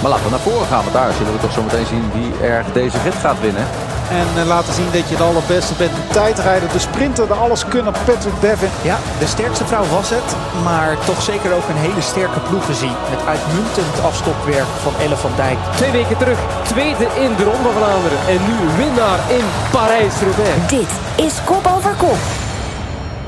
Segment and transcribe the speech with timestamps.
[0.00, 2.48] Maar laten we naar voren gaan, want daar zullen we toch zo meteen zien wie
[2.48, 3.66] er deze rit gaat winnen.
[4.10, 5.90] En uh, laten zien dat je de allerbeste bent.
[5.90, 7.92] De tijdrijder, de sprinter, de alles kunnen.
[7.92, 8.68] Patrick Devin.
[8.82, 10.28] Ja, de sterkste vrouw was het.
[10.64, 12.96] Maar toch zeker ook een hele sterke ploeg gezien.
[13.14, 15.58] Het uitmuntend afstopwerk van Elle van Dijk.
[15.76, 18.18] Twee weken terug, tweede in de Ronde van Vlaanderen.
[18.28, 20.56] En nu winnaar in Parijs-Roubaix.
[20.68, 20.92] Dit
[21.26, 22.45] is Kop over Kop.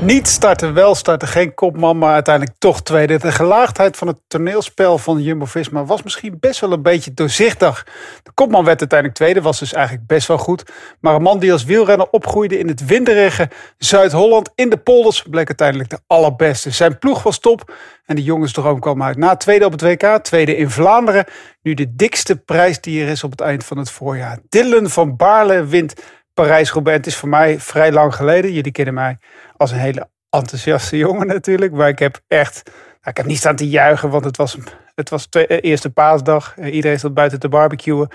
[0.01, 3.17] Niet starten, wel starten, geen kopman, maar uiteindelijk toch tweede.
[3.17, 7.87] De gelaagdheid van het toneelspel van Jumbo-Visma was misschien best wel een beetje doorzichtig.
[8.23, 10.63] De kopman werd uiteindelijk tweede, was dus eigenlijk best wel goed.
[10.99, 15.47] Maar een man die als wielrenner opgroeide in het winderige Zuid-Holland in de polders bleek
[15.47, 16.71] uiteindelijk de allerbeste.
[16.71, 17.73] Zijn ploeg was top
[18.05, 19.17] en de jongensdroom kwam uit.
[19.17, 21.25] Na tweede op het WK, tweede in Vlaanderen.
[21.61, 24.39] Nu de dikste prijs die er is op het eind van het voorjaar.
[24.49, 25.93] Dylan van Baarle wint
[26.33, 26.97] Parijs-Roubaix.
[26.97, 28.53] Het is voor mij vrij lang geleden.
[28.53, 29.17] Jullie kennen mij
[29.59, 31.71] als een hele enthousiaste jongen natuurlijk.
[31.71, 34.57] Maar ik heb echt, nou, ik heb niet staan te juichen, want het was,
[34.95, 36.53] het was twee, eh, eerste paasdag.
[36.57, 38.09] Eh, iedereen zat buiten te barbecuen.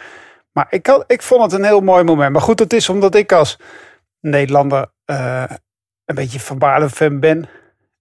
[0.52, 2.32] Maar ik, had, ik vond het een heel mooi moment.
[2.32, 3.58] Maar goed, dat is omdat ik als
[4.20, 5.44] Nederlander uh,
[6.04, 7.48] een beetje van fan ben.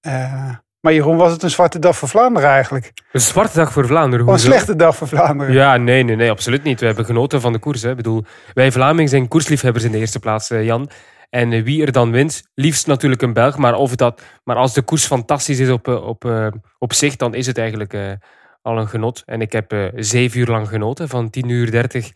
[0.08, 2.92] Uh, maar Jeroen, was het een zwarte dag voor Vlaanderen eigenlijk?
[3.12, 4.28] Een zwarte dag voor Vlaanderen?
[4.28, 5.54] Een slechte dag voor Vlaanderen?
[5.54, 6.80] Ja, nee, nee, nee, absoluut niet.
[6.80, 7.82] We hebben genoten van de koers.
[7.82, 7.90] Hè.
[7.90, 10.90] Ik bedoel, wij Vlamingen zijn koersliefhebbers in de eerste plaats, Jan.
[11.34, 13.58] En eh, wie er dan wint, liefst natuurlijk een Belg.
[13.58, 17.16] Maar, of dat, maar als de koers fantastisch is op, eh, op, eh, op zich,
[17.16, 18.20] dan is het eigenlijk
[18.62, 19.24] al een genot.
[19.26, 22.12] En ik heb zeven uur lang genoten, van 10 uur 30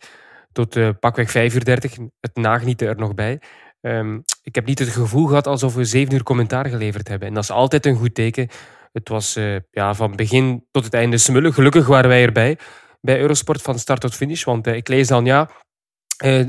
[0.52, 1.96] tot pakweg 5 uur 30.
[2.20, 3.40] Het nagenieten er nog bij.
[3.80, 7.28] Um, ik heb niet het gevoel gehad alsof we zeven uur commentaar geleverd hebben.
[7.28, 8.48] En dat is altijd een goed teken.
[8.92, 9.38] Het was
[9.70, 11.52] ja, van begin tot het einde smullen.
[11.52, 12.58] Gelukkig waren wij erbij
[13.00, 14.44] bij Eurosport van start tot finish.
[14.44, 15.50] Want ik lees dan, ja,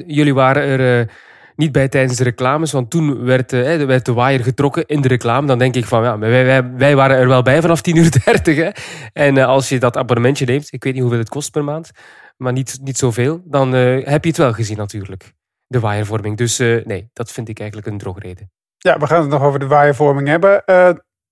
[0.07, 1.09] jullie waren er
[1.59, 5.07] niet bij tijdens de reclames, want toen werd, uh, werd de waaier getrokken in de
[5.07, 5.47] reclame.
[5.47, 8.11] Dan denk ik van, ja, wij, wij, wij waren er wel bij vanaf 10 uur
[8.25, 8.55] 30.
[8.55, 8.69] Hè.
[9.13, 11.91] En uh, als je dat abonnementje neemt, ik weet niet hoeveel het kost per maand,
[12.37, 15.33] maar niet, niet zoveel, dan uh, heb je het wel gezien natuurlijk,
[15.67, 16.37] de waaiervorming.
[16.37, 18.51] Dus nee, dat vind ik eigenlijk een drogreden.
[18.77, 20.63] Ja, we gaan het nog over de waaiervorming hebben.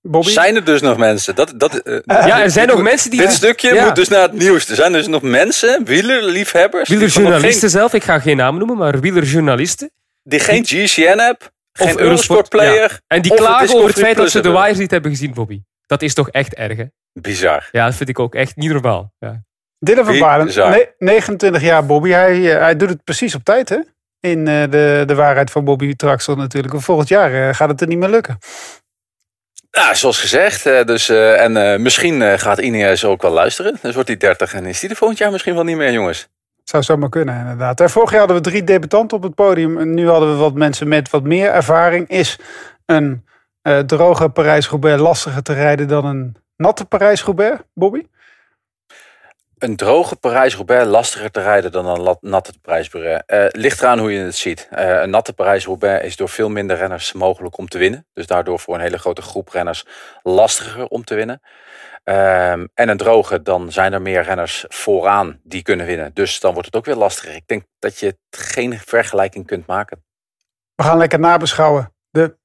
[0.02, 0.30] Bobby?
[0.30, 1.36] Zijn er dus nog mensen?
[1.36, 3.20] Dat, dat, ja, er zijn nog mensen die...
[3.20, 3.86] Dit stukje ja.
[3.86, 4.70] moet dus naar het nieuws.
[4.70, 6.90] Er zijn dus nog mensen, wielerliefhebbers...
[6.90, 7.80] Wielerjournalisten geen...
[7.80, 9.92] zelf, ik ga geen naam noemen, maar wielerjournalisten
[10.28, 12.92] die geen GCN-app, geen Eurosport-player.
[12.92, 13.00] Ja.
[13.08, 15.62] En die klagen over het feit dat ze de wires niet hebben gezien, Bobby.
[15.86, 16.86] Dat is toch echt erg, hè?
[17.14, 17.70] Bizar.
[17.72, 19.14] Ja, dat vind ik ook echt niet normaal.
[19.20, 19.44] Ja.
[19.80, 22.10] Dylan van Baarle, 29 jaar Bobby.
[22.10, 23.80] Hij, hij doet het precies op tijd, hè?
[24.20, 26.82] In uh, de, de waarheid van Bobby Traxel natuurlijk.
[26.82, 28.38] Volgend jaar uh, gaat het er niet meer lukken.
[29.72, 30.66] Ja, zoals gezegd.
[30.66, 33.80] Uh, dus, en misschien gaat Ineos ook wel luisteren.
[33.82, 36.28] Dus wordt hij 30 en is hij er volgend jaar misschien wel niet meer, jongens.
[36.70, 37.80] Zou zomaar kunnen, inderdaad.
[37.80, 39.78] En vorig jaar hadden we drie debutanten op het podium.
[39.78, 42.08] En nu hadden we wat mensen met wat meer ervaring.
[42.08, 42.40] Is
[42.86, 43.26] een
[43.64, 48.06] uh, droge Parijs-Roubaix lastiger te rijden dan een natte Parijs-Roubaix, Bobby?
[49.58, 53.24] Een droge Parijs-Roubaix lastiger te rijden dan een natte Parijs-Roubaix.
[53.28, 54.68] Uh, ligt eraan hoe je het ziet.
[54.72, 58.06] Een natte Parijs-Roubaix is door veel minder renners mogelijk om te winnen.
[58.14, 59.86] Dus daardoor voor een hele grote groep renners
[60.24, 61.42] lastiger om te winnen.
[62.10, 66.12] Um, en een droge, dan zijn er meer renners vooraan die kunnen winnen.
[66.14, 67.36] Dus dan wordt het ook weer lastiger.
[67.36, 70.04] Ik denk dat je geen vergelijking kunt maken.
[70.76, 71.94] We gaan lekker nabeschouwen.
[72.10, 72.38] De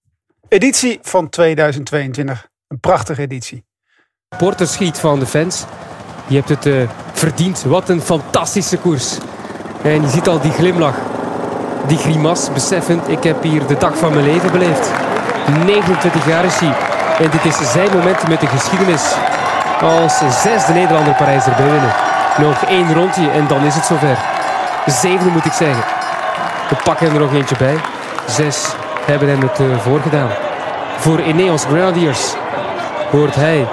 [0.49, 2.49] editie van 2022.
[2.69, 3.65] Een prachtige editie.
[4.39, 5.65] Porter schiet van de fans.
[6.29, 7.63] Je hebt het uh, verdiend.
[7.63, 9.19] Wat een fantastische koers.
[9.83, 10.99] En je ziet al die glimlach.
[11.87, 13.09] Die grimas, beseffend.
[13.09, 14.91] Ik heb hier de dag van mijn leven beleefd.
[15.65, 16.75] 29 jaar is hij.
[17.25, 19.32] En dit is zijn moment met de geschiedenis
[19.83, 21.93] als zesde Nederlander Parijs erbij winnen.
[22.39, 24.17] Nog één rondje en dan is het zover.
[24.87, 25.85] Zevende moet ik zeggen.
[26.69, 27.77] We pakken er nog eentje bij.
[28.27, 28.75] Zes
[29.07, 30.29] hebben hem het uh, voorgedaan.
[30.97, 32.35] Voor Ineos Grenadiers
[33.11, 33.67] hoort hij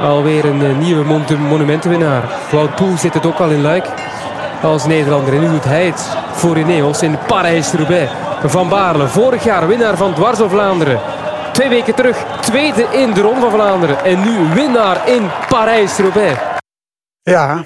[0.00, 2.22] alweer een uh, nieuwe mon monumentenwinnaar.
[2.50, 3.86] Wout Poel zit het ook al in Luik
[4.62, 5.34] als Nederlander.
[5.34, 8.10] En nu doet hij het voor Ineos in Parijs-Roubaix.
[8.44, 11.00] Van Baarle, vorig jaar winnaar van Dwars Vlaanderen.
[11.56, 14.04] Twee weken terug tweede in de Ronde van Vlaanderen.
[14.04, 16.40] En nu winnaar in Parijs-Roubaix.
[17.22, 17.64] Ja,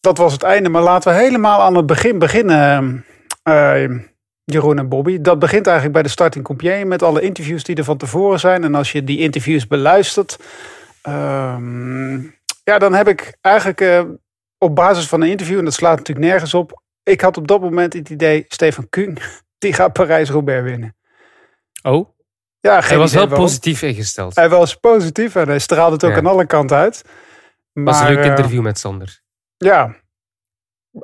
[0.00, 0.68] dat was het einde.
[0.68, 3.04] Maar laten we helemaal aan het begin beginnen.
[3.48, 3.98] Uh,
[4.44, 5.20] Jeroen en Bobby.
[5.20, 8.40] Dat begint eigenlijk bij de start in Compiègne met alle interviews die er van tevoren
[8.40, 8.64] zijn.
[8.64, 10.38] En als je die interviews beluistert,
[11.08, 11.56] uh,
[12.64, 14.02] ja, dan heb ik eigenlijk uh,
[14.58, 17.60] op basis van een interview, en dat slaat natuurlijk nergens op, ik had op dat
[17.60, 19.18] moment het idee, Stefan Kuhn,
[19.58, 20.96] die gaat Parijs-Roubaix winnen.
[21.82, 22.14] Oh?
[22.66, 24.34] Ja, hij was wel positief ingesteld.
[24.36, 27.04] Hij was positief en hij straalde het ook aan alle kanten uit.
[27.72, 29.20] Maar, was een leuk eh, interview met Sander.
[29.56, 29.94] Ja.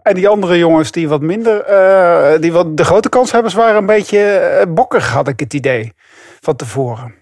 [0.02, 3.86] En die andere jongens die wat minder, uh, die wat de grote kanshebbers waren, een
[3.86, 4.18] beetje
[4.66, 5.92] uh, bokkig, had ik het idee
[6.40, 7.14] van tevoren.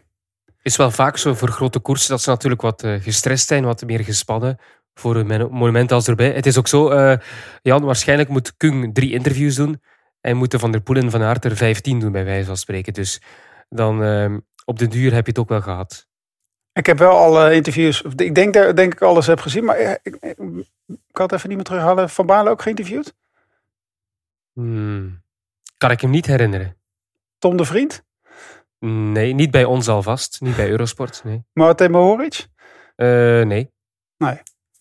[0.62, 4.04] Is wel vaak zo voor grote koersen dat ze natuurlijk wat gestrest zijn, wat meer
[4.04, 4.58] gespannen.
[4.94, 6.30] voor een monument als erbij.
[6.30, 7.18] Het is ook zo, eh,
[7.62, 9.82] Jan, waarschijnlijk moet Kung drie interviews doen.
[10.20, 12.92] En moeten Van der Poel en Van Aert er 15 doen, bij wijze van spreken.
[12.92, 13.20] Dus
[13.70, 16.08] dan ehm, op de duur heb je het ook wel gehad.
[16.72, 19.90] Ik heb wel alle interviews, ik denk dat denk ik alles heb gezien, maar eh,
[20.02, 20.38] ik, ik,
[20.86, 22.10] ik had even niet meer terughalen.
[22.10, 23.14] Van Baarle ook geïnterviewd?
[24.52, 25.22] Hmm.
[25.76, 26.76] Kan ik hem niet herinneren?
[27.38, 28.04] Tom de Vriend?
[28.78, 30.40] Nee, niet bij ons alvast.
[30.40, 31.44] Niet bij Eurosport, nee.
[31.52, 32.46] Martin Mohoric?
[32.96, 33.06] Eh,
[33.42, 33.72] nee.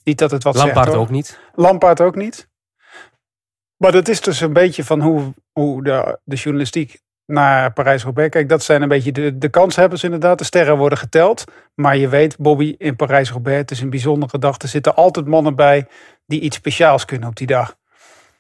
[0.04, 1.40] Niet dat het wat Lampaard zegt, ook niet.
[1.54, 2.50] Lampaard ook niet.
[3.78, 8.50] Maar dat is dus een beetje van hoe, hoe de, de journalistiek naar Parijs-Roubaix kijkt.
[8.50, 10.38] Dat zijn een beetje de, de kanshebbers inderdaad.
[10.38, 11.44] De sterren worden geteld.
[11.76, 14.58] Maar je weet, Bobby, in Parijs-Roubaix, het is een bijzondere dag.
[14.62, 15.88] Er zitten altijd mannen bij
[16.26, 17.76] die iets speciaals kunnen op die dag.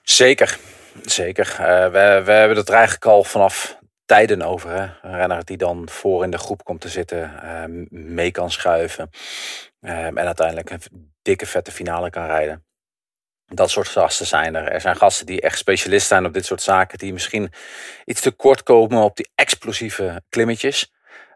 [0.01, 0.57] Zeker,
[1.01, 1.55] zeker.
[1.59, 4.69] Eh, we, we hebben het er eigenlijk al vanaf tijden over.
[4.69, 4.81] Hè?
[5.01, 9.09] Een renner die dan voor in de groep komt te zitten, eh, mee kan schuiven.
[9.79, 12.63] eh, en uiteindelijk een dikke vette finale kan rijden.
[13.49, 14.67] Dat soort gasten zijn er.
[14.67, 16.97] Er zijn gasten die echt specialist zijn op dit soort zaken.
[16.97, 17.51] Die misschien
[18.05, 20.93] iets te kort komen op die explosieve klimmetjes.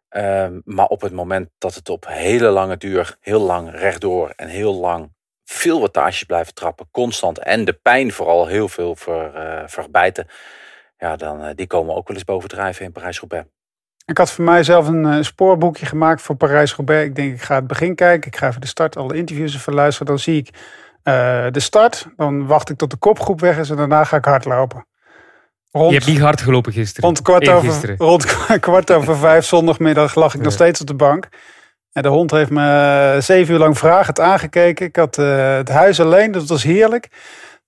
[0.10, 4.48] Ehm, maar op het moment dat het op hele lange duur, heel lang rechtdoor en
[4.48, 5.12] heel lang
[5.44, 7.40] veel wattages blijven trappen, constant.
[7.40, 10.28] En de pijn vooral heel veel ver, eh, verbijten.
[10.98, 13.48] Ja, dan, eh, die komen ook wel eens bovendrijven in Parijs-Roubaix.
[14.06, 17.08] Ik had voor mijzelf een eh, spoorboekje gemaakt voor Parijs-Roubaix.
[17.08, 18.32] Ik denk, ik ga het begin kijken.
[18.32, 20.08] Ik ga even de start, alle interviews even luisteren.
[20.08, 20.50] Dan zie ik
[21.04, 22.08] eh, de start.
[22.16, 24.86] Dan wacht ik tot de kopgroep weg is en daarna ga ik hardlopen.
[25.72, 27.04] Rond, Je hebt niet hard gelopen gisteren.
[27.04, 31.28] rond, kwart over, rond kwart over vijf zondagmiddag lag ik nog steeds op de bank.
[31.92, 34.86] En de hond heeft me zeven uur lang vragend aangekeken.
[34.86, 37.08] Ik had eh, het huis alleen, dat was heerlijk.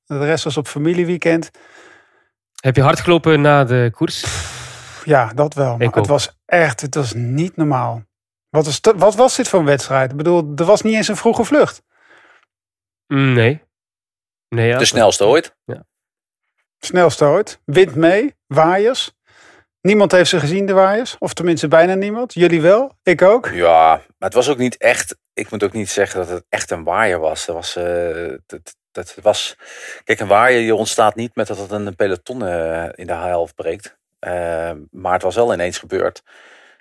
[0.05, 1.51] De rest was op familieweekend.
[2.55, 4.25] Heb je hard gelopen na de koers?
[5.03, 5.77] Ja, dat wel.
[5.77, 8.03] Maar het was echt, het was niet normaal.
[8.49, 10.11] Wat wat was dit voor een wedstrijd?
[10.11, 11.81] Ik bedoel, er was niet eens een vroege vlucht.
[13.07, 13.61] Mm, Nee.
[14.49, 15.55] nee ja, De snelste ooit.
[16.79, 17.61] Snelste ooit.
[17.65, 19.13] Wind mee, waaiers.
[19.81, 21.15] Niemand heeft ze gezien, de waaiers.
[21.19, 22.33] Of tenminste bijna niemand.
[22.33, 23.49] Jullie wel, ik ook.
[23.53, 25.17] Ja, maar het was ook niet echt.
[25.33, 27.45] Ik moet ook niet zeggen dat het echt een waaier was.
[27.45, 29.55] Dat was, eh, dat, dat was
[30.03, 33.55] kijk, een waaier die ontstaat niet met dat het een peloton eh, in de helft
[33.55, 33.97] breekt.
[34.19, 36.23] Eh, maar het was wel ineens gebeurd.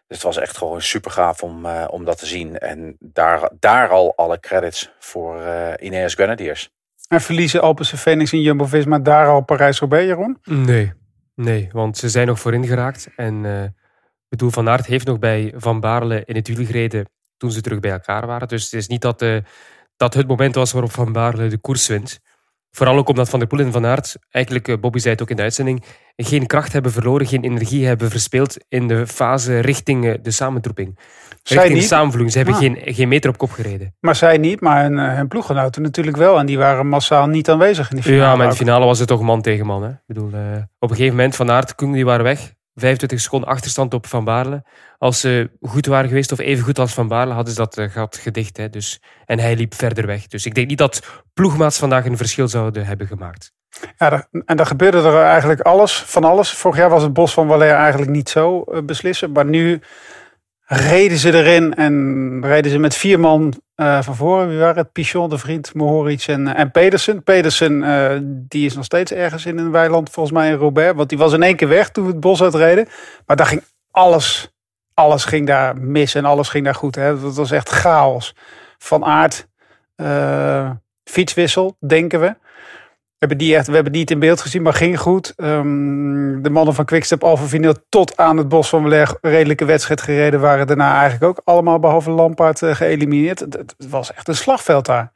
[0.07, 2.59] Dus het was echt gewoon super gaaf om, eh, om dat te zien.
[2.59, 6.71] En daar, daar al alle credits voor eh Ineos Grenadiers.
[7.09, 10.39] En verliezen Alpense Phoenix en Jumbo-Visma daar al Parijs-Roubaix, Jeroen?
[10.45, 10.93] Nee.
[11.35, 13.09] Nee, want ze zijn nog voorin geraakt.
[13.17, 13.71] En eh, ik
[14.29, 17.81] bedoel, Van Aert heeft nog bij Van Baarle in het wiel gereden toen ze terug
[17.81, 18.49] bij elkaar waren.
[18.49, 19.37] Dus het is niet dat, eh,
[19.97, 22.21] dat het moment was waarop Van Baarle de koers wint.
[22.77, 25.31] Vooral ook omdat Van der Poel en Van Aert, eigenlijk, eh, Bobby zei het ook
[25.31, 25.85] in de uitzending,
[26.17, 30.99] geen kracht hebben verloren, geen energie hebben verspeeld in de fase richting eh, de samentroeping.
[31.43, 32.33] Zij Richting de samenvloeiing.
[32.33, 32.61] Ze hebben Ah.
[32.61, 33.95] geen, geen meter op kop gereden.
[34.01, 34.61] maar zij niet.
[34.61, 36.39] Maar hun, eh, hun ploeggenoten natuurlijk wel.
[36.39, 38.23] En die waren massaal niet aanwezig in de finale.
[38.23, 39.83] Ja, maar in de finale was het toch man tegen man.
[39.83, 39.89] Hè?
[39.91, 40.27] Ik bedoel,
[40.79, 42.53] op een gegeven moment, Van Aert, Koen, die waren weg.
[42.75, 44.65] 25 seconden achterstand op Van Baarle.
[44.99, 47.91] Als ze goed waren geweest, of even goed als Van Baarle, hadden ze dat eh,
[47.91, 48.57] gat gedicht.
[48.57, 48.71] Hè?
[48.71, 50.27] Dus, en hij liep verder weg.
[50.27, 53.53] Dus ik denk niet dat ploegmaats vandaag een verschil zouden hebben gemaakt.
[53.99, 56.51] Ja, en dan gebeurde er eigenlijk alles, van alles.
[56.51, 59.33] Vorig jaar was het Bos van Valère eigenlijk niet zo eh, beslissen.
[59.33, 59.81] Maar nu
[60.65, 64.49] reden ze erin en reden ze met vier man eh, van voren.
[64.49, 64.93] Wie waren het?
[64.93, 67.23] Pichon, de vriend, Mohoric en, eh, en Pedersen.
[67.23, 70.97] Pedersen, eh, die is nog steeds ergens in een weiland, volgens mij in Robert.
[70.97, 72.89] Want die was in één keer weg toen we het bos uitreden.
[73.27, 74.55] Maar daar ging alles,
[74.95, 76.95] alles ging daar mis en alles ging daar goed.
[76.95, 77.21] Hè.
[77.21, 78.35] Dat was echt chaos.
[78.79, 79.49] Van aard,
[81.05, 82.37] fietswissel, denken we.
[83.25, 85.33] Hebben, die echt, we hebben die niet in beeld gezien, maar ging goed.
[85.37, 90.01] Ehm, de mannen van Quickstep Alpha Vinyl tot aan het Bos van Beleg redelijke wedstrijd
[90.01, 90.67] gereden waren.
[90.67, 93.41] Daarna eigenlijk ook allemaal behalve Lampaard eh, geëlimineerd.
[93.41, 95.13] Het, het was echt een slagveld daar.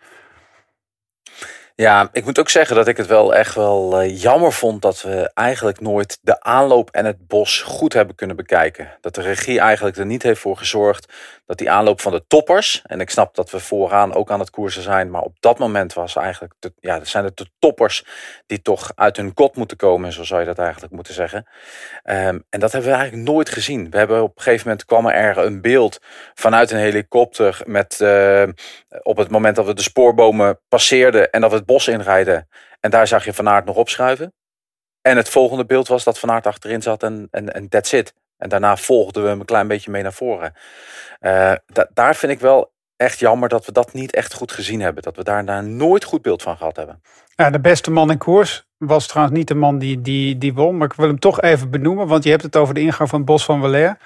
[1.75, 5.03] Ja, ik moet ook zeggen dat ik het wel echt wel eh, jammer vond dat
[5.03, 8.97] we eigenlijk nooit de aanloop en het bos goed hebben kunnen bekijken.
[9.01, 11.13] Dat de regie eigenlijk er niet heeft voor gezorgd
[11.49, 14.51] dat die aanloop van de toppers, en ik snap dat we vooraan ook aan het
[14.51, 18.05] koersen zijn, maar op dat moment was eigenlijk, de, ja, zijn het de toppers
[18.47, 21.47] die toch uit hun kot moeten komen, zo zou je dat eigenlijk moeten zeggen.
[22.03, 23.91] Ehm, en dat hebben we eigenlijk nooit gezien.
[23.91, 25.99] We hebben op een gegeven moment kwam er een beeld
[26.35, 28.49] vanuit een helikopter met eh,
[29.03, 32.49] op het moment dat we de spoorbomen passeerden en dat we het bos inrijden.
[32.81, 34.35] En daar zag je Van Aert nog opschuiven.
[35.01, 38.15] En het volgende beeld was dat Van Aert achterin zat en, en, en that's it.
[38.39, 40.53] En daarna volgden we hem een klein beetje mee naar voren.
[41.21, 44.81] Eh, da- daar vind ik wel echt jammer dat we dat niet echt goed gezien
[44.81, 45.03] hebben.
[45.03, 47.03] Dat we daar, daar nooit goed beeld van gehad hebben.
[47.35, 50.77] Ja, de beste man in koers was trouwens niet de man die, die, die won.
[50.77, 53.25] Maar ik wil hem toch even benoemen, want je hebt het over de ingang van
[53.25, 53.99] Bos van Valère.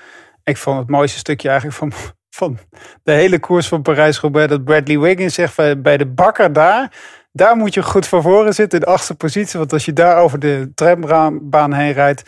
[0.44, 1.92] Ik vond het mooiste stukje eigenlijk van,
[2.30, 2.58] van
[3.02, 4.48] de hele koers van Parijs-Roubaix.
[4.48, 6.92] Dat Bradley Wiggins zegt bij de bakker daar.
[7.32, 9.58] Daar moet je goed van voren zitten in de achtste positie.
[9.58, 12.22] Want als je daar over de trambaan heen rijdt,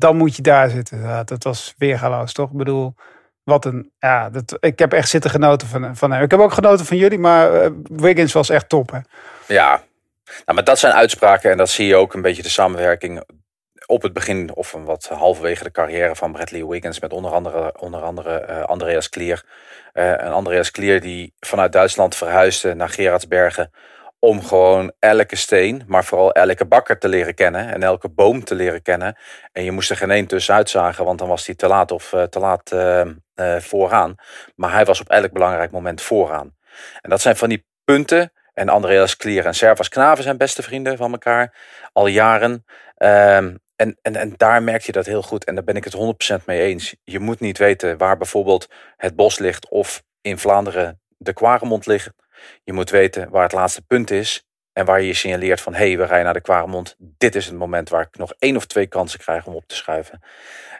[0.00, 1.00] dan moet je daar zitten.
[1.00, 2.50] Ja, dat was weergaloos, toch?
[2.50, 2.94] Ik bedoel,
[3.42, 3.92] wat een.
[3.98, 6.22] Ja, dat, ik heb echt zitten genoten van, van hem.
[6.22, 8.90] Ik heb ook genoten van jullie, maar eh, Wiggins was echt top.
[8.90, 8.98] Hè?
[9.46, 9.82] Ja,
[10.24, 13.22] nou, maar dat zijn uitspraken en dat zie je ook een beetje de samenwerking
[13.86, 17.74] op het begin of een wat halverwege de carrière van Bradley Wiggins met onder andere,
[17.78, 19.44] onder andere eh, Andreas Klier.
[19.94, 23.70] Uh, en Andreas Klier die vanuit Duitsland verhuisde naar Gerardsbergen
[24.20, 28.54] om gewoon elke steen, maar vooral elke bakker te leren kennen en elke boom te
[28.54, 29.16] leren kennen.
[29.52, 32.12] En je moest er geen één tussenuit zagen, want dan was hij te laat of
[32.12, 32.74] uh, te laat
[33.58, 34.14] vooraan.
[34.54, 36.56] Maar hij was op elk belangrijk moment vooraan.
[37.00, 38.32] En dat zijn van die punten.
[38.54, 41.54] En Andreas Klier en Servas Knaven zijn beste vrienden van elkaar
[41.92, 42.64] al jaren.
[42.96, 45.44] Um, en, en, en daar merk je dat heel goed.
[45.44, 46.96] En daar ben ik het 100% mee eens.
[47.04, 52.10] Je moet niet weten waar bijvoorbeeld het bos ligt of in Vlaanderen de Kwaremond ligt.
[52.64, 54.44] Je moet weten waar het laatste punt is.
[54.72, 56.96] En waar je je signaleert van hé, hey, we rijden naar de Kwaremond.
[56.98, 59.74] Dit is het moment waar ik nog één of twee kansen krijg om op te
[59.74, 60.20] schuiven.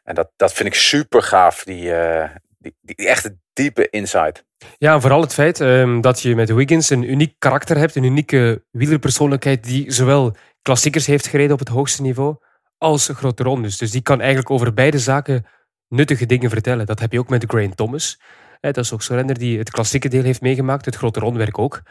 [0.05, 2.25] En dat, dat vind ik super gaaf, die, uh,
[2.59, 4.45] die, die, echte diepe insight.
[4.79, 8.65] Ja, vooral het feit um, dat je met Wiggins een uniek karakter hebt, een unieke
[8.71, 12.37] wielerpersoonlijkheid die zowel klassiekers heeft gereden op het hoogste niveau,
[12.79, 13.79] als grote rondes.
[13.79, 15.47] Dus die kan eigenlijk over beide zaken
[15.89, 16.87] nuttige dingen vertellen.
[16.87, 18.21] Dat heb je ook met Grant Thomas.
[18.61, 21.83] Dat is ook zo'n renner die het klassieke deel heeft meegemaakt, het grote rondwerk ook.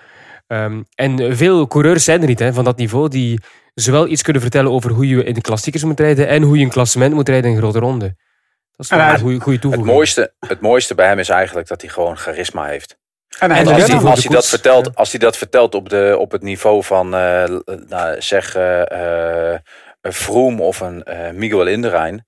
[0.48, 3.40] Um, en veel coureurs zijn er niet hè, van dat niveau die
[3.74, 6.64] zowel iets kunnen vertellen over hoe je in de klassiekers moet rijden en hoe je
[6.64, 8.16] een klassement moet rijden in een grote ronde.
[8.76, 9.88] Dat is een goede, goede toevoeging.
[9.88, 12.98] Het mooiste, het mooiste bij hem is eigenlijk dat hij gewoon charisma heeft.
[13.40, 16.32] En, en als, hij, als, hij dat vertelt, als hij dat vertelt op, de, op
[16.32, 17.44] het niveau van, uh,
[17.88, 19.52] nou, zeg, uh,
[20.02, 22.28] een Vroom of een uh, Miguel Indurain.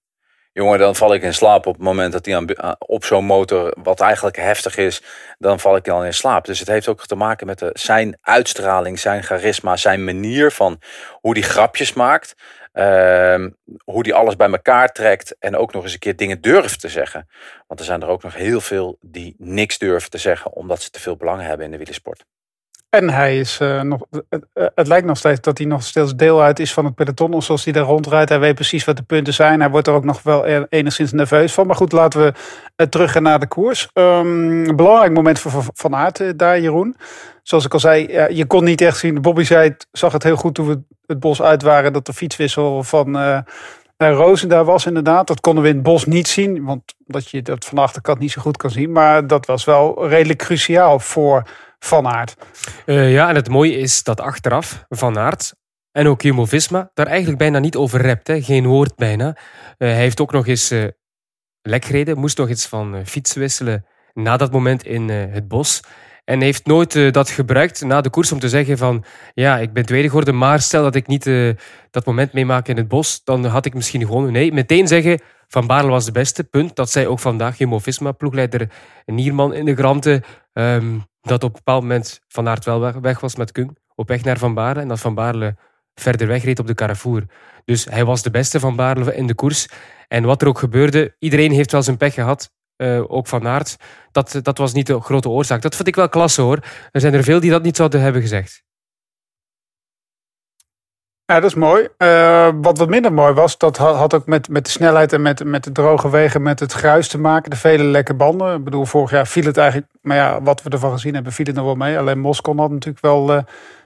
[0.53, 3.75] Jongen, dan val ik in slaap op het moment dat hij aan, op zo'n motor,
[3.84, 5.03] wat eigenlijk heftig is,
[5.38, 6.46] dan val ik dan in slaap.
[6.46, 10.81] Dus het heeft ook te maken met de, zijn uitstraling, zijn charisma, zijn manier van
[11.12, 12.36] hoe hij grapjes maakt.
[12.74, 13.46] Uh,
[13.84, 16.89] hoe die alles bij elkaar trekt en ook nog eens een keer dingen durft te
[16.89, 17.27] zeggen.
[17.67, 20.89] Want er zijn er ook nog heel veel die niks durven te zeggen omdat ze
[20.89, 22.25] te veel belang hebben in de wielersport.
[22.91, 24.01] En hij is uh, nog.
[24.29, 24.45] Het,
[24.75, 27.41] het, lijkt nog steeds dat hij nog steeds deel uit is van het peloton.
[27.41, 28.29] Zoals hij daar rondrijdt.
[28.29, 29.60] Hij weet precies wat de punten zijn.
[29.60, 31.67] Hij wordt er ook nog wel enigszins nerveus van.
[31.67, 32.33] Maar goed, laten we
[32.77, 33.89] uh, terug gaan naar de koers.
[33.93, 36.95] Een belangrijk moment voor Van Aert uh, daar, Jeroen.
[37.43, 39.21] Zoals ik al zei, je kon niet echt zien.
[39.21, 41.93] Bobby zei het, zag het heel goed toen we het bos uit waren.
[41.93, 43.43] Dat de fietswissel van
[43.98, 45.27] Rozen daar was inderdaad.
[45.27, 46.63] Dat konden we in het bos niet zien.
[46.63, 48.91] Want dat je dat van de achterkant niet zo goed kan zien.
[48.91, 51.43] Maar dat was wel redelijk cruciaal voor
[51.86, 52.36] van Aert.
[52.86, 55.54] Uh, ja, en het mooie is dat achteraf Van Aert
[55.92, 58.28] en ook Jumbo-Visma daar eigenlijk bijna niet over rept.
[58.28, 58.42] Hè.
[58.42, 59.28] Geen woord bijna.
[59.28, 59.34] Uh,
[59.78, 60.88] hij heeft ook nog eens uh,
[61.62, 65.82] lek gereden, moest nog iets van fiets wisselen na dat moment in het bos.
[66.24, 69.86] En heeft nooit dat gebruikt na de koers om te zeggen van ja, ik ben
[69.86, 71.30] tweede geworden, maar stel dat ik niet
[71.92, 74.32] dat moment meemaak in het bos, dan had ik misschien gewonnen.
[74.32, 76.76] Nee, meteen zeggen Van Baarle was de beste, punt.
[76.76, 78.70] Dat zei ook vandaag Jumbo-Visma, ploegleider
[79.06, 80.24] Nierman in de granten.
[80.54, 84.24] Um, dat op een bepaald moment Van Aert wel weg was met Kung, op weg
[84.24, 84.82] naar Van Baarle.
[84.82, 85.56] En dat Van Baarle
[85.96, 87.25] verder wegreed op de Carrefour.
[87.66, 89.68] Dus hij was de beste Van Baarle in de koers.
[90.08, 92.51] En wat er ook gebeurde, iedereen heeft wel zijn pech gehad.
[92.78, 93.75] Uh, ook Van Aert.
[94.12, 95.62] Dat, dat was niet de grote oorzaak.
[95.62, 96.60] Dat vind ik wel klasse hoor.
[96.92, 98.63] Er zijn er veel die dat niet zouden hebben gezegd.
[101.32, 101.88] Ja, dat is mooi.
[101.98, 105.44] Uh, wat wat minder mooi was, dat had ook met, met de snelheid en met,
[105.44, 107.50] met de droge wegen, met het gruis te maken.
[107.50, 108.56] De vele lekke banden.
[108.56, 111.46] Ik bedoel, vorig jaar viel het eigenlijk, maar ja, wat we ervan gezien hebben, viel
[111.46, 111.98] het nog wel mee.
[111.98, 113.42] Alleen Moscon had natuurlijk wel uh,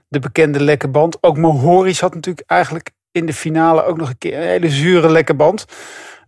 [0.07, 1.17] de bekende lekke band.
[1.21, 5.09] Ook Mohoric had natuurlijk eigenlijk in de finale ook nog een keer een hele zure
[5.09, 5.65] lekke band.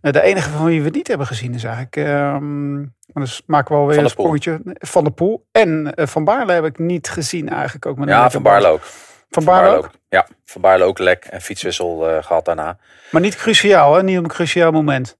[0.02, 2.78] Uh, de enige van wie we niet hebben gezien is eigenlijk, um,
[3.12, 5.46] maar dus maken we alweer een sprongetje, Van de Poel.
[5.52, 7.98] En Van Baarle heb ik niet gezien eigenlijk ook.
[7.98, 8.82] Met ja, Van Baarle ook.
[9.30, 9.90] Van Baarle ook?
[10.08, 12.78] Ja, Van Baarle ook lek en fietswissel uh, gehad daarna.
[13.10, 14.02] Maar niet cruciaal, hè?
[14.02, 15.18] Niet op een cruciaal moment.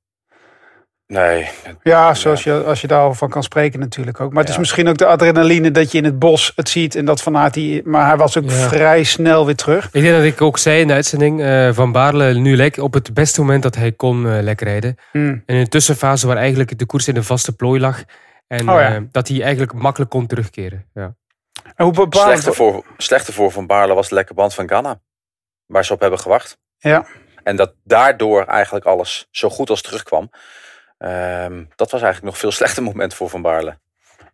[1.06, 1.48] Nee.
[1.82, 4.32] Ja, zoals je, als je daarover kan spreken natuurlijk ook.
[4.32, 6.94] Maar het is misschien ook de adrenaline dat je in het bos het ziet.
[6.94, 9.88] En dat vanuit die, maar hij was ook vrij snel weer terug.
[9.92, 12.94] Ik denk dat ik ook zei in de uitzending, uh, Van Baarle nu lek op
[12.94, 14.94] het beste moment dat hij kon uh, lek rijden.
[15.12, 15.42] Hmm.
[15.46, 18.04] in een tussenfase waar eigenlijk de koers in een vaste plooi lag.
[18.46, 20.86] En oh, dat hij eigenlijk makkelijk kon terugkeren.
[20.94, 21.14] Ja.
[21.78, 25.00] En hoe slechte, voor, slechte voor Van Baarle was de lekke band van Ghana.
[25.66, 26.58] Waar ze op hebben gewacht.
[26.78, 27.06] Ja.
[27.42, 30.30] En dat daardoor eigenlijk alles zo goed als terugkwam.
[30.98, 33.78] Um, dat was eigenlijk nog veel slechter moment voor Van Baarle.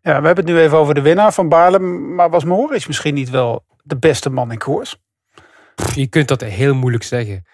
[0.03, 1.79] Ja, we hebben het nu even over de winnaar van Baarle.
[1.79, 4.97] Maar was Moritz misschien niet wel de beste man in koers?
[5.95, 7.47] Je kunt dat heel moeilijk zeggen.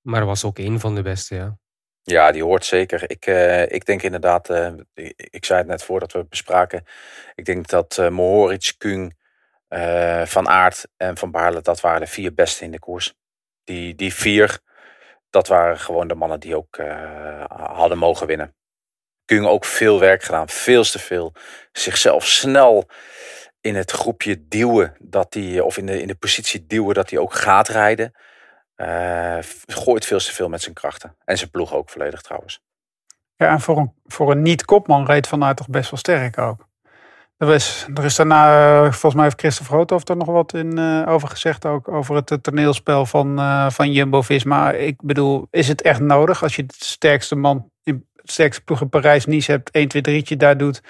[0.00, 1.58] Maar was ook een van de beste, ja.
[2.08, 3.10] Ja, die hoort zeker.
[3.10, 4.72] Ik, eh, ik denk inderdaad, eh,
[5.16, 6.84] ik, zei het net voordat we bespraken.
[7.34, 9.16] Ik denk dat eh Mohoric, Kung,
[10.24, 13.14] Van Aert en Van Baarle, dat waren de vier beste in de koers.
[13.64, 14.58] Die, die vier,
[15.30, 16.78] dat waren gewoon de mannen die ook
[17.48, 18.54] hadden mogen winnen.
[19.24, 21.32] Kung ook veel werk gedaan, veel te veel.
[21.72, 22.88] Zichzelf snel
[23.60, 27.18] in het groepje duwen, dat hij, of in de, in de positie duwen dat hij
[27.18, 28.12] ook gaat rijden.
[28.76, 31.16] Eh, gooit veel te veel met zijn krachten.
[31.24, 32.60] En zijn ploeg ook volledig trouwens.
[33.36, 36.66] Ja, en voor een, voor een niet-kopman reed Van Aert toch best wel sterk ook.
[37.36, 40.78] Er is, er is daarna, eh, volgens mij heeft Christophe Roodhoff er nog wat in,
[40.78, 41.66] eh, over gezegd.
[41.66, 44.72] Ook over het toneelspel van, eh, van Jumbo-Visma.
[44.72, 48.80] Ik bedoel, is het echt nodig als je het sterkste man, in, het sterkste ploeg
[48.80, 49.70] in Parijs-Nice hebt.
[49.70, 50.82] 1, 2, 3'tje daar doet.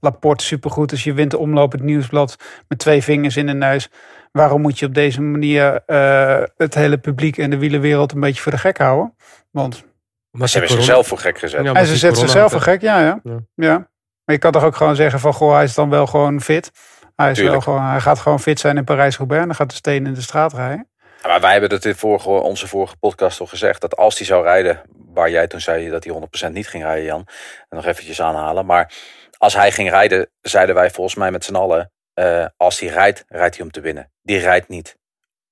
[0.00, 0.90] Laporte supergoed.
[0.90, 2.36] Dus je wint de omloop het nieuwsblad
[2.68, 3.90] met twee vingers in de neus.
[4.32, 8.42] Waarom moet je op deze manier eh, het hele publiek en de wielerwereld een beetje
[8.42, 9.16] voor de gek houden?
[9.50, 9.84] Want
[10.30, 11.64] Maar Ze hebben zichzelf voor gek gezet.
[11.64, 13.38] Ja, en ze zet zichzelf voor gek, ja, ja, Ja.
[13.54, 13.90] ja.
[14.24, 16.70] Maar je kan toch ook gewoon zeggen van, goh, hij is dan wel gewoon fit.
[17.16, 19.76] Hij, is wel gewoon, hij gaat gewoon fit zijn in Parijs-Roubaix en dan gaat de
[19.76, 20.88] steen in de straat rijden.
[21.22, 23.80] Ja, Maar wij hebben dat in vorige, onze vorige podcast al gezegd.
[23.80, 24.80] Dat als hij zou rijden,
[25.14, 27.26] waar jij toen zei dat hij 100% niet ging rijden, Jan.
[27.68, 28.66] En nog eventjes aanhalen.
[28.66, 28.92] Maar
[29.38, 31.92] als hij ging rijden, zeiden wij volgens mij met z'n allen.
[32.14, 34.10] Eh, als hij rijdt, rijdt hij om te winnen.
[34.22, 34.96] Die rijdt niet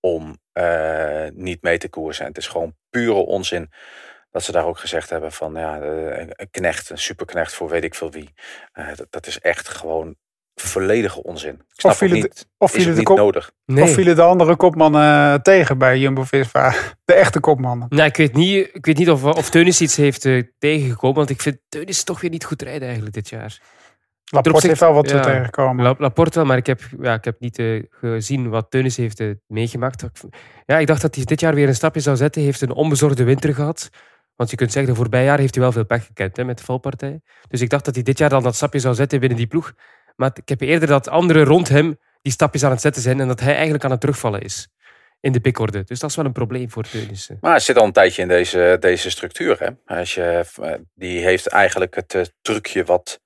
[0.00, 2.22] om eh, niet mee te koersen.
[2.22, 3.70] En het is gewoon pure onzin.
[4.30, 7.84] Dat ze daar ook gezegd hebben van ja, eh, een knecht, een superknecht voor weet
[7.84, 8.32] ik veel wie.
[8.72, 10.16] Eh, dat, dat is echt gewoon
[10.54, 11.54] volledige onzin.
[11.54, 13.52] Ik snap viel ook het- niet, Of vielen het de, niet kop, nodig.
[13.64, 13.84] Nee.
[13.84, 16.74] of vielen de andere kopmannen tegen bij Jumbo-Visma?
[17.04, 17.86] De echte kopmannen.
[17.90, 21.16] Nou, ik weet niet, ik weet niet of, of Teunis iets heeft tegengekomen.
[21.16, 23.58] Want ik vind Teunis toch weer niet goed rijden eigenlijk dit jaar.
[24.30, 25.20] Laporte heeft wel wat ja.
[25.20, 25.84] tegengekomen.
[25.84, 29.20] La- Laporte wel, maar ik heb, ja, ik heb niet eh, gezien wat Teunis heeft
[29.20, 30.04] eh, meegemaakt.
[30.66, 32.40] Ja, ik dacht dat hij dit jaar weer een stapje zou zetten.
[32.40, 33.90] Hij heeft een onbezorgde winter gehad.
[34.36, 36.58] Want je kunt zeggen, de voorbije jaar heeft hij wel veel pech gekend hè, met
[36.58, 37.20] de valpartij.
[37.48, 39.72] Dus ik dacht dat hij dit jaar dan dat stapje zou zetten binnen die ploeg.
[40.16, 43.28] Maar ik heb eerder dat anderen rond hem die stapjes aan het zetten zijn en
[43.28, 44.68] dat hij eigenlijk aan het terugvallen is
[45.20, 45.84] in de pikorde.
[45.84, 47.38] Dus dat is wel een probleem voor Teunissen.
[47.40, 49.58] Maar hij zit al een tijdje in deze, deze structuur.
[49.58, 49.96] Hè?
[49.96, 53.20] Als je, eh, die heeft eigenlijk het eh, trucje wat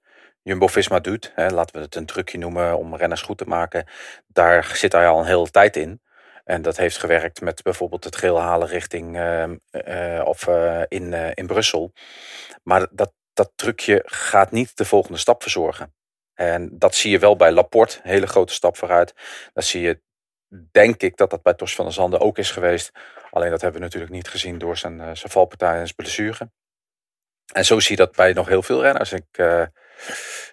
[0.45, 1.33] Jumbo-Visma doet.
[1.35, 1.51] Hè?
[1.51, 3.87] Laten we het een trucje noemen om renners goed te maken.
[4.27, 6.01] Daar zit hij al een hele tijd in.
[6.45, 11.13] En dat heeft gewerkt met bijvoorbeeld het geel halen richting ehm, eh, of eh, in,
[11.13, 11.93] eh, in Brussel.
[12.63, 15.95] Maar dat, dat trucje gaat niet de volgende stap verzorgen.
[16.35, 19.15] En dat zie je wel bij Laporte, hele grote stap vooruit.
[19.53, 20.01] Dat zie je,
[20.71, 22.91] denk ik, dat dat bij Tos van der Zanden ook is geweest.
[23.31, 26.51] Alleen dat hebben we natuurlijk niet gezien door zijn, zijn valpartij en zijn blessure.
[27.53, 29.13] En zo zie je dat bij nog heel veel renners.
[29.13, 29.27] Ik,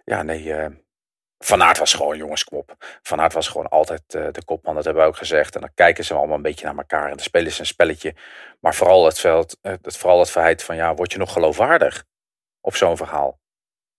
[0.04, 0.70] ja, nee, eh,
[1.44, 2.76] Van Aert was gewoon, jongens, kom op.
[3.02, 5.56] Van Aert was gewoon altijd eh, de kopman, dat hebben we ook gezegd.
[5.56, 8.16] En dan kijken ze allemaal een beetje naar elkaar en dan spelen ze een spelletje.
[8.60, 12.04] Maar vooral het, veld, eh, het, vooral het feit van, ja, word je nog geloofwaardig
[12.62, 13.40] op zo'n verhaal?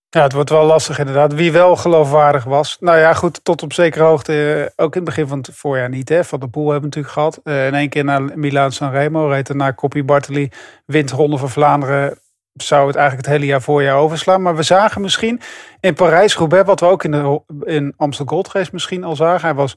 [0.08, 1.32] Ja, het wordt wel lastig inderdaad.
[1.34, 2.76] Wie wel geloofwaardig was.
[2.80, 4.54] Nou ja, goed, tot op zekere hoogte.
[4.76, 6.08] eh, Ook in het begin van het voorjaar niet.
[6.08, 6.24] Hè.
[6.24, 7.40] Van de Poel hebben we natuurlijk gehad.
[7.44, 9.28] Eh, in één keer naar Milaan San Remo.
[9.28, 10.50] Reed daarna Koppie Bartoli.
[10.86, 12.18] Wint Ronde van Vlaanderen.
[12.52, 14.42] Zou het eigenlijk het hele jaar voorjaar overslaan.
[14.42, 15.40] Maar we zagen misschien
[15.80, 16.66] in Parijs-Roubaix.
[16.66, 19.40] Wat we ook in, de, in Amstel Gold Race misschien al zagen.
[19.40, 19.74] Hij was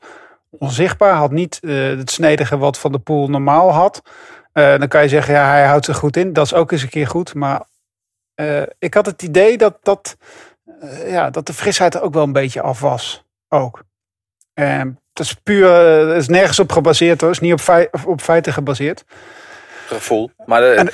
[0.49, 1.13] onzichtbaar.
[1.13, 4.01] Had niet eh, het snedige wat Van de Poel normaal had.
[4.51, 6.33] Eh, dan kan je zeggen, ja, hij houdt zich goed in.
[6.33, 7.33] Dat is ook eens een keer goed.
[7.33, 7.61] Maar
[8.35, 10.17] eh, ik had het idee dat, dat,
[11.05, 13.23] ja, dat de frisheid er ook wel een beetje af was.
[13.49, 13.83] Ook.
[14.53, 15.67] En dat is puur,
[16.07, 17.29] dat is nergens op gebaseerd hoor.
[17.29, 19.03] Is niet op, fei- op feiten gebaseerd.
[19.87, 20.31] gevoel.
[20.45, 20.85] Maar eh,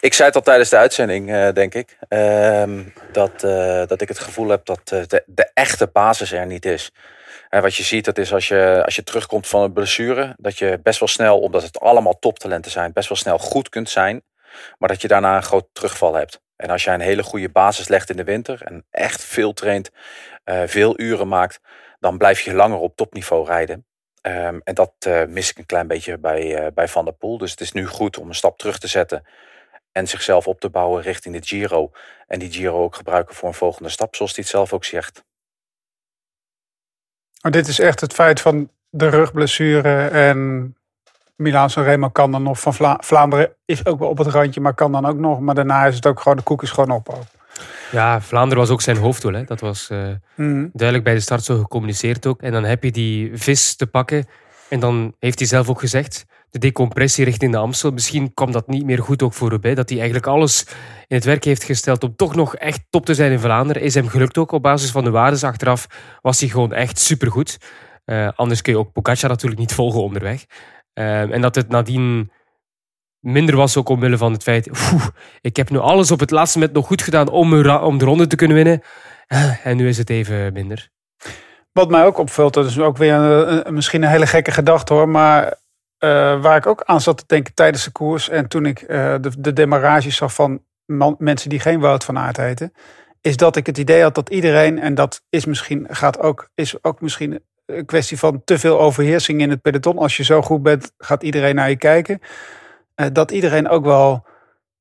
[0.00, 1.98] ik zei het al tijdens de uitzending, eh, denk ik.
[2.08, 6.46] ehm, dat, eh, dat ik het gevoel heb dat eh, de, de echte basis er
[6.46, 6.90] niet is.
[7.48, 10.34] En wat je ziet, dat is als je, als je terugkomt van een blessure.
[10.36, 13.90] Dat je best wel snel, omdat het allemaal toptalenten zijn, best wel snel goed kunt
[13.90, 14.22] zijn.
[14.78, 16.40] Maar dat je daarna een groot terugval hebt.
[16.56, 18.62] En als jij een hele goede basis legt in de winter.
[18.62, 19.90] En echt veel traint,
[20.66, 21.60] veel uren maakt.
[21.98, 23.86] Dan blijf je langer op topniveau rijden.
[24.20, 27.38] Ehm, en dat eh, mis ik een klein beetje bij, bij Van der Poel.
[27.38, 29.24] Dus het is nu goed om een stap terug te zetten.
[29.92, 31.90] En zichzelf op te bouwen richting de Giro.
[32.26, 35.24] En die Giro ook gebruiken voor een volgende stap, zoals hij het zelf ook zegt.
[37.42, 40.06] Maar dit is echt het feit van de rugblessure.
[40.08, 40.74] En
[41.36, 42.60] Milaan San Remo kan dan nog.
[42.60, 45.40] Van Vla- Vlaanderen is ook wel op het randje, maar kan dan ook nog.
[45.40, 47.08] Maar daarna is het ook gewoon, de koek is gewoon op.
[47.08, 47.22] ook.
[47.90, 49.32] Ja, Vlaanderen was ook zijn hoofddoel.
[49.32, 49.44] Hè.
[49.44, 50.68] Dat was eh, Mhm.
[50.72, 52.42] duidelijk bij de start zo gecommuniceerd ook.
[52.42, 54.26] En dan heb je die vis te pakken.
[54.68, 57.90] En dan heeft hij zelf ook gezegd, de decompressie richting de Amstel.
[57.90, 59.76] Misschien kwam dat niet meer goed ook voor Roubaix.
[59.76, 60.64] Dat hij eigenlijk alles
[61.06, 63.82] in het werk heeft gesteld om toch nog echt top te zijn in Vlaanderen.
[63.82, 65.44] Is hem gelukt ook op basis van de waardes.
[65.44, 65.86] Achteraf
[66.20, 67.58] was hij gewoon echt supergoed.
[68.04, 70.44] Eh anders kun je ook Pogacar natuurlijk niet volgen onderweg.
[70.92, 72.30] Eh, en dat het nadien
[73.20, 74.68] minder was ook omwille van het feit...
[74.92, 75.06] "Oeh,
[75.40, 78.26] ik heb nu alles op het laatste moment nog goed gedaan om, om de ronde
[78.26, 78.80] te kunnen winnen.
[79.26, 80.90] Eh, En nu is het even minder.
[81.72, 85.08] Wat mij ook opvalt, dat is ook weer een- misschien een hele gekke gedachte hoor.
[85.08, 85.58] Maar
[86.00, 88.28] eh, waar ik ook aan zat te denken tijdens de koers.
[88.28, 90.62] En toen ik eh, de, de zag van
[91.18, 92.72] mensen die geen Wout van Aert heten.
[93.20, 96.84] Is dat ik het idee had dat iedereen, en dat is misschien, gaat ook, is
[96.84, 99.98] ook misschien een kwestie van te veel overheersing in het peloton.
[99.98, 102.20] Als je zo goed bent, gaat iedereen naar je kijken.
[102.94, 104.26] Eh, dat iedereen ook wel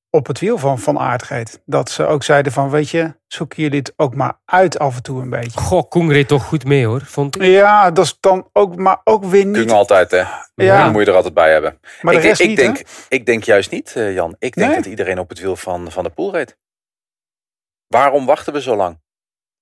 [0.10, 1.62] op het wiel van Van reed.
[1.65, 5.04] Dat ze ook zeiden van, weet je, zoeken jullie het ook maar uit af en
[5.04, 5.60] toe een beetje.
[5.60, 7.41] Goh, Koen reed toch goed mee hoor, vond ik.
[7.41, 9.56] Ja, dat is dan ook, maar ook weer niet.
[9.56, 10.24] Kung altijd, hè.
[10.56, 10.89] Ja.
[10.89, 11.80] Moet je er altijd bij hebben.
[12.02, 12.84] Maar de ik, rest ik, niet, denk, hè?
[13.10, 14.36] ik denk juist niet, eh, Jan.
[14.39, 14.76] Ik denk Nee?
[14.82, 16.58] dat iedereen op het wiel van, van de pool reed.
[17.88, 19.00] Waarom wachten we zo lang?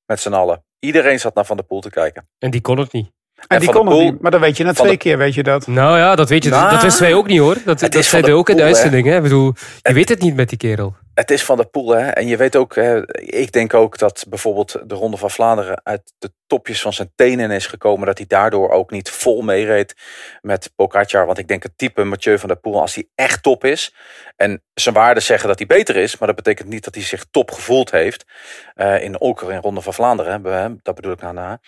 [0.06, 0.66] Met z'n allen.
[0.80, 2.30] Iedereen zat naar Van der Poel te kijken.
[2.38, 3.12] En die kon het niet.
[3.48, 4.22] En die niet.
[4.22, 5.68] Maar dan weet je na twee de- keer, weet je dat.
[5.68, 6.50] Nou ja, dat weet je.
[6.50, 7.56] Nou, dat wisten wij ook niet hoor.
[7.66, 9.08] Dat, dat zeiden ook in de uitzending.
[9.08, 9.16] Hè.
[9.16, 10.96] Ik bedoel, je weet het niet met die kerel.
[11.14, 12.08] Het is Van der Poel, hè.
[12.08, 16.14] En je weet ook, hè, ik denk ook dat bijvoorbeeld de Ronde van Vlaanderen uit
[16.18, 18.06] de topjes van zijn tenen is gekomen.
[18.08, 19.96] Dat hij daardoor ook niet vol meereed
[20.42, 21.26] met Pogacar.
[21.26, 23.94] Want ik denk het type Mathieu van der Poel, als hij echt top is.
[24.36, 26.18] En zijn waarden zeggen dat hij beter is.
[26.18, 28.26] Maar dat betekent niet dat hij zich top gevoeld heeft.
[28.74, 31.60] eh, in ook in Ronde van Vlaanderen, hè, dat bedoel ik nou na.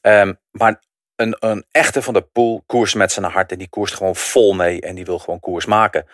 [0.00, 0.82] Ehm, maar
[1.20, 3.52] een, een echte van der Poel koers met zijn hart.
[3.52, 4.80] En die koerst gewoon vol mee.
[4.80, 6.06] En die wil gewoon koers maken.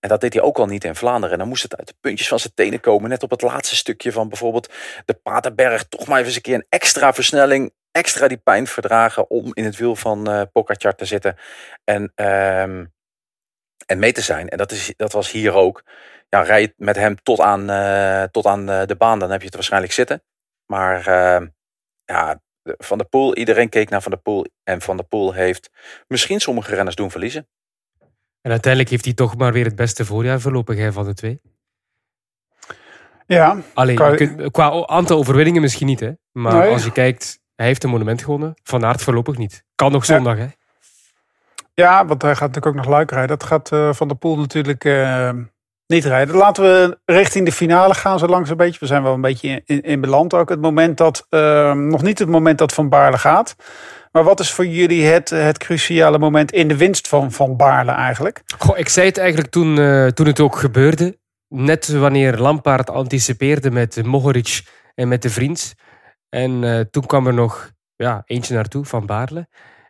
[0.00, 1.32] En dat deed hij ook al niet in Vlaanderen.
[1.32, 3.10] En dan moest het uit de puntjes van zijn tenen komen.
[3.10, 4.72] Net op het laatste stukje van bijvoorbeeld
[5.04, 5.84] de Paterberg.
[5.84, 7.72] Toch maar even eens een keer een extra versnelling.
[7.90, 11.36] Extra die pijn verdragen om in het wiel van Pogacar te zitten.
[11.84, 12.84] En, ehm,
[13.86, 14.48] en mee te zijn.
[14.48, 15.84] En dat, is, dat was hier ook.
[16.28, 19.18] Ja, rij je met hem tot aan, eh, tot aan eh, de baan.
[19.18, 20.22] Dan heb je het waarschijnlijk zitten.
[20.66, 21.46] Maar ehm,
[22.04, 22.40] ja, de-
[22.78, 23.36] Van der Poel.
[23.36, 24.46] Iedereen keek naar Van der Poel.
[24.64, 25.70] En Van der Poel heeft
[26.08, 27.48] misschien sommige renners doen verliezen.
[28.40, 31.40] En uiteindelijk heeft hij toch maar weer het beste voorjaar voorlopig van de twee.
[33.26, 36.00] Ja, Alleen, kunt- qua aantal overwinningen misschien niet.
[36.00, 36.12] Hè.
[36.32, 36.72] Maar Nee.
[36.72, 38.54] als je kijkt, hij heeft een monument gewonnen.
[38.62, 39.64] Van Aert voorlopig niet.
[39.74, 40.14] Kan nog Ja.
[40.14, 40.46] zondag hè.
[41.74, 43.38] ja, want hij gaat natuurlijk ook nog luik rijden.
[43.38, 45.30] Dat gaat eh, Van der Poel natuurlijk eh,
[45.88, 46.36] niet rijden.
[46.36, 48.80] Laten we richting de finale gaan zo langs een beetje.
[48.80, 50.48] We zijn wel een beetje in, beland ook.
[50.48, 53.56] Het moment dat, eh, nog niet het moment dat Van Baarle gaat.
[54.12, 57.90] Maar wat is voor jullie het, het cruciale moment in de winst van Van Baarle
[57.90, 58.42] eigenlijk?
[58.58, 61.18] Goh, ik zei het eigenlijk toen, eh, toen het ook gebeurde.
[61.48, 64.62] Net wanneer Lampaard anticipeerde met Mohoric
[64.94, 65.74] en met de vriend.
[66.28, 69.48] En eh, toen kwam er nog ja, eentje naartoe van Baarle.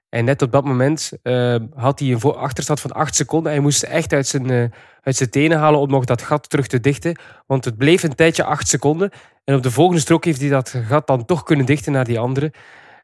[0.09, 3.53] En net op dat moment eh, had hij een achterstand van 8 seconden.
[3.53, 4.65] Hij moest echt uit zijn, eh,
[5.03, 7.19] uit zijn tenen halen om nog dat gat terug te dichten.
[7.47, 9.11] Want het bleef een tijdje 8 seconden.
[9.45, 12.19] En op de volgende strook heeft hij dat gat dan toch kunnen dichten naar die
[12.19, 12.53] andere.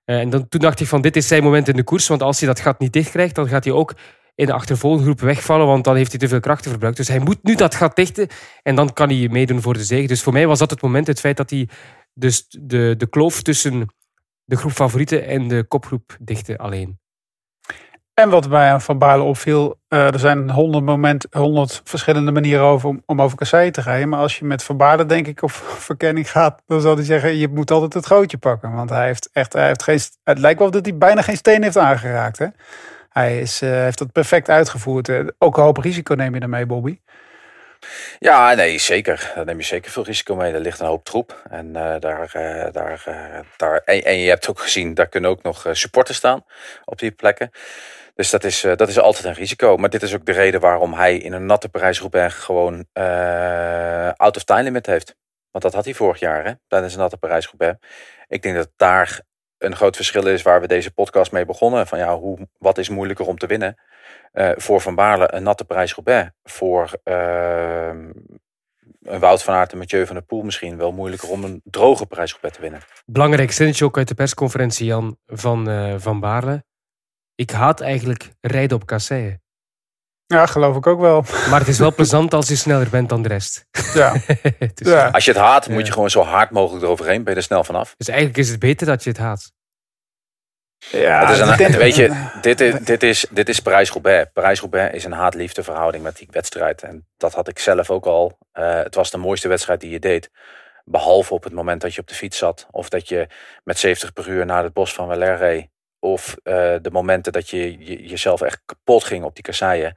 [0.05, 2.09] Eh, en dan, toen dacht ik van dit is zijn moment in de koers.
[2.09, 3.95] Want als hij dat gat niet dicht krijgt, dan gaat hij ook
[4.35, 5.67] in de achtervolgende groep wegvallen.
[5.67, 6.97] Want dan heeft hij te veel krachten verbruikt.
[6.97, 8.29] Dus hij moet nu dat gat dichten.
[8.63, 10.07] En dan kan hij meedoen voor de zege.
[10.07, 11.07] Dus voor mij was dat het moment.
[11.07, 11.69] Het feit dat hij
[12.15, 13.95] dus de, de kloof tussen
[14.45, 16.99] de groep favorieten en de kopgroep dichtte alleen.
[18.15, 22.89] En wat aan Van Baarle opviel, eh, er zijn honderd, moment, honderd verschillende manieren over
[23.07, 24.09] om, over kasseien te rijden.
[24.09, 25.51] Maar als je met Van Baarle denk ik op
[25.91, 28.73] verkenning gaat, dan zal hij zeggen, je moet altijd het gootje pakken.
[28.73, 31.63] Want hij heeft echt, hij heeft geen, het lijkt wel dat hij bijna geen steen
[31.63, 32.39] heeft aangeraakt.
[32.39, 32.47] Hè?
[33.09, 35.09] Hij is, eh, heeft dat perfect uitgevoerd.
[35.09, 36.99] Eh, ook een hoop risico neem je daarmee, Bobby.
[38.19, 39.33] Ja, nee, zeker.
[39.35, 40.53] Daar neem je zeker veel risico mee.
[40.53, 41.43] Er ligt een hoop troep.
[41.51, 45.43] En, eh, daar, eh, daar, eh, daar, en, je hebt ook gezien, daar kunnen ook
[45.43, 46.45] nog supporters staan
[46.85, 47.51] op die plekken.
[48.15, 49.77] Dus dat is, dat is altijd een risico.
[49.77, 52.87] Maar dit is ook de reden waarom hij in een natte Parijs-Roubaix gewoon
[54.17, 55.17] out of time limit heeft.
[55.51, 57.79] Want dat had hij vorig jaar, hè, tijdens een natte Parijs-Roubaix.
[58.29, 59.21] Ik denk dat daar
[59.59, 61.87] een groot verschil is waar we deze podcast mee begonnen.
[61.87, 63.77] Van ja, hoe, wat is moeilijker om te winnen?
[64.35, 66.31] Eh, voor Van Baarle een natte Parijs-Roubaix.
[66.43, 68.11] Voor ehm,
[69.03, 72.07] een Wout van Aert en Mathieu van der Poel misschien wel moeilijker om een droge
[72.07, 72.81] Parijs-Roubaix te winnen.
[73.07, 76.65] Belangrijk zinnetje ook uit de persconferentie, Jan, van Van, van Baarle.
[77.35, 79.43] Ik haat eigenlijk rijden op kasseien.
[80.27, 81.25] Ja, geloof ik ook wel.
[81.51, 83.67] Maar het is wel plezant als je sneller bent dan de rest.
[83.95, 84.13] Ja,
[84.75, 85.09] dus, ja.
[85.09, 87.25] Als je het haat, moet je gewoon zo hard mogelijk eroverheen.
[87.25, 87.95] Ben je er snel vanaf.
[87.97, 89.53] dus eigenlijk is het beter dat je het haat.
[90.91, 94.31] Ja het is een, weet je, dit is, dit is, dit is Parijs-Roubaix.
[94.33, 96.83] Parijs-Roubaix is een haat-liefde verhouding met die wedstrijd.
[96.83, 98.39] En dat had ik zelf ook al.
[98.53, 100.31] Eh, het was de mooiste wedstrijd die je deed.
[100.85, 102.67] Behalve op het moment dat je op de fiets zat.
[102.71, 103.27] Of dat je
[103.65, 105.69] met 70 per uur naar het bos van Valère reed.
[105.99, 109.97] Of eh, de momenten dat je, je jezelf echt kapot ging op die kasseien.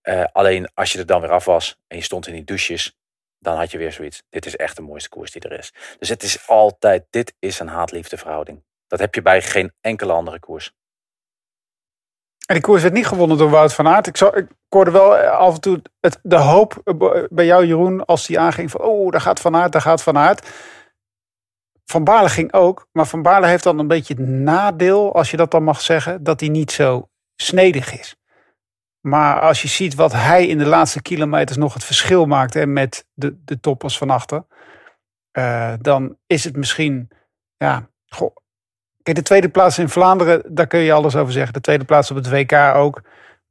[0.00, 2.96] Eh, alleen als je er dan weer af was en je stond in die douches.
[3.38, 4.22] Dan had je weer zoiets.
[4.30, 5.72] Dit is echt de mooiste koers die er is.
[5.98, 8.64] Dus het is altijd, dit is een haat-liefde verhouding.
[8.86, 10.72] Dat heb je bij geen enkele andere koers.
[12.46, 14.06] En die koers werd niet gewonnen door Wout van Aert.
[14.06, 16.80] Ik, zou, ik hoorde wel af en toe het, de hoop
[17.30, 18.80] bij jou, Jeroen, als die aanging van...
[18.80, 20.48] oh, daar gaat Van Aert, daar gaat Van Aert.
[21.84, 25.36] Van Baarle ging ook, maar Van Baarle heeft dan een beetje het nadeel, als je
[25.36, 28.16] dat dan mag zeggen, dat hij niet zo snedig is.
[29.00, 32.72] Maar als je ziet wat hij in de laatste kilometers nog het verschil maakt en
[32.72, 34.46] met de, de toppers van achter,
[35.38, 37.10] uh, dan is het misschien,
[37.56, 38.36] ja, goh.
[39.06, 41.52] Kijk, de tweede plaats in Vlaanderen, daar kun je alles over zeggen.
[41.52, 43.02] De tweede plaats op het WK ook.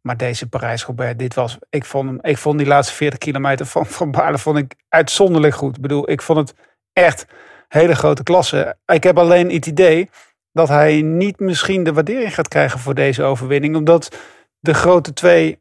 [0.02, 3.86] Maar deze Parijs-Roubaix, dit was, ik vond, hem, ik vond die laatste 40 kilometer van
[3.86, 5.76] Van Baarle vond ik uitzonderlijk goed.
[5.76, 6.54] Ik bedoel, ik vond het
[6.94, 7.26] echt
[7.68, 8.78] hele grote klasse.
[8.86, 10.10] Ik heb alleen het idee
[10.52, 13.76] dat hij niet misschien de waardering gaat krijgen voor deze overwinning.
[13.76, 14.18] Omdat
[14.60, 15.60] de grote twee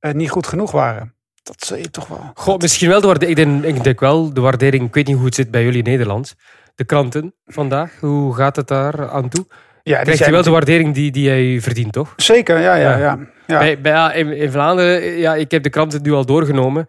[0.00, 1.14] uh, niet goed genoeg waren.
[1.42, 2.30] Dat zie je toch wel.
[2.34, 3.38] Goh, misschien wel de waardering.
[3.38, 4.86] Ik denk, ik denk wel de waardering.
[4.86, 6.36] Ik weet niet hoe het zit bij jullie in Nederland.
[6.80, 8.00] De kranten vandaag.
[8.00, 9.46] Hoe gaat het daar aan toe?
[9.82, 12.12] Ja, Krijgt hij wel de waardering die, die hij verdient, toch?
[12.16, 12.74] Zeker, ja.
[12.74, 13.18] ja, ja.
[13.46, 13.58] ja.
[13.58, 16.86] Bij, bij, in, in Vlaanderen, ja, ik heb de kranten nu al doorgenomen.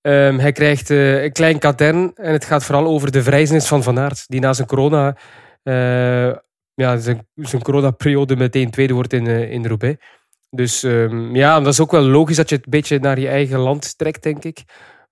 [0.00, 3.82] Um, hij krijgt uh, een klein katern en het gaat vooral over de vrijzenis van
[3.82, 5.16] Van Aert, die na zijn corona,
[5.64, 6.36] uh,
[6.74, 10.04] ja, zijn, zijn coronaperiode meteen tweede wordt in, uh, in Roubaix.
[10.50, 13.28] Dus um, ja, dat is ook wel logisch dat je het een beetje naar je
[13.28, 14.62] eigen land trekt, denk ik.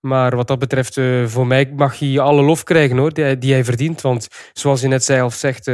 [0.07, 3.65] Maar wat dat betreft, voor mij mag hij alle lof krijgen hoor, die, die hij
[3.65, 4.01] verdient.
[4.01, 5.71] Want zoals je net zelf zegt,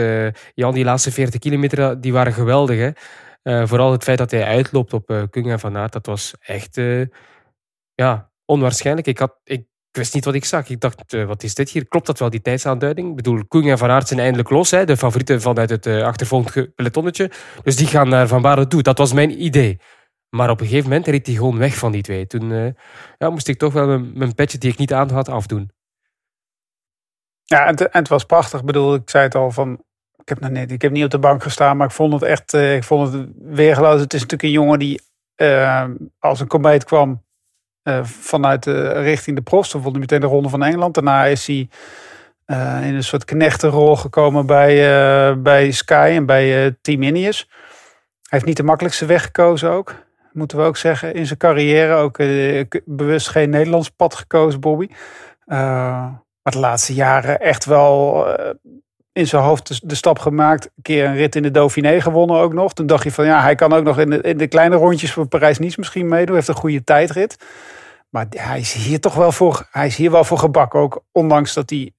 [0.54, 2.78] Jan, die laatste 40 kilometer die waren geweldig.
[2.78, 2.90] Hè?
[3.66, 6.80] vooral het feit dat hij uitloopt op uh, Kung en Van Aert, dat was echt
[7.94, 9.06] ja, onwaarschijnlijk.
[9.06, 10.68] Ik, had, ik wist niet wat ik zag.
[10.68, 11.88] Ik dacht, uh, wat is dit hier?
[11.88, 13.08] Klopt dat wel, die tijdsaanduiding?
[13.10, 14.70] Ik bedoel, Koen en Van Aert zijn eindelijk los.
[14.70, 14.84] Hè?
[14.84, 17.30] De favorieten vanuit het uh, achtervolgende pelotonnetje.
[17.62, 18.82] Dus die gaan naar Van Baarle toe.
[18.82, 19.78] Dat was mijn idee.
[20.30, 22.26] Maar op een gegeven moment reed hij gewoon weg van die twee.
[22.26, 22.70] Toen uh,
[23.18, 25.70] ja, moest ik toch wel mijn, mijn, petje die ik niet aan had afdoen.
[27.42, 28.60] Ja, en, en, het was prachtig.
[28.60, 29.82] Ik bedoel, ik zei het al van...
[30.16, 32.52] Ik heb, niet, ik heb niet op de bank gestaan, maar ik vond het echt
[32.52, 34.00] ik vond het weergeloos.
[34.00, 35.00] Het is natuurlijk een jongen die
[36.18, 37.24] als een komeet kwam
[38.02, 39.72] vanuit de, richting de Prost.
[39.72, 40.94] Dan vond meteen de Ronde van Engeland.
[40.94, 41.68] Daarna is hij
[42.86, 47.46] in een soort knechtenrol gekomen bij, bij Sky en bij Team Ineos.
[47.48, 49.94] Hij heeft niet de makkelijkste weg gekozen ook.
[50.38, 51.14] Moeten we ook zeggen.
[51.14, 52.18] In zijn carrière ook
[52.84, 54.88] bewust geen Nederlands pad gekozen, Bobby.
[55.46, 58.26] maar de laatste jaren echt wel
[59.12, 60.64] in zijn hoofd de, stap gemaakt.
[60.64, 62.72] Een keer een rit in de Dauphiné gewonnen ook nog.
[62.72, 65.12] Toen dacht je van ja, hij kan ook nog in de, in de kleine rondjes
[65.12, 66.34] van Parijs-Nice misschien meedoen.
[66.34, 67.36] Heeft een goede tijdrit.
[68.08, 71.04] Maar hij is hier toch wel voor, hij is hier wel voor gebakken ook.
[71.12, 71.92] Ondanks dat hij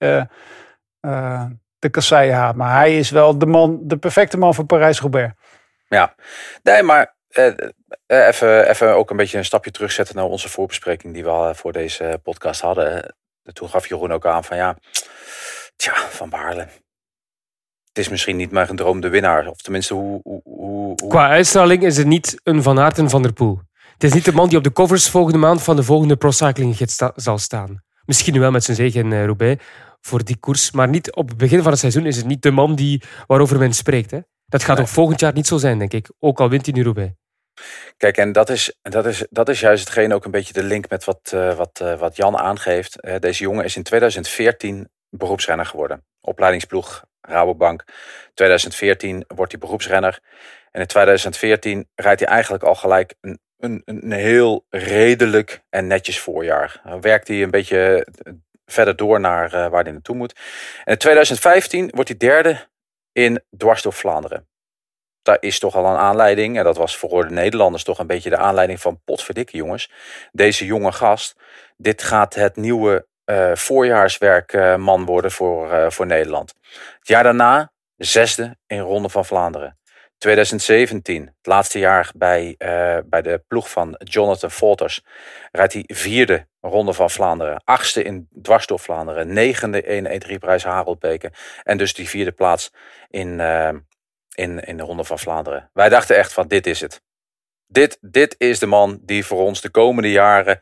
[1.79, 2.55] de kasseien haat.
[2.55, 5.33] Maar hij is wel de man, de perfecte man voor Parijs-Roubaix.
[5.87, 6.15] Ja,
[6.63, 7.15] nee, maar
[8.07, 11.71] even, even ook een beetje een stapje terugzetten naar onze voorbespreking die we al voor
[11.71, 13.15] deze podcast hadden.
[13.53, 14.77] Toen gaf Jeroen ook aan van ja,
[15.75, 16.67] tja, Van Baarle.
[17.87, 19.47] Het is misschien niet mijn gedroomde winnaar.
[19.47, 21.07] Of tenminste, hoe, hoe, hoe...
[21.07, 23.59] Qua uitstraling is het niet een Van Aert en Van der Poel.
[23.93, 26.31] Het is niet de man die op de covers volgende maand van de volgende Pro
[26.31, 27.83] sta zal staan.
[28.05, 29.63] Misschien wel met zijn zege in uh, Roubaix
[30.01, 30.71] voor die koers.
[30.71, 33.57] Maar niet op het begin van het seizoen is het niet de man die, waarover
[33.57, 34.11] men spreekt.
[34.11, 34.19] Hè?
[34.49, 36.11] Dat gaat ook volgend jaar niet zo zijn, denk ik.
[36.19, 37.11] Ook al wint hij nu Roubaix.
[37.97, 40.89] Kijk, en dat is, dat, is, dat is juist hetgeen ook een beetje de link
[40.89, 42.97] met wat, uh, wat, uh, wat Jan aangeeft.
[43.19, 46.05] deze jongen is in 2014 beroepsrenner geworden.
[46.21, 47.83] Opleidingsploeg Rabobank.
[48.33, 50.19] 2014 wordt hij beroepsrenner.
[50.71, 56.19] En in 2014 rijdt hij eigenlijk al gelijk een een, een heel redelijk en netjes
[56.19, 56.81] voorjaar.
[56.83, 58.33] Dan werkt hij een beetje eh,
[58.65, 60.33] verder door naar waar hij naartoe moet.
[60.83, 62.67] En in 2015 wordt hij derde
[63.11, 64.47] in dwars door Vlaanderen.
[65.21, 68.29] Daar is toch al een aanleiding, en dat was voor de Nederlanders toch een beetje
[68.29, 69.91] de aanleiding van potverdikke jongens.
[70.31, 71.39] Deze jonge gast,
[71.77, 76.53] dit gaat het nieuwe uh, voorjaarswerkman uh, worden voor, voor Nederland.
[76.99, 79.78] Het jaar daarna zesde in Ronde van Vlaanderen.
[80.19, 85.01] 2017, het laatste jaar bij, uh, bij de ploeg van Jonathan Volters,
[85.51, 87.61] rijdt hij vierde ronde van Vlaanderen.
[87.63, 89.33] Achtste in dwars door Vlaanderen.
[89.33, 91.31] Negende in E3-prijs Haroldbeke.
[91.63, 92.71] En dus die vierde plaats
[93.09, 93.69] in, uh,
[94.35, 95.69] in, in de ronde van Vlaanderen.
[95.73, 97.01] Wij dachten echt van dit is het.
[97.67, 100.61] Dit, dit is de man die voor ons de komende jaren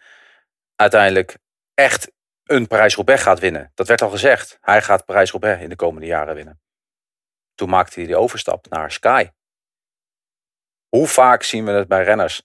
[0.76, 1.38] uiteindelijk
[1.74, 2.12] echt
[2.44, 3.72] een Parijs-Roubaix gaat winnen.
[3.74, 4.58] Dat werd al gezegd.
[4.62, 6.62] Hij gaat Parijs-Roubaix in de komende jaren winnen.
[7.56, 9.30] Toen maakte hij de overstap naar Sky.
[10.90, 12.42] Hoe vaak zien we het bij renners?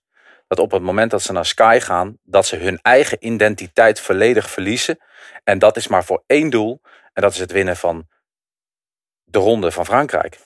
[0.47, 4.51] Dat op het moment dat ze naar Sky gaan, dat ze hun eigen identiteit volledig
[4.51, 4.99] verliezen.
[5.45, 6.81] En dat is maar voor één doel.
[7.13, 8.09] En dat is het winnen van
[9.25, 10.39] de ronde van Frankrijk.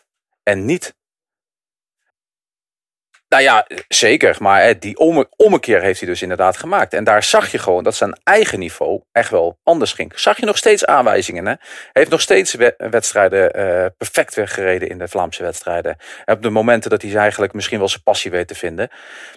[0.42, 0.94] En niet.
[3.36, 4.36] Nou ja, zeker.
[4.40, 6.92] Maar hè, die omme- ommekeer heeft hij dus inderdaad gemaakt.
[6.94, 10.18] En daar zag je gewoon dat zijn eigen niveau echt wel anders ging.
[10.20, 11.46] Zag je nog steeds aanwijzingen.
[11.46, 11.54] Hè?
[11.92, 15.96] Heeft nog steeds we- wedstrijden eh, perfect weggereden in de Vlaamse wedstrijden.
[16.24, 18.90] En op de momenten dat hij eigenlijk misschien wel zijn passie weet te vinden.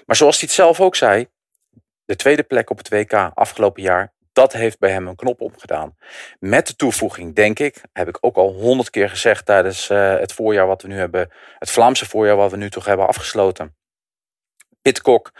[0.05, 1.27] Maar zoals hij het zelf ook zei.
[2.05, 4.13] De tweede plek op het WK afgelopen jaar.
[4.33, 5.95] Dat heeft bij hem een knop omgedaan.
[6.39, 10.33] Met de toevoeging, denk ik, heb ik ook al honderd keer gezegd tijdens eh, het
[10.33, 11.31] voorjaar wat we nu hebben.
[11.57, 13.77] Het Vlaamse voorjaar wat we nu toch hebben afgesloten.
[14.81, 15.31] Pitcock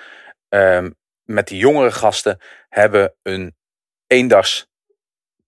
[0.50, 0.92] ehm,
[1.24, 3.56] met die jongere gasten hebben een
[4.08, 4.68] eendags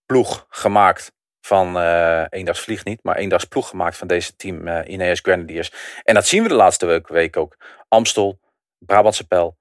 [0.06, 4.92] ploeg gemaakt van eh eendags vlieg niet, maar eendags ploeg gemaakt van deze team eh
[4.92, 5.72] Ineos Grenadiers.
[6.04, 7.58] En dat zien we de laatste week, week ook.
[7.88, 8.40] Amstel,
[8.78, 9.58] Brabantse Pijl,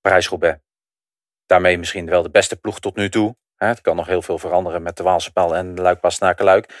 [0.00, 0.58] Parijs-Roubaix.
[1.46, 3.36] Daarmee misschien wel de beste ploeg tot nu toe.
[3.56, 6.72] Hè, Het kan nog heel veel veranderen met de Waalse Pijl en de luik luik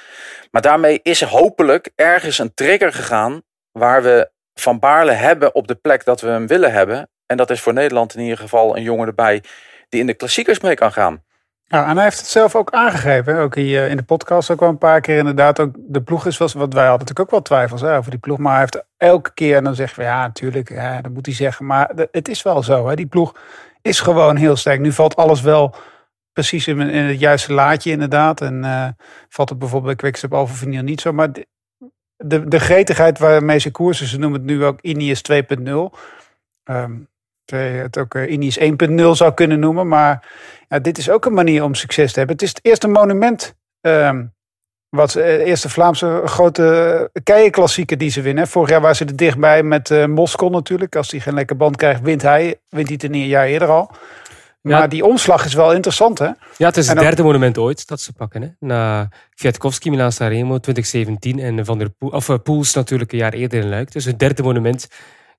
[0.50, 5.68] Maar daarmee is er hopelijk ergens een trigger gegaan waar we Van Baarle hebben op
[5.68, 7.08] de plek dat we hem willen hebben.
[7.26, 9.42] En dat is voor Nederland in ieder geval een jongen erbij
[9.88, 11.22] die in de klassiekers mee kan gaan.
[11.66, 13.38] Ja, en hij heeft het zelf ook aangegeven.
[13.38, 15.60] Ook hier in de podcast ook wel een paar keer inderdaad.
[15.60, 18.38] Ook de ploeg is, was, wat wij hadden natuurlijk ook wel twijfels over die ploeg.
[18.38, 21.34] Maar hij heeft elke keer, en dan zeggen we ja, natuurlijk, ja, dat moet hij
[21.34, 21.66] zeggen.
[21.66, 22.88] Maar het is wel zo.
[22.88, 22.94] Hè.
[22.94, 23.34] Die ploeg
[23.82, 24.80] is gewoon heel sterk.
[24.80, 25.74] Nu valt alles wel
[26.32, 28.40] precies in, het juiste laadje inderdaad.
[28.40, 28.88] En eh,
[29.28, 31.12] valt het bijvoorbeeld bij Quickstep Vinyl niet zo.
[31.12, 31.28] Maar
[32.16, 35.98] de, de, de gretigheid waarmee ze koersen, ze noemen het nu ook Ineos 2.0.
[36.64, 36.92] Ehm
[37.44, 39.88] terwijl je het ook eh, Ineos 1.0 zou kunnen noemen.
[39.88, 40.28] Maar
[40.68, 42.36] ja, dit is ook een manier om succes te hebben.
[42.36, 43.54] Het is het eerste monument.
[43.80, 44.24] ehm,
[44.88, 48.46] wat ze- eh, eerste Vlaamse grote keienklassieker die ze winnen.
[48.48, 50.96] Vorig jaar waren ze er dichtbij met eh Moskou natuurlijk.
[50.96, 52.60] Als hij geen lekker band krijgt, wint hij.
[52.68, 53.90] Wint hij het een jaar eerder al.
[54.64, 54.86] Maar Ja.
[54.86, 56.24] die omslag is wel interessant, hè?
[56.56, 58.42] Ja, het is het dan- derde monument ooit dat ze pakken.
[58.42, 58.48] Hè?
[58.58, 63.32] Na Kwiatkowski, Milan Sanremo 2017 en Van der Poel, of eh, Poels natuurlijk een jaar
[63.32, 63.92] eerder in Luik.
[63.92, 64.88] Dus het derde monument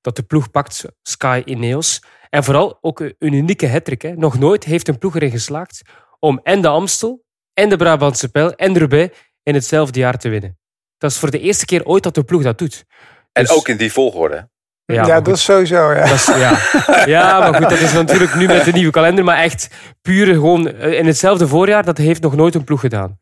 [0.01, 2.01] dat de ploeg pakt, Sky Ineos.
[2.29, 4.01] En vooral ook een unieke hattrick.
[4.01, 4.11] Hè?
[4.15, 5.81] Nog nooit heeft een ploeg erin geslaagd
[6.19, 10.29] om en de Amstel en de Brabantse Pijl en de Roubaix in hetzelfde jaar te
[10.29, 10.57] winnen.
[10.97, 12.85] Dat is voor de eerste keer ooit dat de ploeg dat doet.
[13.31, 14.49] En Dus- ook in die volgorde.
[14.85, 15.35] Ja, dat goed.
[15.35, 16.01] is sowieso, ja.
[16.05, 16.59] Dat is- ja.
[17.15, 19.23] ja, maar goed, dat is natuurlijk nu met de nieuwe kalender.
[19.23, 19.69] Maar echt
[20.01, 23.19] puur gewoon eh, in hetzelfde voorjaar, dat heeft nog nooit een ploeg gedaan.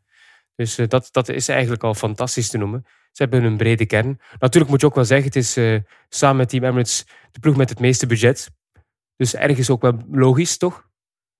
[0.55, 2.85] Dus eh, dat, dat is eigenlijk al fantastisch te noemen.
[3.11, 4.19] Ze hebben een brede kern.
[4.39, 5.75] Natuurlijk moet je ook wel zeggen, het is eh,
[6.09, 8.49] samen met Team Emirates de ploeg met het meeste budget.
[9.15, 10.73] Dus ergens ook wel logisch, toch?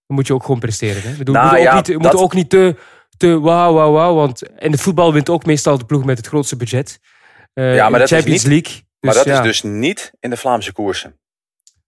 [0.08, 1.02] Dan moet je ook gewoon presteren.
[1.02, 1.12] Hè?
[1.12, 2.76] We bedoel, Nou we moeten ja, ook niet, we dat- moeten ook niet te,
[3.18, 4.14] te wauw, wauw, wauw.
[4.16, 7.00] Want in het voetbal wint ook meestal de ploeg met het grootste budget.
[7.54, 8.82] Eh, Ja, maar in de dat is Champions niet- League.
[9.04, 9.40] Maar Dus dat ja.
[9.40, 11.20] is dus niet in de Vlaamse koersen.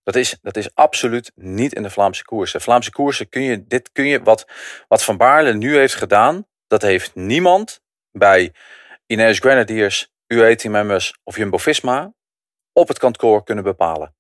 [0.03, 2.61] Dat is, dat is absoluut niet in de Vlaamse koersen.
[2.61, 4.47] Vlaamse koersen kun je, dit kun je, wat,
[4.87, 8.53] wat Van Baarle nu heeft gedaan, dat heeft niemand bij
[9.05, 12.13] Ineos Grenadiers, UAE Team of Jumbo-Visma
[12.73, 14.15] op het kantoor kunnen bepalen.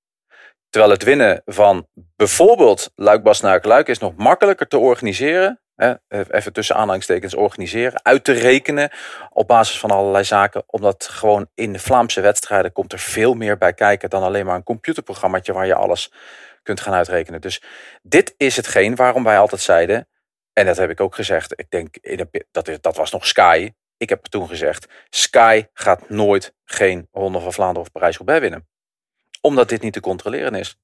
[0.69, 5.61] Terwijl het winnen van bijvoorbeeld Luik Bastenaken Luik is nog makkelijker te organiseren.
[6.07, 8.89] Even tussen aanhalingstekens organiseren, uit te rekenen
[9.29, 10.63] op basis van allerlei zaken.
[10.65, 14.55] Omdat gewoon in de Vlaamse wedstrijden komt er veel meer bij kijken dan alleen maar
[14.55, 16.11] een computerprogrammaatje waar je alles
[16.63, 17.41] kunt gaan uitrekenen.
[17.41, 17.61] Dus
[18.01, 20.07] dit is hetgeen waarom wij altijd zeiden,
[20.53, 21.97] en dat heb ik ook gezegd, ik denk
[22.51, 23.73] dat, dat was nog Sky.
[23.97, 28.67] Ik heb toen gezegd, Sky gaat nooit geen Ronde van Vlaanderen of Parijs-Roubaix winnen.
[29.41, 30.79] Omdat dit niet te controleren is.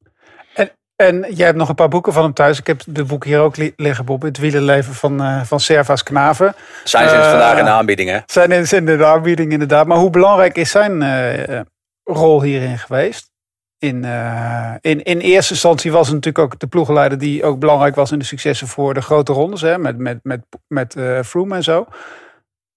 [0.54, 0.71] En
[1.09, 2.59] jij hebt nog een paar boeken van hem thuis.
[2.59, 4.21] Ik heb de boeken hier ook li- liggen, Bob.
[4.21, 6.53] Het wielerleven van, eh van Servaas Knaven.
[6.83, 8.23] Zijn ze Eh, vandaag in de aanbiedingen?
[8.25, 9.87] Zijn in, zijn in de aanbieding inderdaad.
[9.87, 11.59] Maar hoe belangrijk is zijn eh,
[12.03, 13.29] rol hierin geweest?
[13.77, 17.95] In, eh, in, in eerste instantie was het natuurlijk ook de ploegleider die ook belangrijk
[17.95, 19.61] was in de successen voor de grote rondes.
[19.61, 21.85] Hè, met met, met, met eh, Froome en zo.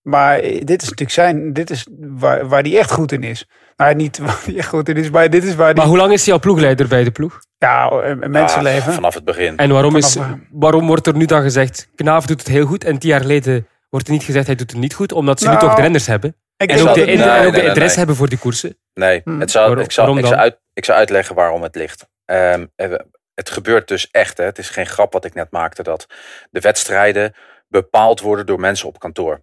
[0.03, 3.49] Maar dit is natuurlijk zijn, dit is waar, waar hij echt goed in is.
[3.77, 5.97] Nou, niet waar hij echt goed in is, maar dit is waar Maar hij hoe
[5.97, 7.39] lang is hij al ploegleider bij de ploeg?
[7.65, 8.89] Ja, een mensenleven.
[8.89, 9.57] Ja, vanaf het begin.
[9.57, 12.85] En waarom, is, eh, waarom wordt er nu dan gezegd, Knaaf doet het heel goed
[12.85, 15.45] en tien jaar geleden wordt er niet gezegd hij doet het niet goed, omdat ze
[15.45, 17.51] nu Nou, toch de renners hebben ik en ook de, en nee, ook de nee,
[17.51, 17.97] nee, interesse nee.
[17.97, 18.79] hebben voor die koersen.
[18.95, 19.41] Nee, Hmm.
[19.41, 22.07] het zou, Waarom- ik, ik, zou uit, ik zou uitleggen waarom het ligt.
[22.25, 22.93] Ehm, eh,
[23.35, 24.39] het gebeurt dus echt.
[24.39, 24.45] Hè.
[24.45, 25.83] Het is geen grap wat ik net maakte.
[25.83, 26.07] Dat
[26.51, 27.35] de wedstrijden
[27.69, 29.43] bepaald worden door mensen op kantoor.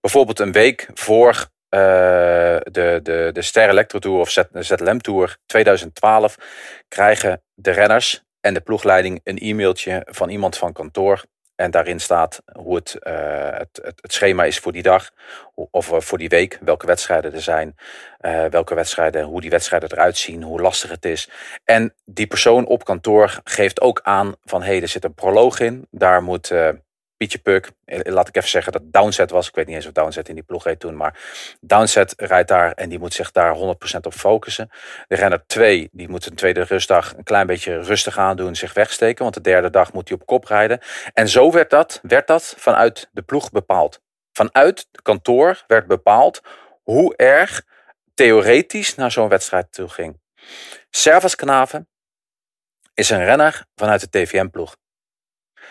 [0.00, 1.80] Bijvoorbeeld een week voor eh,
[2.62, 6.36] de, de, de Ster Electro Tour of ZLM Tour 2012
[6.88, 11.24] krijgen de renners en de ploegleiding een e-mailtje van iemand van kantoor.
[11.54, 15.10] En daarin staat hoe het, eh, het, het, schema is voor die dag
[15.54, 17.74] of eh, voor die week, welke wedstrijden er zijn,
[18.50, 21.30] welke wedstrijden, hoe die wedstrijden eruit zien, hoe lastig het is.
[21.64, 25.60] En die persoon op kantoor geeft ook aan van hé, hey, er zit een proloog
[25.60, 26.52] in, daar moet,
[27.18, 29.48] Pietje Puk, eh, laat ik even zeggen dat Downset was.
[29.48, 30.96] Ik weet niet eens of Downset in die ploeg reed toen.
[30.96, 31.18] Maar
[31.60, 34.70] Downset rijdt daar en die moet zich daar 100% op focussen.
[35.06, 38.56] De renner 2, die moet een tweede rustdag een klein beetje rustig aandoen.
[38.56, 40.80] Zich wegsteken, want de derde dag moet hij op kop rijden.
[41.12, 44.00] En zo werd dat, werd dat vanuit de ploeg bepaald.
[44.32, 46.40] Vanuit het kantoor werd bepaald
[46.82, 47.62] hoe erg
[48.14, 50.20] theoretisch naar zo'n wedstrijd toe ging.
[50.90, 51.88] Servas Knaven
[52.94, 54.76] is een renner vanuit de TVM-ploeg.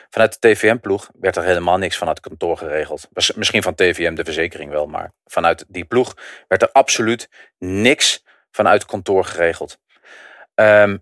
[0.09, 3.07] Vanuit de TVM-ploeg werd er helemaal niks vanuit het kantoor geregeld.
[3.35, 6.15] Misschien van TVM de verzekering wel, maar vanuit die ploeg
[6.47, 9.79] werd er absoluut niks vanuit het kantoor geregeld.
[10.53, 10.97] Ehm,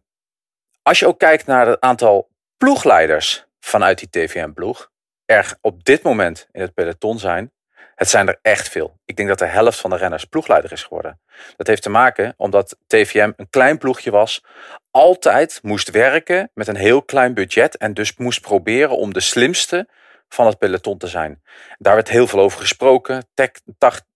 [0.82, 4.92] als je ook kijkt naar het aantal ploegleiders vanuit die TVM-ploeg,
[5.26, 7.52] er op dit moment in het peloton zijn,
[7.96, 9.00] het zijn er echt veel.
[9.06, 11.20] Ik denk dat de helft van de renners ploegleider is geworden.
[11.56, 14.44] Dat heeft te maken omdat TVM een klein ploegje was,
[14.92, 19.90] altijd moest werken met een heel klein budget en dus moest proberen om de slimste
[20.30, 21.42] van het peloton te zijn.
[21.78, 23.28] Daar werd heel veel over gesproken,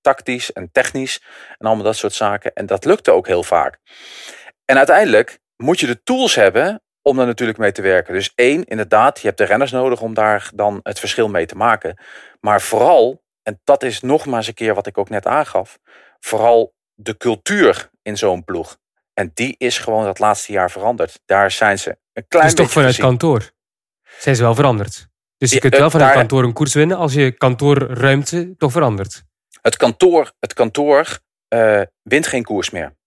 [0.01, 1.21] tactisch en technisch
[1.57, 2.53] en allemaal dat soort zaken.
[2.53, 3.79] En dat lukte ook heel vaak.
[4.65, 8.13] En uiteindelijk moet je de tools hebben om daar natuurlijk mee te werken.
[8.13, 11.55] Dus één, inderdaad, je hebt de renners nodig om daar dan het verschil mee te
[11.55, 11.97] maken.
[12.39, 15.79] Maar vooral, en dat is nogmaals een keer wat ik ook net aangaf,
[16.19, 18.77] vooral de cultuur in zo'n ploeg.
[19.13, 21.19] En die is gewoon dat laatste jaar veranderd.
[21.25, 23.51] Daar zijn ze een klein dus toch vanuit kantoor
[24.17, 25.07] zijn ze wel veranderd.
[25.37, 29.23] Dus je kunt wel vanuit kantoor een koers winnen als je kantoorruimte toch verandert.
[29.61, 31.19] Het kantoor, het kantoor
[31.53, 32.97] uh, wint geen koers meer.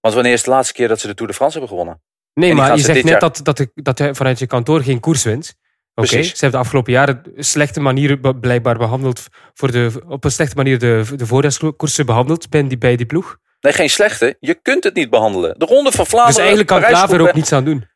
[0.00, 2.02] Want wanneer is de laatste keer dat ze de Tour de France hebben gewonnen?
[2.34, 5.56] Nee, maar je zegt net dat, dat, dat je vanuit je kantoor geen koers wint.
[5.98, 9.22] Oké, ze hebben de afgelopen jaren slechte manier blijkbaar behandeld.
[9.54, 13.36] Voor de, op een slechte manier de, de voorjaarskoersen behandeld bij die, bij die ploeg.
[13.60, 14.36] Nee, geen slechte.
[14.40, 15.58] Je kunt het niet behandelen.
[15.58, 16.34] De Ronde van Vlaanderen...
[16.34, 17.87] Dus eigenlijk kan Klaver ook niets aan doen?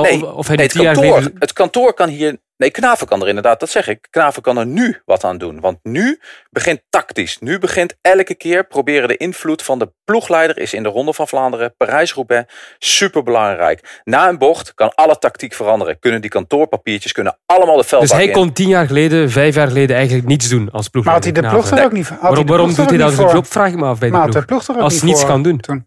[0.00, 3.70] Nee, of, hij het, kantoor, het kantoor kan hier Nee, Knaven kan er inderdaad, dat
[3.70, 4.06] zeg ik.
[4.10, 5.60] Knaven kan er nu wat aan doen.
[5.60, 6.20] Want nu
[6.50, 7.38] begint tactisch.
[7.40, 11.28] Nu begint elke keer proberen de invloed van de ploegleider is in de Ronde van
[11.28, 14.00] Vlaanderen, Parijs-Roubaix, super belangrijk.
[14.04, 15.98] Na een bocht kan alle tactiek veranderen.
[15.98, 19.68] Kunnen die kantoorpapiertjes kunnen allemaal de veld Dus hij kon tien jaar geleden, vijf jaar
[19.68, 21.32] geleden eigenlijk niets doen als ploegleider.
[21.32, 23.46] Maar had hij de ploeg er ook niet Waarom, waarom doet hij dat zijn job?
[23.46, 24.68] Vraag ik me af bij de ploeg.
[24.68, 25.60] Als hij niets kan doen.
[25.60, 25.86] Toen.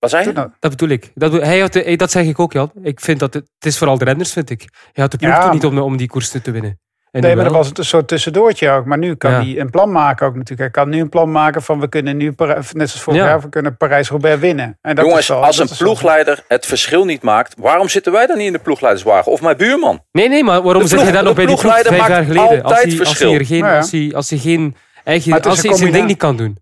[0.00, 0.32] Wat zei je?
[0.32, 1.10] Dat bedoel ik.
[1.14, 2.70] Dat, hij had de, dat zeg ik ook, Jan.
[2.82, 4.60] Ik vind dat het, het is vooral de renners, vind ik.
[4.92, 6.80] Hij had de ploeg ja, niet om, om die koers te winnen.
[7.10, 8.84] En nee, maar dan was het een soort tussendoortje ook.
[8.84, 10.60] Maar nu kan hij een plan maken ook natuurlijk.
[10.60, 13.48] Hij kan nu een plan maken van we kunnen nu, net zoals vorig jaar, we
[13.48, 14.78] kunnen Parijs-Roubaix winnen.
[14.80, 18.46] En dat Jongens, als een ploegleider het verschil niet maakt, waarom zitten wij dan niet
[18.46, 19.32] in de ploegleiderswagen?
[19.32, 20.04] Of mijn buurman?
[20.12, 22.62] Nee, nee, maar waarom zit je dan nog bij die ploeg vijf jaar geleden?
[22.62, 26.06] Als hij, als hij, geen, als hij, als hij geen eigen, als hij zijn ding
[26.06, 26.58] niet kan doen.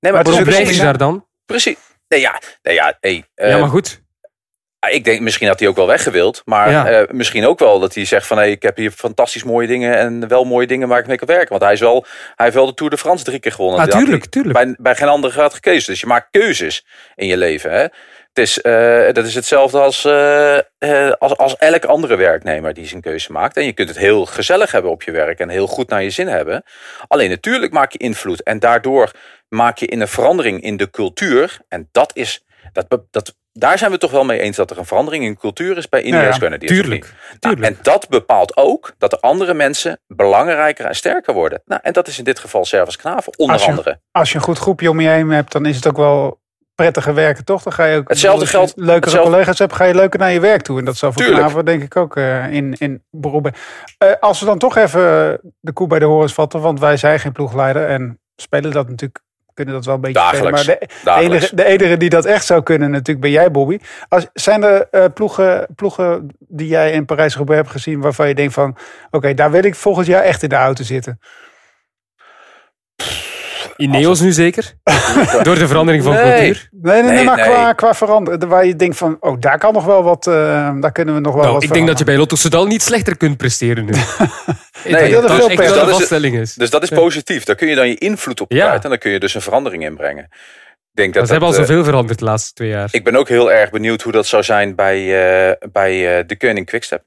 [0.00, 1.26] Nee, maar waarom blijf je daar dan?
[1.46, 1.76] Precies.
[2.12, 4.00] Nee, ja, nee, ja, hey, ja, maar goed.
[4.90, 6.42] Ik denk, misschien had hij ook wel weggewild.
[6.44, 7.00] Maar ja.
[7.00, 8.36] uh, misschien ook wel dat hij zegt van...
[8.36, 11.28] Hey, ik heb hier fantastisch mooie dingen en wel mooie dingen waar ik mee kan
[11.28, 11.48] werken.
[11.48, 12.04] Want hij, is wel,
[12.34, 13.86] hij heeft wel de Tour de France drie keer gewonnen.
[13.86, 14.54] Natuurlijk, tuurlijk.
[14.54, 15.90] Bij, bij geen andere gaat gekozen.
[15.92, 17.70] Dus je maakt keuzes in je leven.
[17.70, 17.86] Hè?
[18.32, 20.58] Het is, uh, dat is hetzelfde als, uh,
[21.18, 23.56] als, als elk andere werknemer die zijn keuze maakt.
[23.56, 26.10] En je kunt het heel gezellig hebben op je werk en heel goed naar je
[26.10, 26.64] zin hebben.
[27.08, 28.42] Alleen natuurlijk maak je invloed.
[28.42, 29.10] En daardoor
[29.52, 31.58] maak je in een verandering in de cultuur.
[31.68, 34.86] En dat is, dat, dat, daar zijn we toch wel mee eens dat er een
[34.86, 37.14] verandering in cultuur is bij Ineos ja, ja, Tuurlijk.
[37.40, 41.62] Nou, en dat bepaalt ook dat de andere mensen belangrijker en sterker worden.
[41.64, 44.00] Nou, en dat is in dit geval Servus Knaven, onder als je, andere.
[44.10, 46.40] Als je een goed groepje om je heen hebt, dan is het ook wel
[46.74, 47.62] prettiger werken, toch?
[47.62, 48.72] Dan ga je ook hetzelfde geldt.
[48.76, 49.30] Leukere hetzelfde...
[49.30, 50.78] collega's hebt, ga je leuker naar je werk toe.
[50.78, 53.52] En dat zal voor Knaven denk ik ook uh, in, in beroepen.
[54.04, 57.20] Uh, als we dan toch even de koe bij de horens vatten, want wij zijn
[57.20, 59.20] geen ploegleider en spelen dat natuurlijk
[59.54, 60.60] kunnen dat wel een beetje Dagelijks.
[60.60, 63.78] Spelen, maar de, enige, de enige die dat echt zou kunnen natuurlijk ben jij, Bobby.
[64.08, 68.52] Als, zijn er uh, ploegen, ploegen die jij in Parijs-Roubaix hebt gezien waarvan je denkt
[68.52, 68.68] van...
[68.68, 71.20] oké, okay, daar wil ik volgend jaar echt in de auto zitten?
[73.76, 74.72] Ineos nu zeker?
[75.42, 76.22] Door de verandering van nee.
[76.22, 76.68] cultuur?
[76.70, 78.48] Nee, nee, nee, maar Qua, qua veranderen.
[78.48, 80.34] Waar je denkt van, oh, daar kan nog wel wat, uh,
[80.80, 82.82] daar kunnen we nog wel nou, wat Ik denk dat je bij Lotto Soudal niet
[82.82, 83.92] slechter kunt presteren nu.
[84.84, 86.54] nee, dat, dat, is vaststelling is.
[86.54, 87.44] Dus dat is positief.
[87.44, 88.64] Daar kun je dan je invloed op kwijt.
[88.64, 88.82] Ja.
[88.82, 90.28] En dan kun je dus een verandering inbrengen.
[90.92, 92.88] Denk dat ze hebben al zoveel veranderd de laatste twee jaar.
[92.90, 96.36] Ik ben ook heel erg benieuwd hoe dat zou zijn bij, uh, bij uh, de
[96.36, 97.04] Koning Quickstep.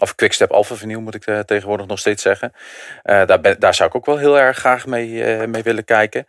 [0.00, 2.52] Of Quickstep Alpha Vinyl moet ik uh, tegenwoordig nog steeds zeggen.
[2.54, 5.84] Uh, daar, ben, daar zou ik ook wel heel erg graag mee, uh, mee willen
[5.84, 6.26] kijken.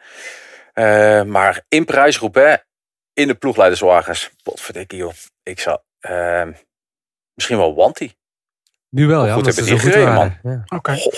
[1.28, 2.64] maar in Parijs-Roubaix,
[3.14, 4.30] in de ploegleiderswagens.
[4.44, 5.14] Potverdikkie joh.
[5.44, 6.52] Ik zou ehm,
[7.34, 8.12] misschien wel Wanty.
[8.90, 9.34] Nu wel, ja.
[9.34, 10.38] Goed hebben die gereden, man.
[10.44, 10.64] Ja.
[10.66, 10.76] Oké.
[10.76, 11.12] Okay.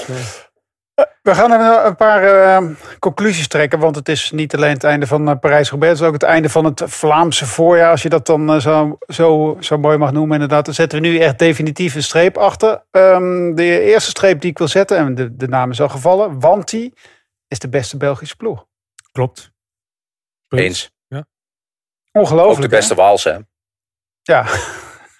[1.22, 2.69] We gaan even een paar eh,
[2.99, 3.80] conclusies trekken.
[3.80, 5.93] Want het is niet alleen het einde van eh, Parijs-Roubaix.
[5.93, 7.91] Het is ook het einde van het Vlaamse voorjaar.
[7.91, 10.65] Als je dat dan eh, zo, zo, zo mooi mag noemen inderdaad.
[10.65, 12.84] Dan zetten we nu echt definitief een streep achter.
[12.91, 14.97] Ehm, de eerste streep die ik wil zetten.
[14.97, 16.39] En de, de naam is al gevallen.
[16.39, 16.91] Wanty
[17.47, 18.65] is de beste Belgische ploeg.
[19.11, 19.51] Klopt.
[20.47, 20.61] Punt.
[20.61, 20.91] Eens.
[22.11, 22.57] Ongelooflijk.
[22.57, 22.99] Ook de beste hè?
[22.99, 23.30] Waalse.
[23.30, 23.39] hè?
[24.22, 24.45] Ja.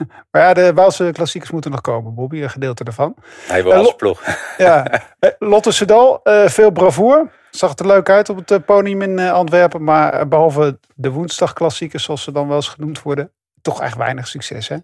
[0.32, 2.14] maar ja, de Waalse klassiekers moeten nog komen.
[2.16, 3.16] Bobby, een gedeelte daarvan.
[3.48, 4.24] Hij wil als Lo- ploeg.
[4.58, 4.86] Ja,
[5.20, 7.32] Eh, Lotte Soudal, eh, veel bravoer.
[7.52, 9.84] Zag er leuk uit op het eh, podium in eh, Antwerpen.
[9.84, 13.32] Maar eh, behalve de woensdagklassiekers, zoals ze dan wel eens genoemd worden,
[13.62, 14.68] toch echt weinig succes.
[14.68, 14.76] Hè?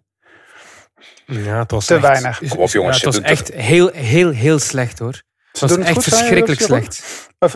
[1.26, 2.41] Ja, het was Te echt, weinig.
[2.41, 4.99] is- Kom op, is- jongens, ja, het ze was doen echt heel, heel, heel slecht
[4.99, 5.22] hoor.
[5.51, 7.03] Het was doen het echt goed, verschrikkelijk slecht.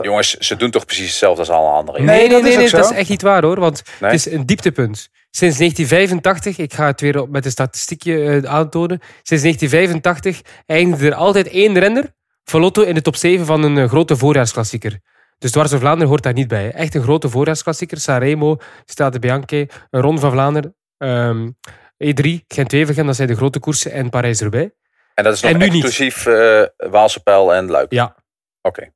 [0.02, 2.06] Jongens, ze doen toch precies hetzelfde als alle anderen.
[2.06, 2.92] Nee, Nee, nee, dat nee, is nee, ook dat zo.
[2.92, 3.60] is echt niet waar hoor.
[3.60, 4.12] Want Nee?
[4.12, 5.10] het is een dieptepunt.
[5.34, 9.00] Sinds 1985, ik ga het weer met een statistiekje eh, aantonen.
[9.22, 12.14] Sinds 1985 eindigde er altijd één renner
[12.44, 15.00] van Lotto in de top 7 van een eh, grote voorjaarsklassieker.
[15.38, 16.72] Dus Dwars Vlaanderen hoort daar niet bij.
[16.72, 17.98] Echt een grote voorjaarsklassieker.
[17.98, 21.50] Sanremo, Stade Bianche, een Ronde van Vlaanderen, ehm,
[21.98, 24.72] E3, Gent-Wevelgem, dat zijn de grote koersen en Parijs-Roubaix.
[25.14, 27.92] En dat is nog En exclusief eh Waalse Pijl en Luik.
[27.92, 28.16] Ja.
[28.62, 28.92] Oké.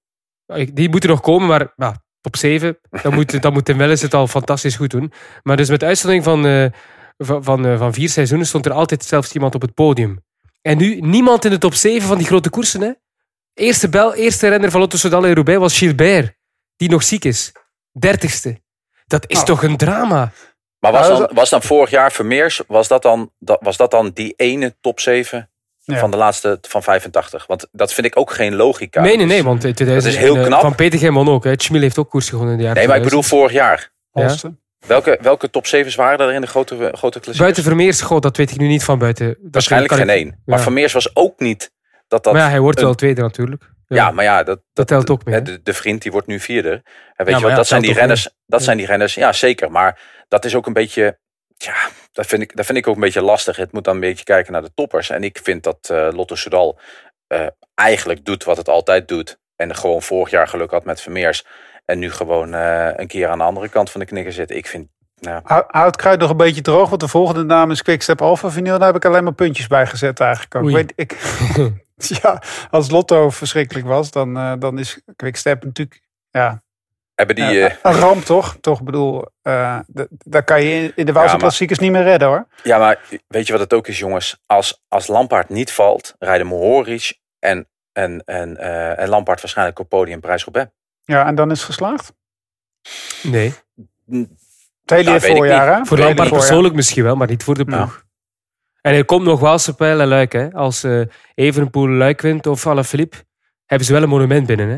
[0.74, 4.13] Die moeten nog komen, maar ja, top 7, dan moet, dan moet Tim Welles het
[4.13, 5.11] al fantastisch goed doen.
[5.43, 6.65] Maar dus met uitzondering van, eh,
[7.17, 10.23] van, van, eh, van vier seizoenen stond er altijd zelfs iemand op het podium.
[10.61, 12.82] En nu niemand in de top 7 van die grote koersen.
[12.82, 12.91] Hè?
[13.53, 16.36] Eerste, bel, eerste renner van Lotto Soudal en Roubaix was Gilbert,
[16.76, 17.51] die nog ziek is.
[17.91, 18.61] Dertigste.
[19.05, 19.47] Dat is Nou.
[19.47, 20.32] toch een drama?
[20.80, 24.11] Maar was dan, was dan vorig jaar Vermeers, was dat dan, dat, was dat dan
[24.13, 25.49] die ene top 7
[25.94, 25.98] Ja.
[25.98, 27.46] van de laatste van 85?
[27.48, 29.02] Want dat vind ik ook geen logica.
[29.02, 30.62] nee, nee, Dus- nee, want in 2000, Dat is heel eh, knap.
[30.62, 31.44] Van Peter won ook.
[31.44, 31.54] hè.
[31.56, 33.60] Schmil heeft ook koers gewonnen in de jaren Nee, maar ik bedoel 2000.
[33.60, 33.92] vorig jaar.
[34.44, 34.54] Ja.
[34.88, 37.38] Welke, welke top 7's waren er in de grote, grote klassiekers?
[37.38, 39.28] Buiten Vermeers, god, dat weet ik nu niet van buiten.
[39.28, 40.42] Dat Waarschijnlijk kan geen één.
[40.46, 40.64] Maar Ja.
[40.64, 41.72] Vermeers was ook niet
[42.08, 42.34] dat dat...
[42.34, 43.64] maar ja, hij wordt een- wel tweede natuurlijk.
[43.88, 45.42] Ja, maar ja, dat, dat, telt ook mee?
[45.42, 46.70] De, de vriend die wordt nu vierde.
[46.70, 46.82] En
[47.16, 48.24] weet maar je wat, ja, dat zijn die renners.
[48.46, 48.66] Dat Ja.
[48.66, 49.14] zijn die renners.
[49.14, 49.72] Ja, zeker.
[49.72, 51.20] Maar dat is ook een beetje.
[51.66, 53.57] Ja, dat vind ik, dat vind ik ook een beetje lastig.
[53.57, 55.09] Het moet dan een beetje kijken naar de toppers.
[55.09, 56.80] En ik vind dat eh Lotto Soudal
[57.28, 59.38] eh, eigenlijk doet wat het altijd doet.
[59.55, 61.45] En gewoon vorig jaar geluk had met Vermeers.
[61.86, 64.51] En nu gewoon eh, een keer aan de andere kant van de knikker zit.
[64.51, 64.88] Ik vind.
[65.20, 68.78] Nou, kruid nog een beetje droog, want de volgende naam is Quickstep Alpha Vinyl.
[68.78, 70.55] Daar heb ik alleen maar puntjes bij gezet eigenlijk.
[70.55, 70.70] Ook.
[70.70, 71.18] Weet, ik,
[72.22, 76.63] ja, als Lotto verschrikkelijk was, dan, eh, dan is Quickstep natuurlijk ja,
[77.16, 77.45] hebben die.
[77.45, 78.57] eh, eh, een ramp toch?
[78.61, 82.28] Toch ik bedoel, eh, daar kan je in- de Waalse maar- klassiekers niet meer redden
[82.28, 82.47] hoor.
[82.63, 84.38] ja, maar weet je wat het ook is, jongens?
[84.45, 89.89] Als, als Lampaard niet valt, rijden Mohoric en, en, en, eh, en Lampaard waarschijnlijk op
[89.89, 90.72] podium Prijs-Roubaix.
[91.03, 92.13] Ja, en dan is het geslaagd.
[93.24, 93.53] Nee.
[94.09, 94.30] Het
[94.86, 95.86] hele Ja, ik voorjaar hè?
[95.86, 97.76] Voor Lampaard persoonlijk misschien wel, maar niet voor de Ja.
[97.78, 98.03] ploeg.
[98.82, 100.32] En er komt nog Waalse pijl en Luik.
[100.32, 100.51] Hè.
[100.53, 101.01] Als eh
[101.36, 103.18] Evenepoel Luik wint of Alaphilippe,
[103.66, 104.70] hebben ze wel een monument binnen.
[104.70, 104.78] Hè.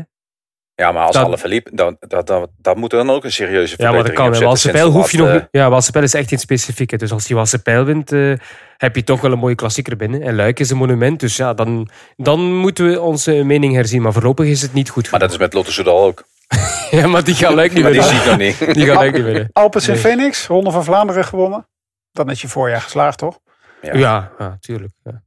[0.80, 3.32] Ja, maar als Dat- alle verliep, dan, dat, dat, dat moet er dan ook een
[3.32, 4.72] serieuze Ja, maar dat verbetering kan.
[4.72, 5.46] pijl hoef je nog.
[5.50, 6.90] Ja, Waalse pijl is echt iets specifiek.
[6.90, 6.96] hè.
[6.96, 8.32] Dus als je Waalse pijl wint, eh,
[8.76, 10.22] heb je toch wel een mooie klassieker binnen.
[10.22, 11.20] En Luik is een monument.
[11.20, 14.02] Dus ja, dan, dan moeten we onze mening herzien.
[14.02, 15.10] Maar voorlopig is het niet goed.
[15.10, 16.24] Maar dat is met Lotte Soudal ook.
[16.90, 18.20] ja, maar die gaan Luik niet Maar die winnen.
[18.22, 18.74] zie ik nog niet.
[18.74, 19.50] Die gaan Luik niet winnen.
[19.52, 20.00] Alpes en Nee.
[20.02, 21.68] Phoenix, Ronde van Vlaanderen gewonnen.
[22.12, 23.38] Dan is je voorjaar geslaagd toch?
[23.82, 23.94] Ja.
[23.96, 24.92] Ja, ja tuurlijk.
[25.04, 25.22] Ja.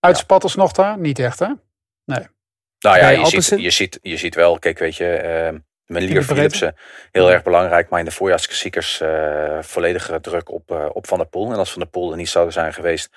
[0.00, 0.98] Uitspatters nog daar?
[0.98, 1.48] Niet echt hè?
[2.82, 5.20] Nou ja, je ziet, je, ziet, je ziet wel, kijk weet je,
[5.86, 6.22] de Melier.
[6.22, 6.74] Philipsen,
[7.10, 7.88] heel erg belangrijk.
[7.88, 11.52] Maar in de voorjaarsklassiekers eh volledige druk op, eh, op Van der Poel.
[11.52, 13.10] En als Van der Poel er niet zouden zijn geweest,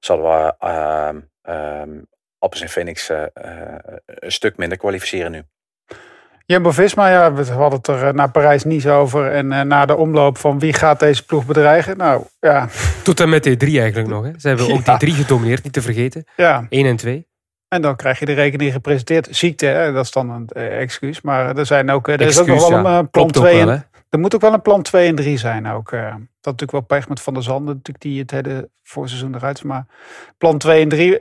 [0.00, 1.90] zouden we ehm ehm
[2.38, 3.22] Alpes en Phoenix eh,
[4.04, 5.42] een stuk minder kwalificeren nu.
[6.46, 9.30] Jumbo-Visma, ja, we hadden het er naar Parijs-Nice over.
[9.32, 11.96] En eh, na de omloop van wie gaat deze ploeg bedreigen?
[11.96, 12.68] Nou, ja,
[13.02, 14.24] Tot en met D3 eigenlijk nog.
[14.24, 14.30] Hè.
[14.38, 15.00] Ze hebben ook Ja.
[15.04, 16.24] D3 gedomineerd, niet te vergeten.
[16.36, 16.66] ja.
[16.68, 17.27] 1 en 2.
[17.68, 19.28] En dan krijg je de rekening gepresenteerd.
[19.30, 19.92] Ziekte, hè?
[19.92, 21.20] dat is dan een eh, excuus.
[21.20, 22.98] Maar er, zijn ook, eh, er is ook nog wel een ja.
[22.98, 23.86] eh, plan Klopt ook 2 wel, en.
[24.08, 25.90] Er moet ook wel een plan 2 en 3 zijn ook.
[25.90, 29.64] dat natuurlijk wel pech met Van der Zanden, natuurlijk die het hele voorseizoen eruit.
[29.64, 29.86] Maar
[30.38, 31.18] plan 2 en 3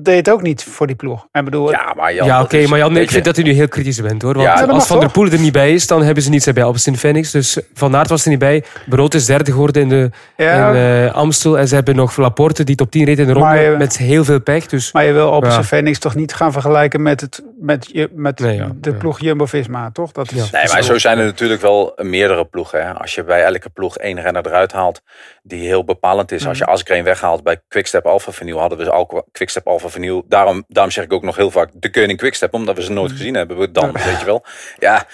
[0.00, 1.26] deed het ook niet voor die ploeg.
[1.32, 3.48] En bedoel, Ja, maar Jan, ja, oké, maar Jan, weet ik vind je, dat u
[3.48, 4.34] nu heel kritisch bent hoor.
[4.34, 5.10] Want Ja, als Van der?
[5.10, 7.30] Poel er niet bij is, dan hebben ze niets bij Alpecin Phoenix.
[7.30, 8.64] Dus Van Aert was er niet bij.
[8.86, 11.58] Brood is derde geworden in, de, ja, in eh, Amstel.
[11.58, 14.40] En ze hebben nog Laporte die top 10 reed in de ronde met heel veel
[14.40, 14.66] pech.
[14.66, 15.62] Dus maar je wil op Ja.
[15.62, 18.96] Phoenix toch niet gaan vergelijken met, het, met, je, met Nee, ja, de ja.
[18.96, 20.12] ploeg Jumbo-Visma, toch?
[20.12, 20.58] Dat is, Ja.
[20.58, 22.86] Nee, maar zo zijn er natuurlijk wel meerdere ploegen.
[22.86, 22.92] Hè.
[22.94, 25.02] Als je bij elke ploeg één renner eruit haalt
[25.42, 26.46] die heel bepalend is.
[26.46, 26.64] Als je.
[26.64, 30.24] Asgreen weghaalt bij Quickstep Alpha Vinyl hadden we al Quickstep Alfa Vinyl.
[30.28, 32.54] Daarom, daarom zeg ik ook nog heel vaak de Koning Quickstep.
[32.54, 33.72] Omdat we ze nooit gezien hebben.
[33.72, 34.44] Dan, weet je wel.
[34.78, 35.06] Ja,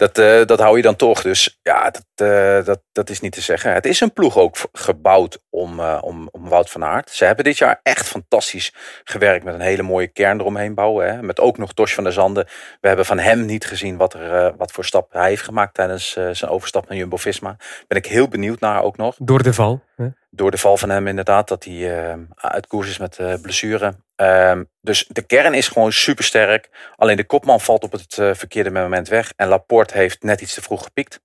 [0.00, 1.22] dat, eh, dat hou je dan toch.
[1.22, 3.72] Dus ja, dat, eh, dat, dat is niet te zeggen.
[3.72, 7.10] Het is een ploeg ook gebouwd om, eh, om, om Wout van Aert.
[7.10, 8.74] Ze hebben dit jaar echt fantastisch
[9.04, 11.14] gewerkt met een hele mooie kern eromheen bouwen.
[11.14, 11.22] Hè.
[11.22, 12.44] Met ook nog Tosh van der Zanden.
[12.80, 16.12] We hebben van hem niet gezien wat, er, wat voor stap hij heeft gemaakt tijdens
[16.12, 17.56] zijn overstap naar Jumbo-Visma.
[17.86, 19.16] Ben ik heel benieuwd naar ook nog.
[19.18, 19.82] Door de val.
[19.96, 20.06] Hè?
[20.30, 23.94] Door de val van hem inderdaad, dat hij uit koers is met blessure.
[24.20, 26.68] Ehm, dus de kern is gewoon super sterk.
[26.96, 29.32] Alleen de kopman valt op het eh, verkeerde moment weg.
[29.36, 31.20] En Laporte heeft net iets te vroeg gepiekt.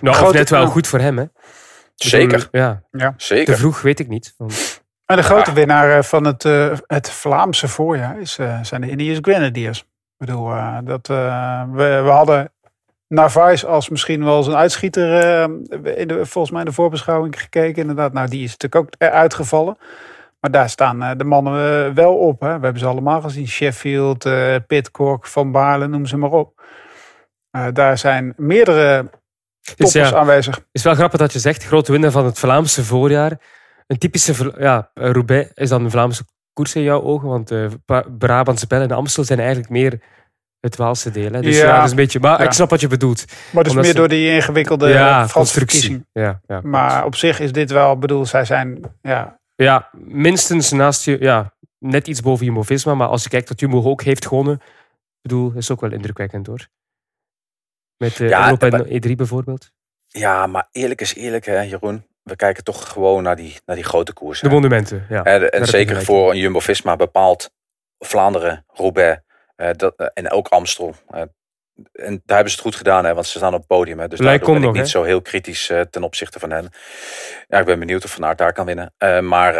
[0.00, 0.72] Nou, of net wel nou.
[0.72, 1.24] goed voor hem, hè?
[1.94, 3.56] Zeker, Ja, te zeker.
[3.56, 4.34] vroeg weet ik niet.
[4.36, 5.56] Want En de grote Ja.
[5.56, 9.78] winnaar eh, van het, eh, het Vlaamse voorjaar is, eh, zijn de Ineos Grenadiers.
[9.78, 9.86] Ik
[10.26, 12.52] bedoel, eh, dat, eh, we, we hadden
[13.08, 15.22] Narvaez als misschien wel een uitschieter
[15.98, 17.80] in de, volgens mij in de voorbeschouwing gekeken.
[17.80, 19.78] Inderdaad, nou die is natuurlijk ook eruit gevallen.
[20.46, 22.40] Maar daar staan eh, de mannen eh, wel op.
[22.40, 22.46] Hè.
[22.58, 23.48] We hebben ze allemaal gezien.
[23.48, 26.60] Sheffield, eh Pitcock, Van Baarle, noem ze maar op.
[27.72, 29.10] Daar zijn meerdere
[29.60, 30.54] Dus toppers ja, aanwezig.
[30.54, 33.32] het is wel grappig dat je zegt, grote winnaar van het Vlaamse voorjaar.
[33.86, 37.68] Een typische, ja, Roubaix is dan een Vlaamse koers in jouw ogen, want de
[38.18, 40.00] Brabantse Bellen en de Amstel zijn eigenlijk meer
[40.60, 41.32] het Waalse deel.
[41.32, 41.40] Hè?
[41.40, 41.74] Dus ja, Ja.
[41.76, 42.44] dat is een beetje, maar Ja.
[42.44, 43.24] ik snap wat je bedoelt.
[43.52, 46.04] Maar dus meer ze- door die ingewikkelde ja, Franse constructie.
[46.12, 51.04] Ja, ja, Maar op zich is dit wel, bedoel, zij zijn, ja, Ja, minstens naast
[51.04, 52.94] je, ja, net iets boven Jumbo-Visma.
[52.94, 56.46] Maar als je kijkt dat Jumbo ook heeft gewonnen, ik bedoel, is ook wel indrukwekkend
[56.46, 56.68] hoor.
[57.96, 59.70] Met uh, Ja, en maar- E3 bijvoorbeeld.
[60.06, 62.06] Ja, maar eerlijk is eerlijk, hè, Jeroen.
[62.22, 64.48] We kijken toch gewoon naar die, naar die grote koersen.
[64.48, 65.22] De monumenten, ja.
[65.22, 67.50] Daar en zeker voor een Jumbo-Visma bepaalt
[67.98, 69.20] Vlaanderen, Roubaix
[69.56, 70.94] eh, dat, eh, en ook Amstel.
[71.92, 73.98] Eh, en daar hebben ze het goed gedaan, hè, want ze staan op het podium.
[73.98, 76.68] Hè, dus daardoor ben ik nog, niet zo heel kritisch eh, ten opzichte van hen.
[77.48, 78.94] Ja, ik ben benieuwd of Van Aert daar kan winnen.
[78.98, 79.54] Eh, maar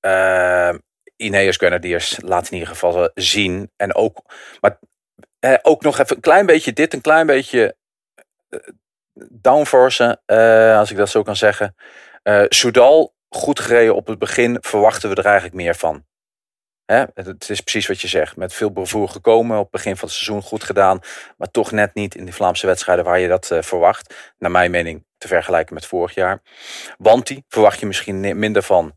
[0.00, 0.78] ehm,
[1.16, 3.70] Ineos Grenadiers laat in ieder geval zien.
[3.76, 4.22] En ook,
[4.60, 4.78] maar,
[5.38, 7.76] eh, ook nog even een klein beetje dit, een klein beetje
[8.48, 8.58] eh,
[9.30, 11.74] downforcen, eh, als ik dat zo kan zeggen.
[12.22, 16.04] Eh Soudal, goed gereden op het begin, verwachten we er eigenlijk meer van.
[16.86, 17.04] Hè?
[17.14, 18.36] Het, is precies wat je zegt.
[18.36, 21.00] Met veel bravoure gekomen, op het begin van het seizoen goed gedaan.
[21.36, 24.14] Maar toch net niet in de Vlaamse wedstrijden waar je dat eh, verwacht.
[24.38, 26.42] Naar mijn mening te vergelijken met vorig jaar.
[26.98, 28.92] Wanti verwacht je misschien minder van.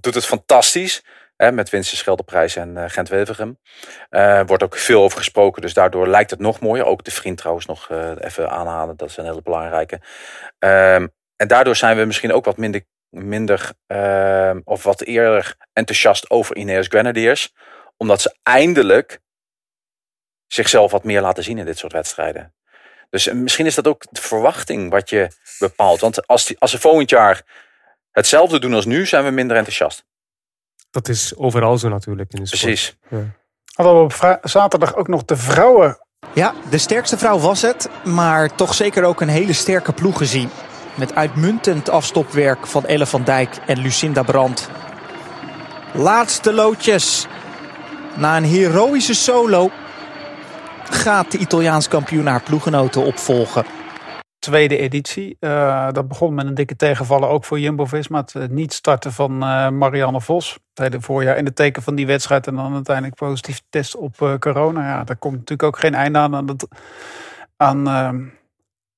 [0.00, 1.04] Doet het fantastisch.
[1.36, 3.58] Hè, met winst Scheldeprijs en eh, Gent-Wevelgem.
[4.08, 6.84] Eh wordt ook veel over gesproken, dus daardoor lijkt het nog mooier.
[6.84, 10.00] Ook de vriend trouwens nog even aanhalen, dat is een hele belangrijke.
[10.58, 11.06] Ehm,
[11.36, 16.56] en daardoor zijn we misschien ook wat minder, minder ehm, of wat eerder enthousiast over
[16.56, 17.54] Ineos Grenadiers.
[17.96, 19.20] Omdat ze eindelijk
[20.46, 22.54] zichzelf wat meer laten zien in dit soort wedstrijden.
[23.10, 25.28] Dus eh, misschien is dat ook de verwachting wat je
[25.58, 26.00] bepaalt.
[26.00, 27.42] Want als, die, als ze volgend jaar
[28.10, 30.04] hetzelfde doen als nu, zijn we minder enthousiast.
[30.90, 32.62] Dat is overal zo natuurlijk in de sport.
[32.62, 32.96] Precies.
[33.74, 35.98] hadden we op vra- zaterdag ook nog de vrouwen.
[36.34, 40.50] Ja, de sterkste vrouw was het, maar toch zeker ook een hele sterke ploeg gezien.
[40.98, 44.70] Met uitmuntend afstopwerk van Elle van Dijk en Lucinda Brandt.
[45.94, 47.26] Laatste loodjes.
[48.16, 49.70] Na een heroïsche solo
[50.90, 53.64] gaat de Italiaans kampioen haar ploeggenoten opvolgen.
[54.38, 55.36] tweede editie.
[55.40, 58.20] Eh, dat begon met een dikke tegenvallen ook voor Jumbo-Visma.
[58.20, 60.58] Het eh, niet starten van eh, Marianne Vos.
[60.74, 62.46] Het voorjaar in het teken van die wedstrijd.
[62.46, 64.88] En dan uiteindelijk positief test op corona.
[64.88, 66.68] Ja, daar komt natuurlijk ook geen einde aan, aan, dat,
[67.56, 67.84] aan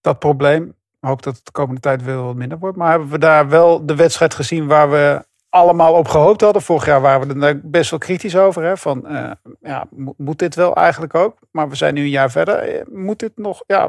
[0.00, 0.78] dat probleem.
[1.00, 2.76] Hoop dat het de komende tijd weer wat minder wordt.
[2.76, 6.62] Maar hebben we daar wel de wedstrijd gezien waar we allemaal op gehoopt hadden.
[6.62, 8.62] Vorig jaar waren we er best wel kritisch over.
[8.62, 8.76] Hè?
[8.76, 9.30] Van, eh,
[9.60, 11.38] ja, mo- moet dit wel eigenlijk ook?
[11.50, 12.54] Maar we zijn nu een jaar verder.
[12.58, 13.62] Eh, Moet dit nog...
[13.66, 13.84] Ja,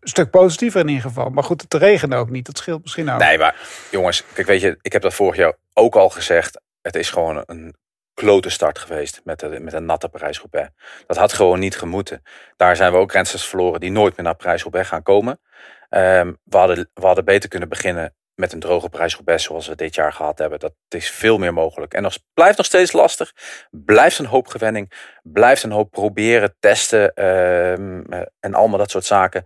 [0.00, 1.30] een stuk positiever in ieder geval.
[1.30, 2.46] Maar goed, het regende ook niet.
[2.46, 3.18] Dat scheelt misschien ook.
[3.18, 3.56] Nee, maar
[3.90, 6.60] jongens, kijk, weet je, ik heb dat vorig jaar ook al gezegd.
[6.80, 7.74] Het is gewoon een
[8.14, 10.70] klote start geweest met, met een natte Parijs-Roubaix.
[11.06, 12.22] Dat had gewoon niet gemoeten.
[12.56, 15.40] Daar zijn we ook rensters verloren die nooit meer naar Parijs-Roubaix gaan komen.
[15.88, 19.94] Ehm, we, hadden, we hadden beter kunnen beginnen met een droge Parijs-Roubaix zoals we dit
[19.94, 20.58] jaar gehad hebben.
[20.58, 21.94] Dat is veel meer mogelijk.
[21.94, 23.32] En nog, blijft nog steeds lastig.
[23.70, 24.92] Blijft een hoop gewenning.
[25.22, 29.44] Blijft een hoop proberen, testen ehm, eh, en allemaal dat soort zaken.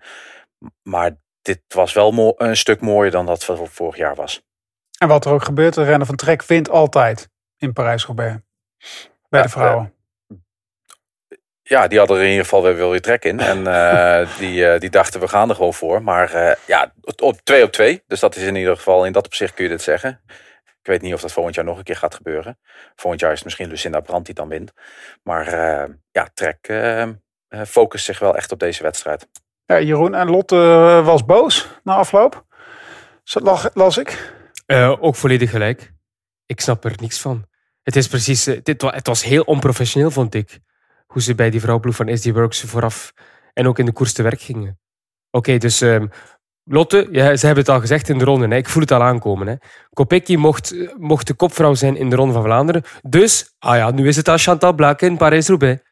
[0.83, 4.43] Maar dit was wel een stuk mooier dan dat wat vorig jaar was.
[4.99, 8.41] En wat er ook gebeurt, de renner van Trek wint altijd in Parijs-Roubaix.
[9.29, 9.95] Bij Ja, de vrouwen.
[11.71, 13.41] Ja, die hadden er in ieder geval weer wel weer trek in.
[13.41, 16.03] En eh, die, eh, die dachten, we gaan er gewoon voor.
[16.03, 18.03] Maar eh, ja, op twee op twee.
[18.07, 20.21] Dus dat is in ieder geval, in dat opzicht kun je dit zeggen.
[20.67, 22.59] Ik weet niet of dat volgend jaar nog een keer gaat gebeuren.
[22.97, 24.73] Volgend jaar is het misschien Lucinda Brandt die dan wint.
[25.23, 26.73] Maar eh, ja, Trek
[27.67, 29.27] focust zich wel echt op deze wedstrijd.
[29.65, 30.57] Ja, Jeroen en Lotte
[31.05, 32.45] was boos na afloop.
[33.25, 34.33] Zo lag- las ik.
[34.67, 35.93] Eh, ook volledig gelijk.
[36.47, 37.45] Ik snap er niks van.
[37.83, 40.59] Het is precies, dit, het was heel onprofessioneel, vond ik.
[41.11, 43.13] Hoe ze bij die vrouwploeg van SD Works vooraf
[43.53, 44.79] en ook in de koers te werk gingen.
[45.31, 46.07] Oké, dus ehm,
[46.65, 48.49] Lotte, ja, ze hebben het al gezegd in de ronde.
[48.49, 48.57] Hè.
[48.57, 49.47] Ik voel het al aankomen.
[49.47, 50.37] Hè.
[50.37, 52.83] Mocht, eh, mocht de kopvrouw zijn in de Ronde van Vlaanderen.
[53.03, 55.83] Dus, ah ja, nu is het aan Chantal Blaak in Parijs-Roubaix.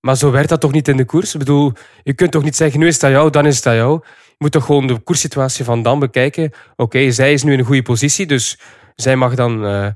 [0.00, 1.32] Maar zo werd dat toch niet in de koers?
[1.32, 1.72] Ik bedoel,
[2.02, 4.00] je kunt toch niet zeggen, nu is aan jou, dan is aan jou.
[4.04, 6.52] Je moet toch gewoon de koerssituatie van dan bekijken.
[6.76, 8.58] Oké, zij is nu in een goede positie, dus
[8.94, 9.86] zij mag dan eh,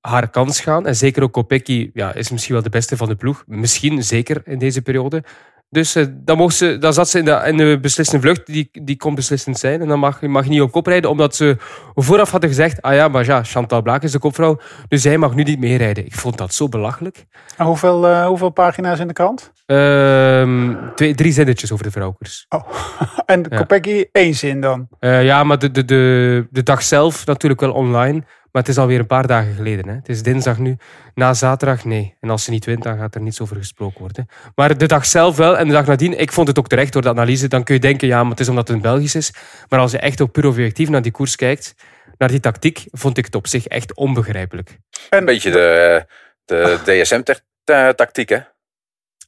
[0.00, 0.86] haar kans gaan.
[0.86, 3.44] En zeker ook Kopecky ja, is misschien wel de beste van de ploeg.
[3.46, 5.24] Misschien, zeker in deze periode.
[5.70, 8.68] Dus eh, dan, mocht ze, dan zat ze in de, in de beslissende vlucht, die,
[8.72, 9.80] die kon beslissend zijn.
[9.80, 11.56] En dan mag, mag je niet op kop rijden, omdat ze
[11.94, 15.34] vooraf hadden gezegd, ah ja, maar ja, Chantal Blaak is de kopvrouw, dus zij mag
[15.34, 16.06] nu niet meerijden.
[16.06, 17.26] Ik vond dat zo belachelijk.
[17.56, 19.52] En hoeveel, eh, hoeveel pagina's in de krant?
[19.66, 22.46] Ehm, twee, drie zinnetjes over de vrouwkoers.
[22.48, 22.68] Oh.
[23.26, 23.56] en Ja.
[23.56, 24.88] Kopecky één zin dan.
[24.98, 28.24] Eh, ja, maar de, de, de, de dag zelf natuurlijk wel online.
[28.52, 29.88] Maar het is alweer een paar dagen geleden.
[29.88, 29.94] Hè.
[29.94, 30.76] Het is dinsdag nu.
[31.14, 32.16] Na zaterdag, nee.
[32.20, 34.26] En als ze niet wint, dan gaat er niets over gesproken worden.
[34.54, 35.58] Maar de dag zelf wel.
[35.58, 37.48] En de dag nadien, ik vond het ook terecht door de analyse.
[37.48, 39.32] Dan kun je denken, ja, maar het is omdat het een Belgisch is.
[39.68, 41.74] Maar als je echt ook puur objectief naar die koers kijkt,
[42.18, 44.78] naar die tactiek, vond ik het op zich echt onbegrijpelijk.
[45.10, 46.04] Een beetje de,
[46.44, 48.38] de DSM-tactiek, hè?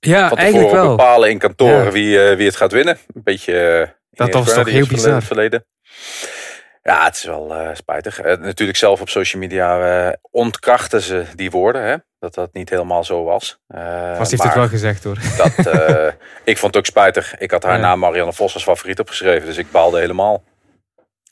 [0.01, 0.89] Ja, Van eigenlijk wel.
[0.97, 1.91] bepalen in kantoren Ja.
[1.91, 2.99] wie, eh, wie het gaat winnen.
[3.15, 3.59] Een beetje...
[3.59, 5.23] eh, Dat was toch heel bizar.
[5.23, 5.65] Verleden.
[6.83, 8.21] Ja, het is wel eh, spijtig.
[8.21, 11.83] Eh, natuurlijk zelf op social media eh, ontkrachten ze die woorden.
[11.83, 11.97] Hè?
[12.19, 13.59] Dat dat niet helemaal zo was.
[13.67, 15.19] Eh, Vast heeft maar het wel gezegd hoor.
[15.57, 16.13] dat, eh,
[16.45, 17.39] ik vond het ook spijtig.
[17.39, 17.81] Ik had haar Ja.
[17.81, 19.47] naam Marianne Vos als favoriet opgeschreven.
[19.47, 20.43] Dus ik baalde helemaal.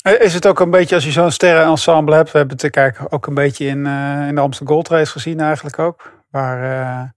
[0.03, 2.99] Eh, Is het ook een beetje, als je zo'n sterrenensemble hebt, we hebben het kijk,
[3.09, 6.13] ook een beetje in, eh, in de Amsterdam Gold Race gezien eigenlijk ook.
[6.31, 7.09] Waar eh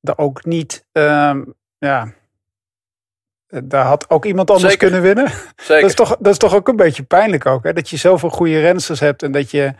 [0.00, 1.42] er ook niet, ehm,
[1.78, 2.08] ja,
[3.64, 4.86] daar had ook iemand anders Zeker.
[4.90, 5.32] kunnen winnen.
[5.56, 5.80] Zeker.
[5.80, 7.72] Dat is, toch, dat is toch ook een beetje pijnlijk ook, hè?
[7.72, 9.72] dat je zoveel goede rensters hebt en dat je,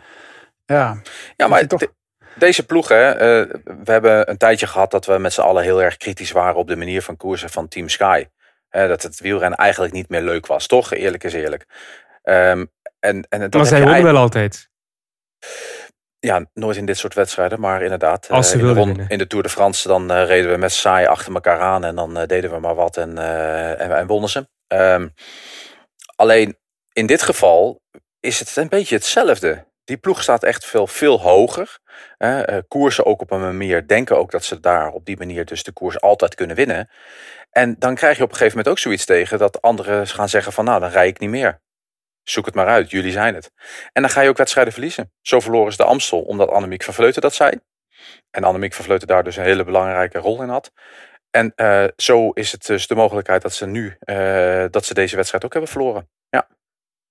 [0.65, 1.01] ja,
[1.35, 1.93] Ja, maar toch- de-
[2.35, 3.53] deze ploeg, hè, eh,
[3.83, 6.67] we hebben een tijdje gehad dat we met z'n allen heel erg kritisch waren op
[6.67, 8.25] de manier van koersen van Team Sky.
[8.69, 10.93] Hè, dat het wielrennen eigenlijk niet meer leuk was, toch?
[10.93, 11.65] Eerlijk is eerlijk.
[12.23, 12.65] Ehm,
[12.99, 14.69] en, en dat wonnen ei- wel altijd.
[16.27, 18.29] Ja, nooit in dit soort wedstrijden, maar inderdaad.
[18.29, 20.71] Als ze eh, in, de in de Tour de France, dan eh, reden we met
[20.71, 24.07] saai achter elkaar aan en dan eh, deden we maar wat en, eh, en, en
[24.07, 24.47] wonnen ze.
[24.67, 25.07] Ehm,
[26.15, 26.57] alleen
[26.93, 27.81] in dit geval
[28.19, 29.65] is het een beetje hetzelfde.
[29.83, 31.79] Die ploeg staat echt veel, veel hoger.
[32.67, 35.71] koersen ook op een manier, denken ook dat ze daar op die manier dus de
[35.71, 36.89] koers altijd kunnen winnen.
[37.51, 40.53] En dan krijg je op een gegeven moment ook zoiets tegen dat anderen gaan zeggen
[40.53, 41.61] van nou, dan rij ik niet meer.
[42.29, 43.51] Zoek het maar uit, jullie zijn het.
[43.93, 45.11] En dan ga je ook wedstrijden verliezen.
[45.21, 47.59] Zo verloren ze de Amstel, omdat Annemiek van Vleuten dat zei.
[48.31, 50.71] En Annemiek van Vleuten daar dus een hele belangrijke rol in had.
[51.29, 55.15] En eh, zo is het dus de mogelijkheid dat ze nu, eh, dat ze deze
[55.15, 56.09] wedstrijd ook hebben verloren.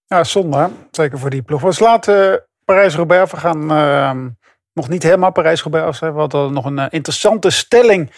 [0.07, 0.67] ja zonde hè?
[0.91, 1.61] zeker voor die ploeg.
[1.61, 4.29] We laten Parijs-Roubaix, we gaan ehm,
[4.73, 5.99] nog niet helemaal Parijs-Roubaix af.
[5.99, 8.11] We hadden nog een eh, interessante stelling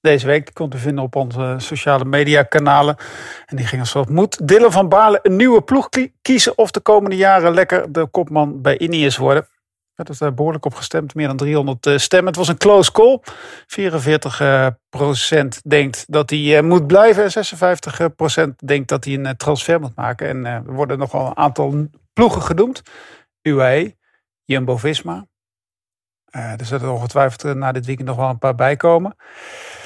[0.00, 0.50] deze week.
[0.54, 2.96] Kon te vinden op onze sociale media kanalen.
[3.46, 4.08] En die ging als volgt.
[4.08, 8.06] Moet Dylan van Baarle een nieuwe ploeg kie- kiezen of de komende jaren lekker de
[8.10, 9.48] kopman bij Ineos worden?
[9.94, 11.14] Dat is daar behoorlijk op gestemd.
[11.14, 12.28] Meer dan 300 eh, stemmen.
[12.28, 13.20] Het was een close call.
[13.66, 17.22] 44 eh, procent denkt dat hij eh, moet blijven.
[17.24, 20.28] En 56 procent denkt dat hij een eh, transfer moet maken.
[20.28, 22.82] En eh, er worden nogal een aantal ploegen genoemd.
[23.42, 23.96] UAE,
[24.44, 25.26] Jumbo-Visma.
[26.30, 29.16] Eh er zullen ongetwijfeld eh, na dit weekend nog wel een paar bij komen.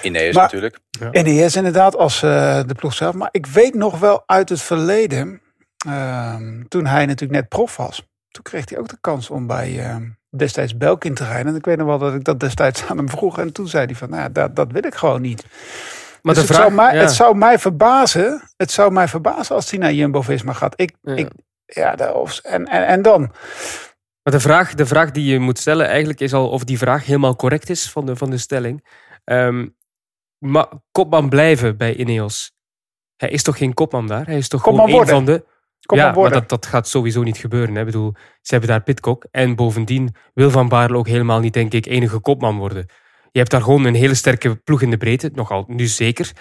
[0.05, 0.79] Ineos Maar- natuurlijk.
[1.13, 3.15] NES inderdaad als eh, de ploeg zelf.
[3.15, 5.41] Maar ik weet nog wel uit het verleden,
[5.87, 8.07] ehm, toen hij natuurlijk net prof was.
[8.29, 10.03] Toen kreeg hij ook de kans om bij ehm,
[10.37, 11.47] destijds Belkin te rijden.
[11.47, 13.39] En ik weet nog wel dat ik dat destijds aan hem vroeg.
[13.39, 15.45] En toen zei hij van, nou, ja, dat, dat wil ik gewoon niet.
[16.23, 17.01] Maar Dus de het, vraag, zou mij, ja.
[17.01, 20.81] het zou mij verbazen, het zou mij verbazen als hij naar Jumbo-Visma gaat.
[20.81, 21.15] Ik, Ja.
[21.15, 21.29] ik,
[21.67, 23.21] ja, of, en, en, en dan?
[24.23, 27.05] Maar de vraag, de vraag die je moet stellen eigenlijk is al of die vraag
[27.07, 28.85] helemaal correct is van de, van de stelling.
[29.25, 29.67] Ehm
[30.93, 32.53] kopman blijven bij Ineos.
[33.17, 34.27] Hij is toch geen kopman daar?
[34.27, 35.45] Hij is toch Kopman gewoon een van de...
[35.87, 36.33] Kom ja, maar worden.
[36.33, 37.75] maar dat, dat gaat sowieso niet gebeuren.
[37.75, 37.81] Hè.
[37.81, 39.27] Ik bedoel, ze hebben daar Pitcock.
[39.31, 42.87] En bovendien wil Van Baarle ook helemaal niet, denk ik, enige kopman worden.
[43.31, 45.31] Je hebt daar gewoon een hele sterke ploeg in de breedte.
[45.35, 46.33] Nogal nu zeker.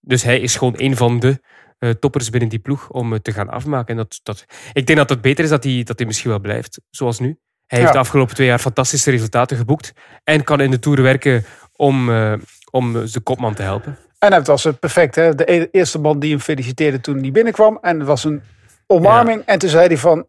[0.00, 1.40] Dus hij is gewoon een van de
[1.78, 3.88] eh, toppers binnen die ploeg om te gaan afmaken.
[3.88, 6.40] En dat, dat, ik denk dat het beter is dat hij, dat hij misschien wel
[6.40, 7.38] blijft, zoals nu.
[7.66, 9.92] Hij heeft de afgelopen twee jaar fantastische resultaten geboekt.
[10.24, 12.32] En kan in de Tour werken om, eh,
[12.74, 13.98] om de kopman te helpen.
[14.18, 15.14] En het was het perfect.
[15.14, 15.34] Hè?
[15.34, 17.78] De e- eerste man die hem feliciteerde toen hij binnenkwam.
[17.82, 18.42] En het was een
[18.86, 19.42] omarming.
[19.46, 20.26] En toen zei hij van...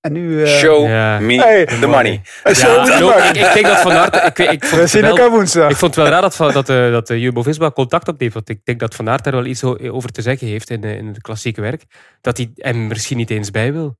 [0.00, 0.42] En nu...
[0.44, 1.18] eh, Show ja.
[1.18, 1.66] me Hey.
[1.66, 2.22] the money.
[2.42, 3.28] eh, show me the Ja, money.
[3.28, 4.14] ik, ik denk dat Van Aert...
[4.38, 5.70] Ik, ik, vond We het zien wel- elkaar woensdag.
[5.70, 8.32] Ik vond het wel raar dat, dat, eh, dat de Jumbo-Visma contact opneemt.
[8.32, 10.96] Want ik denk dat Van Aert daar wel iets over te zeggen heeft in, eh,
[10.96, 11.84] in het klassieke werk.
[12.20, 13.96] Dat hij hem misschien niet eens bij wil.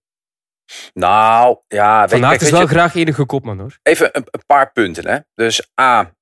[0.94, 2.00] Nou, ja.
[2.00, 3.78] Weet, Van Aert is wel je, graag enige kopman hoor.
[3.82, 5.08] even een, een paar punten.
[5.08, 5.18] Hè.
[5.34, 6.12] Dus A,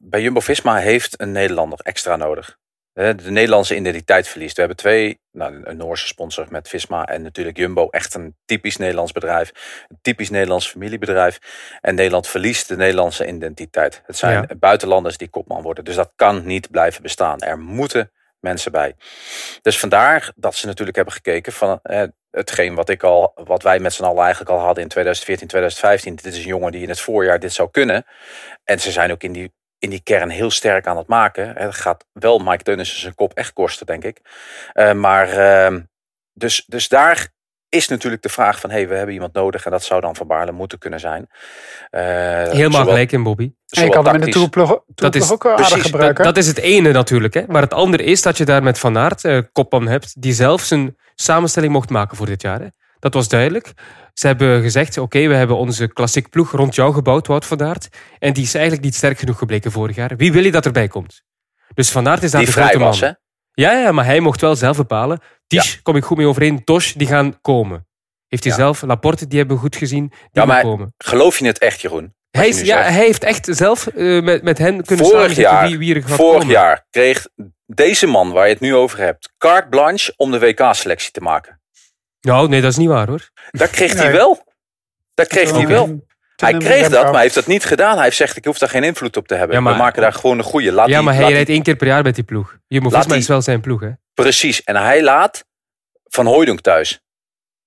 [0.00, 2.56] bij Jumbo-Visma heeft een Nederlander extra nodig.
[2.92, 4.54] De Nederlandse identiteit verliest.
[4.54, 7.88] We hebben twee, nou, een Noorse sponsor met Visma en natuurlijk Jumbo.
[7.88, 9.52] Echt een typisch Nederlands bedrijf.
[9.88, 11.38] Een typisch Nederlands familiebedrijf.
[11.80, 14.02] En Nederland verliest de Nederlandse identiteit.
[14.06, 14.54] Het zijn Ja.
[14.58, 15.84] buitenlanders die kopman worden.
[15.84, 17.38] Dus dat kan niet blijven bestaan.
[17.38, 18.10] Er moeten
[18.40, 18.94] mensen bij.
[19.62, 23.78] Dus vandaar dat ze natuurlijk hebben gekeken van eh, hetgeen wat ik al, wat wij
[23.78, 26.16] met z'n allen eigenlijk al hadden in 2014, 2015.
[26.16, 28.06] Dit is een jongen die in het voorjaar dit zou kunnen.
[28.64, 31.56] En ze zijn ook in die, in die kern heel sterk aan het maken.
[31.56, 34.20] Het gaat wel Mike Teunissen zijn kop echt kosten, denk ik.
[34.72, 35.80] Eh, maar ehm,
[36.32, 37.34] dus, dus daar
[37.68, 40.26] is natuurlijk de vraag van, hey, we hebben iemand nodig en dat zou dan Van
[40.26, 41.26] Baarle moeten kunnen zijn.
[41.90, 42.02] Eh,
[42.50, 43.52] Helemaal gelijk in Bobby.
[43.70, 46.24] En je kan hem in de is ook wel aardig precies, gebruiken.
[46.24, 47.34] Dat is het ene natuurlijk.
[47.34, 47.42] Hè?
[47.46, 50.22] Maar het andere is dat je daar met Van Aert eh, kopman hebt.
[50.22, 52.60] Die zelf zijn samenstelling mocht maken voor dit jaar.
[52.60, 52.66] Hè?
[52.98, 53.72] Dat was duidelijk.
[54.12, 57.88] Ze hebben gezegd, oké, we hebben onze klassiek ploeg rond jou gebouwd, Wout van Aert.
[58.18, 60.16] En die is eigenlijk niet sterk genoeg gebleken vorig jaar.
[60.16, 61.22] Wie wil je dat erbij komt?
[61.74, 63.08] Dus Van Aert is daar die de vrij grote was, man.
[63.08, 63.14] hè?
[63.62, 65.20] Ja, ja, maar hij mocht wel zelf bepalen.
[65.46, 66.64] Tisch, kom ik goed mee overeen.
[66.64, 67.86] Tosh, die gaan komen.
[68.28, 68.58] Heeft hij Ja.
[68.58, 68.82] zelf.
[68.82, 70.06] Laporte, die hebben we goed gezien.
[70.08, 70.94] Die Ja, gaan maar komen.
[70.98, 72.14] Geloof je het echt, Jeroen?
[72.30, 75.66] Hij, je is, ja, hij heeft echt zelf eh, met, met hen kunnen Vorig jaar,
[75.68, 76.54] wie, wie er gaat vorig komen.
[76.54, 77.26] jaar kreeg
[77.66, 81.60] deze man waar je het nu over hebt, carte blanche om de WK-selectie te maken.
[82.20, 83.30] Nou, nee, dat is niet waar hoor.
[83.50, 84.44] Dat kreeg hij wel.
[85.14, 86.04] Dat kreeg hij wel.
[86.36, 87.94] Hij kreeg dat, maar hij heeft dat niet gedaan.
[87.94, 89.56] Hij heeft gezegd, ik hoef daar geen invloed op te hebben.
[89.56, 90.72] Ja, maar- We maken daar gewoon een goede.
[90.72, 92.56] Laat ja, die- maar hij rijdt die- één keer per jaar met die ploeg.
[92.68, 93.90] Laat Visma die- is wel zijn ploeg, hè?
[94.22, 94.64] Precies.
[94.64, 95.44] En hij laat
[96.04, 97.00] Van Hooijdonk thuis.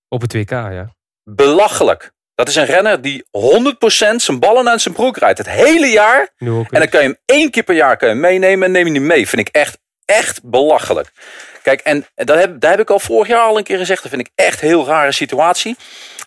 [0.08, 0.96] Op het WK, ja.
[1.24, 2.12] Belachelijk.
[2.36, 5.38] Dat is een renner die 100% zijn ballen uit zijn broek rijdt.
[5.38, 6.30] Het hele jaar.
[6.38, 8.94] En dan kan je hem één keer per jaar kan je meenemen en neem je
[8.94, 9.28] hem mee.
[9.28, 11.12] Vind ik echt, echt belachelijk.
[11.62, 14.02] Kijk, en dat heb, daar heb ik al vorig jaar al een keer gezegd.
[14.02, 15.76] Dat vind ik echt een heel rare situatie.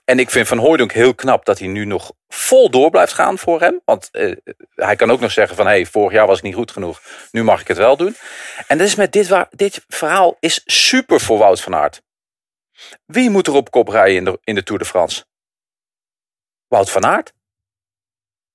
[0.04, 3.38] En ik vind Van Hooijdonk heel knap dat hij nu nog vol door blijft gaan
[3.38, 3.80] voor hem.
[3.84, 4.36] Want eh,
[4.74, 5.66] hij kan ook nog zeggen van...
[5.66, 7.02] hé, hey, vorig jaar was ik niet goed genoeg.
[7.30, 8.16] Nu mag ik het wel doen.
[8.66, 12.02] En dat is met dit, dit verhaal is super voor Wout van Aert.
[13.06, 15.24] Wie moet er op kop rijden in de, in de Tour de France?
[16.68, 17.32] Wout van Aert.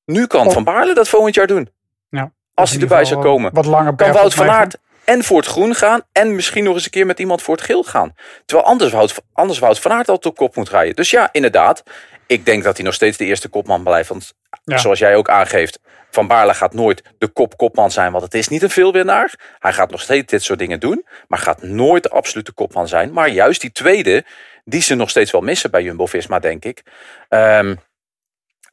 [0.05, 0.51] Nu kan.
[0.51, 1.73] Van Baarle dat volgend jaar doen.
[2.09, 2.31] Ja.
[2.53, 3.53] Als hij erbij zou komen.
[3.53, 4.49] Wat langer Kan Wout van.
[4.49, 4.77] Aert
[5.07, 6.01] en voor het groen gaan.
[6.11, 8.13] En misschien nog eens een keer met iemand voor het geel gaan.
[8.45, 10.95] Terwijl anders Wout, anders Wout van Aert al op kop moet rijden.
[10.95, 11.83] Dus ja, inderdaad.
[12.27, 14.09] Ik denk dat hij nog steeds de eerste kopman blijft.
[14.09, 14.33] Want
[14.63, 14.77] Ja.
[14.77, 15.79] zoals jij ook aangeeft.
[16.11, 18.11] Van Baarle gaat nooit de kop-kopman zijn.
[18.11, 19.55] Want het is niet een veelwinnaar.
[19.59, 21.05] Hij gaat nog steeds dit soort dingen doen.
[21.27, 23.13] Maar gaat nooit de absolute kopman zijn.
[23.13, 24.25] Maar juist die tweede.
[24.65, 26.83] Die ze nog steeds wel missen bij Jumbo-Visma, denk ik.
[27.29, 27.75] Ehm,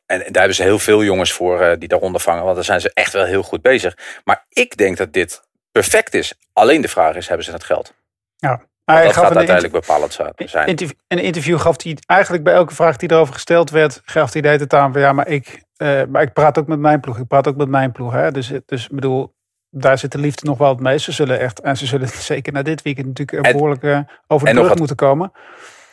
[0.07, 2.43] en daar hebben ze heel veel jongens voor eh, die daaronder vangen.
[2.43, 3.97] Want daar zijn ze echt wel heel goed bezig.
[4.25, 5.43] Maar ik denk dat dit
[5.75, 6.35] perfect is.
[6.53, 7.95] Alleen de vraag is, hebben ze het geld?
[8.37, 8.63] Ja.
[8.85, 10.67] Hij dat gaf gaat een uiteindelijk bepalend zijn.
[10.67, 14.43] interview, een interview gaf hij eigenlijk bij elke vraag die erover gesteld werd, gaf hij
[14.43, 17.01] de hele tijd aan van ja, maar ik, eh, maar ik praat ook met mijn
[17.01, 17.19] ploeg.
[17.19, 18.13] Ik praat ook met mijn ploeg.
[18.13, 18.31] Hè?
[18.33, 19.35] Dus, dus ik bedoel,
[19.71, 21.05] daar zit de liefde nog wel het meest.
[21.05, 24.47] Ze zullen echt, en ze zullen zeker na dit weekend natuurlijk En- behoorlijk eh, over
[24.49, 25.33] de brug moeten komen.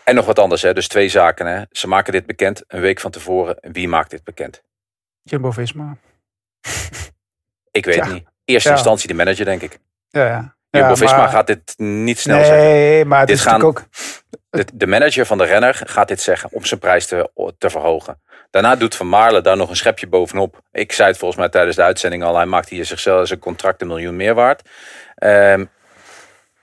[0.03, 0.73] En nog wat anders, hè?
[0.73, 1.45] dus twee zaken.
[1.45, 1.61] Hè?
[1.71, 3.57] Ze maken dit bekend een week van tevoren.
[3.61, 4.63] Wie maakt dit bekend?
[5.21, 5.97] Jumbo-Visma.
[7.71, 8.03] Ik weet Ja.
[8.03, 8.30] het niet.
[8.51, 8.75] Eerste Ja.
[8.75, 9.77] instantie de manager, denk ik.
[10.09, 10.55] Ja, ja.
[10.69, 12.63] Jumbo-Visma maar- gaat dit niet snel zeggen.
[12.63, 13.83] Nee, maar Dit gaan- ook...
[14.49, 18.21] De, de manager van de renner gaat dit zeggen om zijn prijs te, te verhogen.
[18.49, 20.61] Daarna doet Van Marle daar nog een schepje bovenop.
[20.71, 22.35] Ik zei het volgens mij tijdens de uitzending al.
[22.35, 24.69] Hij maakt hier zichzelf zijn contract een miljoen meer waard.
[25.15, 25.65] Ehm,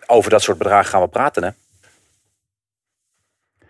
[0.07, 1.43] over dat soort bedragen gaan we praten.
[1.45, 1.51] Hè?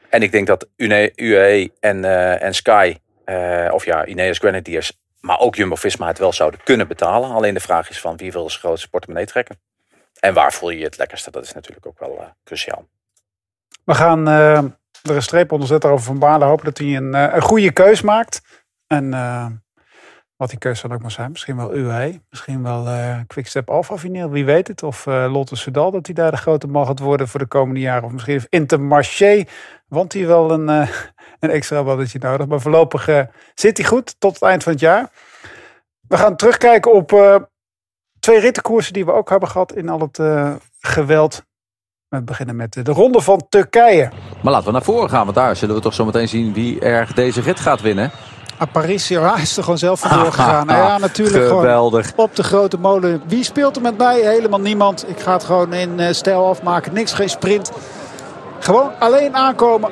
[0.09, 4.93] En ik denk dat UAE, UAE en, eh, en Sky, eh, of ja, Ineos Grenadiers,
[5.21, 7.31] maar ook Jumbo-Visma het wel zouden kunnen betalen.
[7.31, 9.61] Alleen de vraag is van wie wil zijn grootste portemonnee trekken.
[10.21, 11.31] En waar voel je je het lekkerste?
[11.31, 12.89] Dat is natuurlijk ook wel eh, cruciaal.
[13.85, 16.45] We gaan eh, er een streep onder zetten over Van Baarle.
[16.45, 18.67] Hopen dat hij een, eh, een goede keus maakt.
[18.87, 19.11] En
[20.37, 21.31] wat die keus zal ook maar zijn.
[21.31, 22.21] Misschien wel UAE.
[22.31, 22.87] Misschien wel
[23.27, 24.31] Quickstep Alpha Vinyl.
[24.31, 24.83] Wie weet het.
[24.83, 28.05] Of Lotte Soudal dat hij daar de grote man gaat worden voor de komende jaren.
[28.05, 29.45] Of misschien Intermarché.
[29.89, 30.89] Want hij wel een,
[31.41, 32.47] een extra balletje nodig.
[32.47, 33.21] Maar voorlopig eh,
[33.55, 35.11] zit hij goed tot het eind van het jaar.
[36.09, 37.37] We gaan terugkijken op eh,
[38.21, 41.43] twee rittenkoersen die we ook hebben gehad in al het eh, geweld.
[42.09, 44.11] We beginnen met de ronde van Turkije.
[44.43, 46.81] Maar laten we naar voren gaan, want daar zullen we toch zo meteen zien wie
[46.81, 48.11] er deze rit gaat winnen.
[48.59, 50.67] Ah, Paris ja, is er gewoon zelf vandoor gegaan.
[50.67, 52.13] Nou ja, natuurlijk gewoon Geweldig.
[52.17, 53.23] op de grote molen.
[53.27, 54.21] Wie speelt er met mij?
[54.21, 55.09] Helemaal niemand.
[55.09, 56.93] Ik ga het gewoon in eh, stijl afmaken.
[56.93, 57.73] Niks, geen sprint.
[58.59, 59.91] Gewoon alleen aankomen.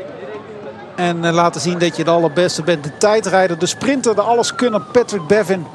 [0.96, 2.84] En eh, laten zien dat je de allerbeste bent.
[2.84, 5.66] De tijdrijder, de sprinter, de alleskunner Patrick Bevin.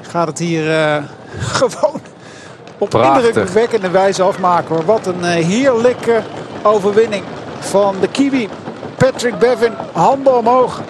[0.00, 1.02] Gaat het hier eh,
[1.58, 2.00] gewoon
[2.78, 3.26] op Prachtig.
[3.26, 4.74] indrukwekkende wijze afmaken.
[4.74, 4.84] hoor.
[4.84, 6.22] Wat een eh, heerlijke
[6.62, 7.24] overwinning
[7.58, 8.48] van de Kiwi.
[8.96, 10.82] Patrick Bevin, handen omhoog.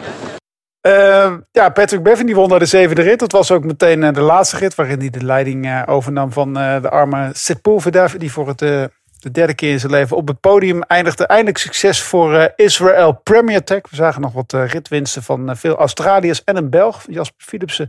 [0.87, 3.19] Uh, ja, Patrick Bevin die won naar de zevende rit.
[3.19, 6.55] Dat was ook meteen uh, de laatste rit waarin hij de leiding uh, overnam van
[6.55, 8.09] de arme Sepulveda.
[8.19, 8.91] Die voor het,
[9.27, 11.27] de derde keer in zijn leven op het podium eindigde.
[11.27, 13.81] Eindelijk succes voor Israel Premier Tech.
[13.91, 17.03] We zagen nog wat ritwinsten van veel Australiërs en een Belg.
[17.09, 17.89] Jasper Philipsen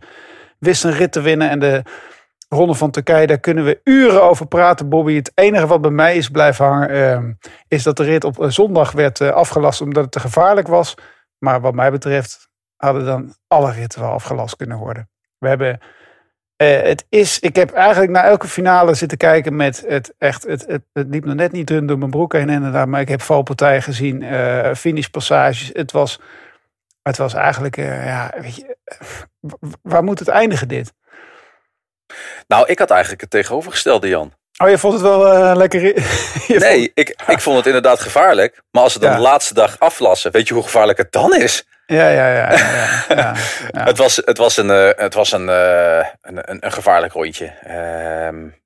[0.60, 1.50] wist een rit te winnen.
[1.50, 1.84] En de
[2.50, 5.16] Ronde van Turkije, daar kunnen we uren over praten, Bobby.
[5.16, 8.92] Het enige wat bij mij is blijven hangen, uh, is dat de rit op zondag
[8.92, 10.94] werd uh, afgelast omdat het te gevaarlijk was.
[11.38, 15.10] Maar wat mij betreft hadden dan alle ritten wel afgelast kunnen worden.
[15.38, 15.80] We hebben,
[16.58, 20.66] uh, het is, ik heb eigenlijk naar elke finale zitten kijken met het echt, het,
[20.68, 22.88] het, het liep nog net niet dun door mijn broek heen inderdaad.
[22.88, 25.70] Maar ik heb valpartijen gezien, uh, finishpassages.
[25.74, 26.20] Het was,
[27.02, 28.78] het was eigenlijk, ja, weet je,
[29.82, 30.94] waar moet het eindigen dit?
[32.48, 34.34] Nou, ik had eigenlijk het tegenovergestelde, Jan.
[34.64, 35.82] Oh, je vond het wel uh, lekker?
[36.48, 36.92] nee, vond...
[36.94, 38.62] ik, ik vond het inderdaad gevaarlijk.
[38.72, 39.16] Maar als ze dan ja.
[39.16, 41.66] de laatste dag aflassen, weet je hoe gevaarlijk het dan is?
[41.90, 42.52] Ja, ja, ja.
[42.52, 43.36] ja, ja,
[43.72, 47.14] ja het, was, het was, een, uh, het was een, uh, een, een, een, gevaarlijk
[47.14, 47.54] rondje.
[48.28, 48.62] Um,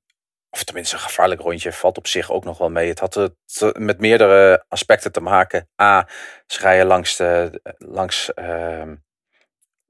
[0.50, 2.88] of tenminste, een gevaarlijk rondje valt op zich ook nog wel mee.
[2.88, 3.34] Het had het
[3.78, 5.68] met meerdere aspecten te maken.
[5.82, 6.08] A,
[6.46, 8.92] ze rijden langs, de, langs uh,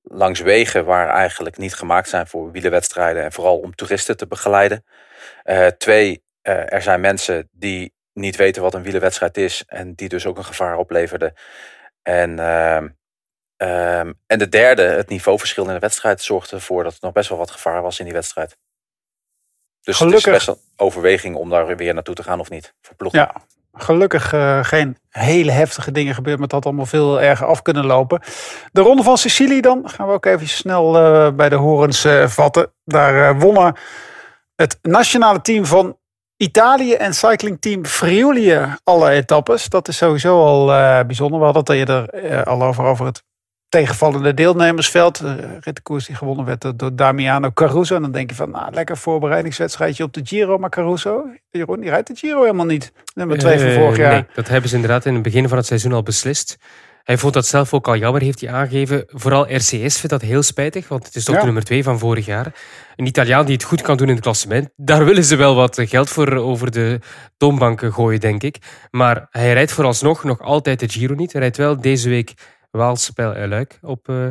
[0.03, 4.85] langs wegen waar eigenlijk niet gemaakt zijn voor wielerwedstrijden en vooral om toeristen te begeleiden.
[5.79, 10.39] Twee, er zijn mensen die niet weten wat een wielerwedstrijd is en die dus ook
[10.39, 11.33] een gevaar opleverden.
[12.03, 12.39] En,
[13.63, 17.29] uh, en de derde, het niveauverschil in de wedstrijd zorgde ervoor dat er nog best
[17.29, 18.57] wel wat gevaar was in die wedstrijd.
[19.83, 20.25] Dus Gelukkig.
[20.25, 22.75] het is best een overweging om daar weer naartoe te gaan of niet.
[22.81, 23.21] Voor ploegen.
[23.21, 23.35] Ja,
[23.73, 27.87] gelukkig uh, geen hele heftige dingen gebeurd, maar het had allemaal veel erger af kunnen
[27.87, 28.21] lopen.
[28.73, 32.27] De ronde van Sicilië dan, gaan we ook even snel uh, bij de horens uh,
[32.27, 32.73] vatten.
[32.85, 33.77] Daar wonnen
[34.55, 35.99] het nationale team van
[36.37, 39.69] Italië en cyclingteam Friuli alle etappes.
[39.69, 40.67] Dat is sowieso al
[41.07, 41.39] bijzonder.
[41.39, 43.23] We hadden het eerder al over, over het
[43.73, 45.19] tegenvallende deelnemersveld.
[45.19, 47.95] De rittenkoers die gewonnen werd door Damiano Caruso.
[47.95, 50.59] En dan denk je van, nou, lekker voorbereidingswedstrijdje op de Giro.
[50.59, 52.93] Maar Caruso, Jeroen, die rijdt de Giro helemaal niet.
[53.15, 54.13] Nummer twee van vorig jaar.
[54.13, 56.59] Nee, dat hebben ze inderdaad in het begin van het seizoen al beslist.
[57.03, 59.05] Hij vond dat zelf ook al jammer, heeft hij aangegeven.
[59.07, 61.41] Vooral RCS vindt dat heel spijtig, want het is toch ja.
[61.41, 62.55] de nummer twee van vorig jaar.
[62.97, 64.69] Een Italiaan die het goed kan doen in het klassement.
[64.77, 67.01] Daar willen ze wel wat geld voor over de
[67.37, 68.57] toonbanken gooien, denk ik.
[68.91, 71.33] Maar hij rijdt vooralsnog nog altijd de Giro niet.
[71.33, 72.35] Hij rijdt wel deze week
[72.73, 74.29] Waalspel en Luik op uh,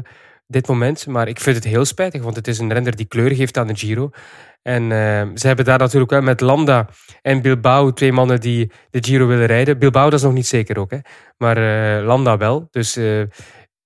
[0.48, 1.08] dit moment.
[1.08, 3.68] Maar ik vind het heel spijtig, want het is een render die kleur geeft aan
[3.68, 4.10] de Giro.
[4.62, 6.90] En uh, ze hebben daar natuurlijk wel met Landa
[7.22, 9.80] en Bilbao twee mannen die de Giro willen rijden.
[9.80, 10.98] Bilbao dat is nog niet zeker ook, hè.
[11.38, 12.68] maar uh, Landa wel.
[12.72, 12.94] Dus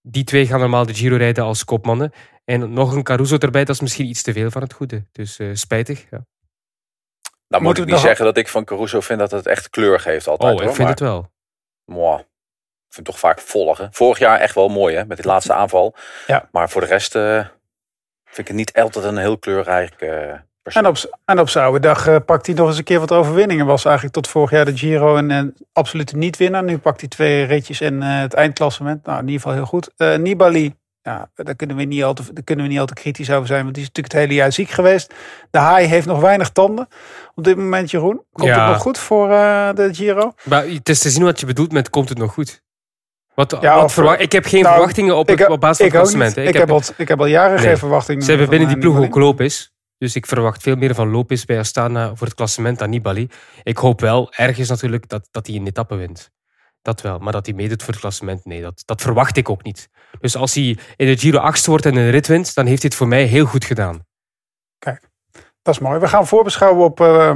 [0.02, 2.12] die twee gaan normaal de Giro rijden als kopmannen.
[2.44, 5.06] En nog een Caruso erbij, dat is misschien iets te veel van het goede.
[5.12, 6.26] Dus spijtig, ja.
[7.48, 10.00] Nou moet, moet ik niet zeggen dat ik van Caruso vind dat het echt kleur
[10.00, 10.54] geeft altijd.
[10.54, 11.32] Oh, ik hoor, vind het wel.
[11.86, 12.35] Moi vind
[13.04, 13.88] toch vaak volgen.
[13.92, 15.96] Vorig jaar echt wel mooi hè, met die laatste aanval.
[16.28, 16.48] Ja.
[16.52, 17.46] Maar voor de rest uh,
[18.26, 20.34] vind ik het niet altijd een heel kleurrijk uh,
[20.74, 23.66] en op, en op zijn dag uh, pakt hij nog eens een keer wat overwinningen.
[23.66, 26.64] Was eigenlijk tot vorig jaar de Giro en, en absoluut niet winnaar.
[26.64, 29.06] Nu pakt hij twee ritjes en het eindklassement.
[29.06, 29.92] Nou, in ieder geval heel goed.
[30.20, 33.32] Nibali, ja, daar kunnen, we niet al te, daar kunnen we niet al te kritisch
[33.32, 33.64] over zijn.
[33.64, 35.14] Want die is natuurlijk het hele jaar ziek geweest.
[35.52, 36.88] De haai heeft nog weinig tanden
[37.36, 38.24] op dit moment, Jeroen.
[38.32, 38.64] Komt ja.
[38.64, 40.34] het nog goed voor de Giro?
[40.44, 42.64] Maar het is te zien wat je bedoelt met komt het nog goed.
[43.36, 45.96] Wat, ja, wat verwacht, ik heb geen nou, verwachtingen op, het, op basis van het
[45.96, 46.38] klassement.
[46.38, 47.66] Ik, ik, heb, al, ik heb al jaren nee.
[47.66, 48.24] geen verwachtingen.
[48.24, 49.70] Ze hebben binnen die ploeg ook Lopez.
[49.98, 53.30] Dus ik verwacht veel meer van Lopez bij Astana voor het klassement dan Nibali.
[53.64, 56.32] Ik hoop wel ergens natuurlijk dat, dat hij een etappe wint.
[56.82, 57.20] Dat wel.
[57.20, 59.90] Maar dat hij meedoet voor het klassement, nee, dat, dat verwacht ik ook niet.
[60.20, 62.90] Dus als hij in de Giro achtste wordt en een rit wint, dan heeft hij
[62.90, 64.06] het voor mij heel goed gedaan.
[64.80, 65.10] Kijk,
[65.62, 66.00] dat is mooi.
[66.00, 67.00] We gaan voorbeschouwen op...
[67.00, 67.32] Uh,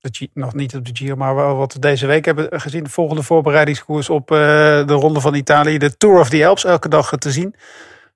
[0.00, 2.84] de, nog niet op de Giro, maar wel wat we deze week hebben gezien.
[2.84, 4.38] De volgende voorbereidingskoers op uh,
[4.86, 5.78] de Ronde van Italië.
[5.78, 7.54] De Tour of the Alps, elke dag te zien.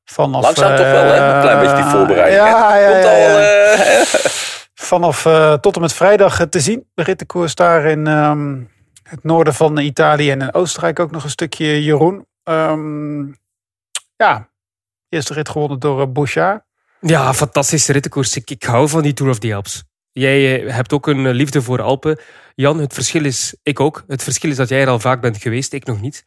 [0.04, 1.34] Vanaf, Langzaam uh, toch wel, hè?
[1.34, 2.42] Een klein beetje die voorbereiding.
[2.42, 3.08] Ja, ja, ja.
[3.10, 3.40] Al,
[3.80, 4.04] uh,
[4.74, 5.22] Vanaf
[5.60, 6.86] tot en met vrijdag te zien.
[6.94, 8.70] De rittenkoers daar in um,
[9.02, 12.26] het noorden van Italië en in Oostenrijk ook nog een stukje Jeroen.
[12.44, 13.36] Um,
[14.16, 14.48] ja,
[15.08, 16.62] eerste rit gewonnen door Bouchard.
[17.00, 18.36] Ja, fantastische rittenkoers.
[18.36, 19.84] Ik, ik hou van die Tour of the Alps.
[20.14, 22.18] Jij eh, hebt ook een liefde voor Alpen.
[22.54, 24.04] Jan, het verschil is, ik ook.
[24.06, 26.24] Het verschil is dat jij er al vaak bent geweest, ik nog niet.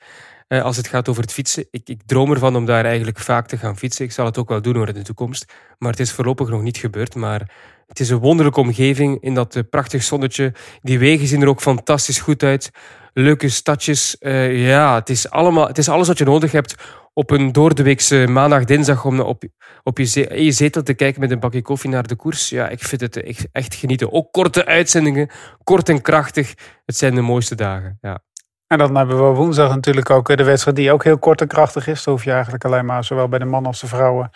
[0.47, 1.67] Uh, als het gaat over het fietsen.
[1.71, 4.05] Ik, ik, droom ervan om daar eigenlijk vaak te gaan fietsen.
[4.05, 5.53] Ik zal het ook wel doen in de toekomst.
[5.77, 7.15] Maar het is voorlopig nog niet gebeurd.
[7.15, 7.51] Maar
[7.88, 10.53] het is een wonderlijke omgeving in dat prachtig zonnetje.
[10.81, 12.69] Die wegen zien er ook fantastisch goed uit.
[13.13, 14.15] Leuke stadjes.
[14.19, 16.75] Ja, het is, allemaal, het is alles wat je nodig hebt
[17.18, 19.43] op een doordeweekse maandag, dinsdag om op,
[19.84, 22.49] op je, zetel te kijken met een bakje koffie naar de koers.
[22.49, 24.11] Ja, ik vind het echt genieten.
[24.11, 25.30] Ook korte uitzendingen,
[25.63, 26.53] kort en krachtig.
[26.86, 27.97] Het zijn de mooiste dagen.
[28.01, 28.20] Ja.
[28.68, 31.47] En dan hebben we woensdag natuurlijk ook eh, de wedstrijd die ook heel kort en
[31.47, 32.03] krachtig is.
[32.03, 34.30] Dan hoef je eigenlijk alleen maar zowel bij de mannen als de vrouwen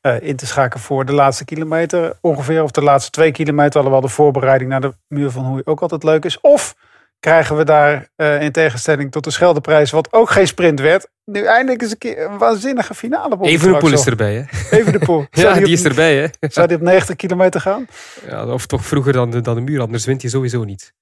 [0.00, 2.62] eh, in te schakelen voor de laatste kilometer ongeveer.
[2.62, 3.76] Of de laatste twee kilometer.
[3.76, 6.40] Alhoewel de voorbereiding naar de muur van Hoei ook altijd leuk is.
[6.40, 6.74] Of
[7.20, 11.44] krijgen we daar eh, in tegenstelling tot de Scheldeprijs, wat ook geen sprint werd, nu
[11.44, 13.34] eindelijk eens een keer een waanzinnige finale.
[13.34, 14.76] op Even de poel is erbij, hè?
[14.76, 15.26] Even de poel.
[15.30, 16.26] Ja, die die op- is erbij, hè?
[16.48, 17.86] Zou die op 90 kilometer gaan?
[18.26, 20.92] Ja, of toch vroeger dan de, dan de muur, anders wint hij sowieso niet.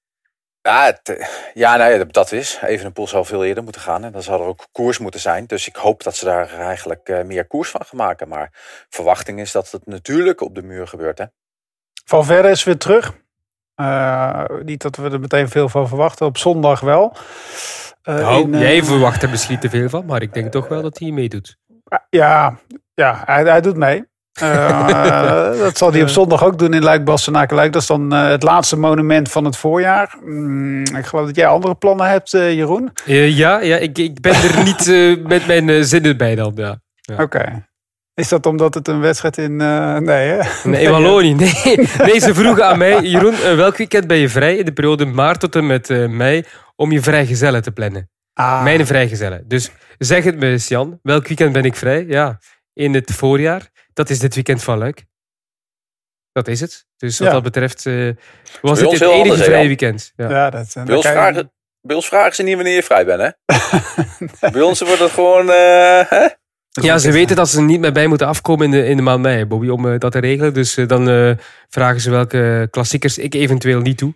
[0.61, 2.59] Ja, het, ja nee, dat is.
[2.61, 4.03] Evenepoel zou veel eerder moeten gaan.
[4.03, 5.45] En dan zou er ook koers moeten zijn.
[5.45, 8.27] Dus ik hoop dat ze daar eigenlijk eh, meer koers van gaan maken.
[8.27, 8.49] Maar
[8.89, 11.17] verwachting is dat het natuurlijk op de muur gebeurt.
[11.17, 11.25] Hè?
[12.05, 13.13] Valverde is weer terug.
[13.79, 16.25] Eh, niet dat we er meteen veel van verwachten.
[16.25, 17.15] Op zondag wel.
[18.01, 20.67] Eh, Nou, in, eh, jij verwacht er misschien te veel van, maar ik denk toch
[20.67, 21.57] wel dat hij meedoet.
[22.09, 22.57] Ja,
[22.93, 24.07] ja hij, hij doet mee.
[25.63, 28.77] Dat zal hij op zondag ook doen in luik luik Dat is dan het laatste
[28.77, 30.17] monument van het voorjaar.
[30.23, 32.91] Mm, ik geloof dat jij andere plannen hebt, Jeroen.
[33.05, 34.87] Ja, ja ik, ik ben er niet
[35.27, 36.51] met mijn zinnen bij dan.
[36.55, 36.79] Ja.
[36.95, 37.23] Ja.
[37.23, 37.68] Oké.
[38.19, 39.61] Is dat omdat het een wedstrijd in...
[39.61, 40.69] eh, nee, hè?
[40.69, 41.33] Nee, in Wallonië.
[41.33, 44.73] Nee, nee, ze vroegen aan mij, Jeroen, eh, welk weekend ben je vrij in de
[44.73, 46.43] periode maart tot en met eh, mei
[46.75, 48.09] om je vrijgezellen te plannen?
[48.33, 49.43] Ah, Mijn vrijgezellen.
[49.47, 50.99] Dus zeg het me eens, Jan.
[51.03, 52.05] Welk weekend ben ik vrij?
[52.07, 52.39] Ja,
[52.73, 53.69] in het voorjaar.
[53.93, 55.05] Dat is dit weekend van Luik.
[56.31, 56.85] Dat is het.
[56.97, 57.33] Dus wat Ja.
[57.33, 57.93] dat betreft eh,
[58.61, 60.11] was bij het enige anders, vrije weekend.
[60.15, 60.29] Ja.
[60.29, 61.51] Ja, dat, Bij ons, je- vragen,
[61.81, 63.21] bij ons vragen ze niet wanneer je vrij bent.
[63.21, 63.29] Hè?
[64.51, 65.49] Bij ons wordt het gewoon...
[65.49, 66.27] eh, hè?
[66.69, 69.21] Ja, ze weten dat ze niet meer bij moeten afkomen in de, in de maand
[69.21, 70.53] mei, Bobby, om eh, dat te regelen.
[70.53, 71.31] Dus eh, dan eh,
[71.69, 74.13] vragen ze welke klassiekers ik eventueel niet doe.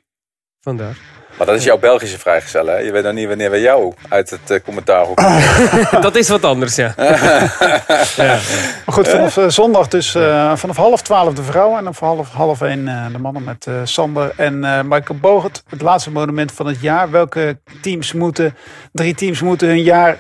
[0.61, 0.97] Vandaar.
[1.37, 2.65] Maar dat is jouw Belgische vrijgezel.
[2.65, 2.77] Hè?
[2.77, 5.41] Je weet nog niet wanneer we jou uit het eh, commentaar hoeken.
[6.01, 6.93] dat is wat anders, ja.
[8.17, 8.39] ja.
[8.85, 12.31] Maar goed, vanaf zondag dus eh, vanaf half twaalf de vrouwen en dan van half,
[12.31, 15.63] half één eh, de mannen met eh, Sander en eh, Michael Bogert.
[15.69, 17.11] Het laatste monument van het jaar.
[17.11, 18.55] Welke teams moeten,
[18.91, 20.17] drie teams moeten hun jaar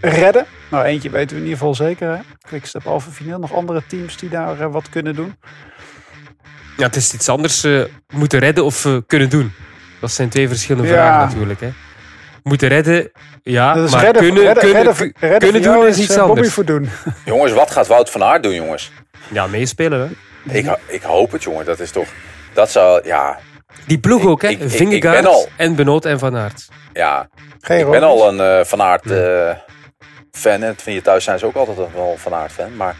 [0.00, 0.46] redden?
[0.70, 2.08] Nou, eentje weten we in ieder geval zeker.
[2.10, 2.18] Hè?
[2.48, 3.38] Quickstep Alpha Finale.
[3.38, 5.34] Nog andere teams die daar eh, wat kunnen doen.
[6.76, 7.80] ja, het is iets anders eh,
[8.14, 9.52] moeten redden of kunnen doen.
[10.00, 10.94] Dat zijn twee verschillende Ja.
[10.94, 11.60] vragen natuurlijk.
[11.60, 11.68] Hè.
[12.42, 13.10] Moeten redden,
[13.42, 16.52] ja, maar redden, kunnen, redden, kunnen, redden, redden kunnen doen is iets eh, anders.
[16.52, 16.88] voor doen.
[17.24, 18.90] jongens, wat gaat Wout van Aert doen, jongens?
[19.32, 20.00] Ja, meespelen.
[20.00, 20.54] Hè.
[20.58, 21.64] Ik, ik hoop het, jongen.
[21.64, 22.06] Dat is toch...
[22.52, 23.06] Dat zou...
[23.06, 23.38] Ja,
[23.86, 24.68] Die ploeg Ik- ook, hè.
[24.70, 26.68] Vingegaard al- en Benoot en Van Aert.
[26.92, 27.28] ja
[27.60, 29.50] Geen ik ben al een eh, Van Aert eh,
[30.36, 30.62] fan.
[30.62, 32.76] En vind je thuis zijn ze ook altijd wel Van Aert fan.
[32.76, 32.96] Maar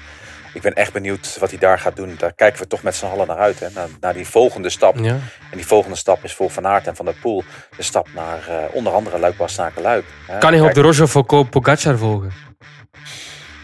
[0.53, 2.15] ik ben echt benieuwd wat hij daar gaat doen.
[2.19, 3.61] Daar kijken we toch met z'n allen naar uit.
[3.61, 3.71] Hè?
[3.71, 4.99] Naar, naar die volgende stap.
[4.99, 5.19] Ja.
[5.51, 7.45] En die volgende stap is voor Van Aert en Van der Poel.
[7.77, 10.05] De stap naar eh, onder andere Luik, Bastenaken, Luik.
[10.27, 10.39] Hè?
[10.39, 12.33] Kan hij op Kijk, de Roger Foucault Pogacar volgen?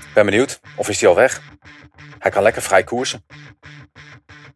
[0.09, 0.61] Ik ben benieuwd.
[0.75, 1.41] Of is hij al weg?
[2.18, 3.25] Hij kan lekker vrij koersen.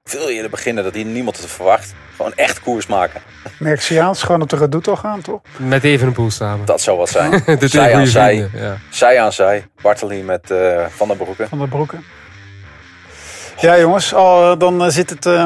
[0.09, 1.95] Veel eerder beginnen dat hij niemand het verwacht.
[2.17, 3.21] Gewoon echt koers maken.
[3.59, 5.41] Mexiaans gewoon op de Redoute gaan, toch?
[5.57, 6.67] Met Evenepoel samen.
[6.67, 7.43] Dat zou wat zijn.
[7.69, 8.37] Zij aan zij.
[8.37, 8.61] vrienden.
[8.69, 8.77] Ja.
[8.91, 9.67] Zij aan zij.
[9.83, 11.47] Bartoli met eh, Van der Broeke.
[11.49, 12.05] Van de Broeken.
[13.61, 15.45] Ja, jongens, al, dan eh, zit het eh,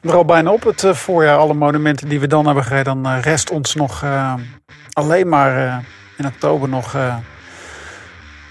[0.00, 0.64] er al bijna op.
[0.64, 3.02] Het eh, voorjaar, alle monumenten die we dan hebben gereden.
[3.02, 4.34] Dan eh, rest ons nog eh,
[4.92, 5.76] alleen maar eh,
[6.16, 7.16] in oktober nog eh,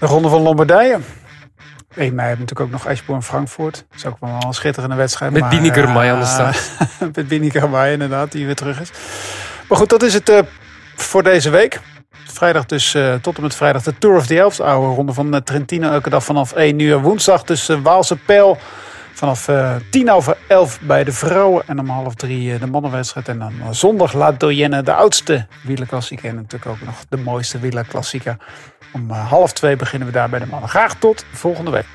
[0.00, 0.98] de Ronde van Lombardije.
[1.94, 3.84] 1 mei hebben we natuurlijk ook nog Eschborn Frankfurt.
[3.88, 5.32] Dat is ook wel een schitterende wedstrijd.
[5.32, 6.70] Met Girmay eh, aan de start.
[7.16, 8.90] met Bini Girmay inderdaad, die weer terug is.
[9.68, 10.38] Maar goed, dat is het eh,
[10.96, 11.80] voor deze week.
[12.12, 14.56] Vrijdag dus eh, tot en met vrijdag de Tour of the Elf.
[14.56, 15.90] De oude ronde van eh, Trentino.
[15.90, 17.00] Elke dag vanaf 1 uur.
[17.00, 18.58] Woensdag dus eh, Waalse Pijl.
[19.20, 21.62] Vanaf eh 10 over 11 bij de vrouwen.
[21.66, 23.28] En om half drie eh, de mannenwedstrijd.
[23.28, 26.28] En dan eh, zondag La Doyenne, de oudste wielerklassieker.
[26.28, 28.36] En natuurlijk ook nog de mooiste wielerklassieker.
[28.92, 30.68] Om eh, half twee beginnen we daar bij de mannen.
[30.68, 31.86] Graag tot volgende week.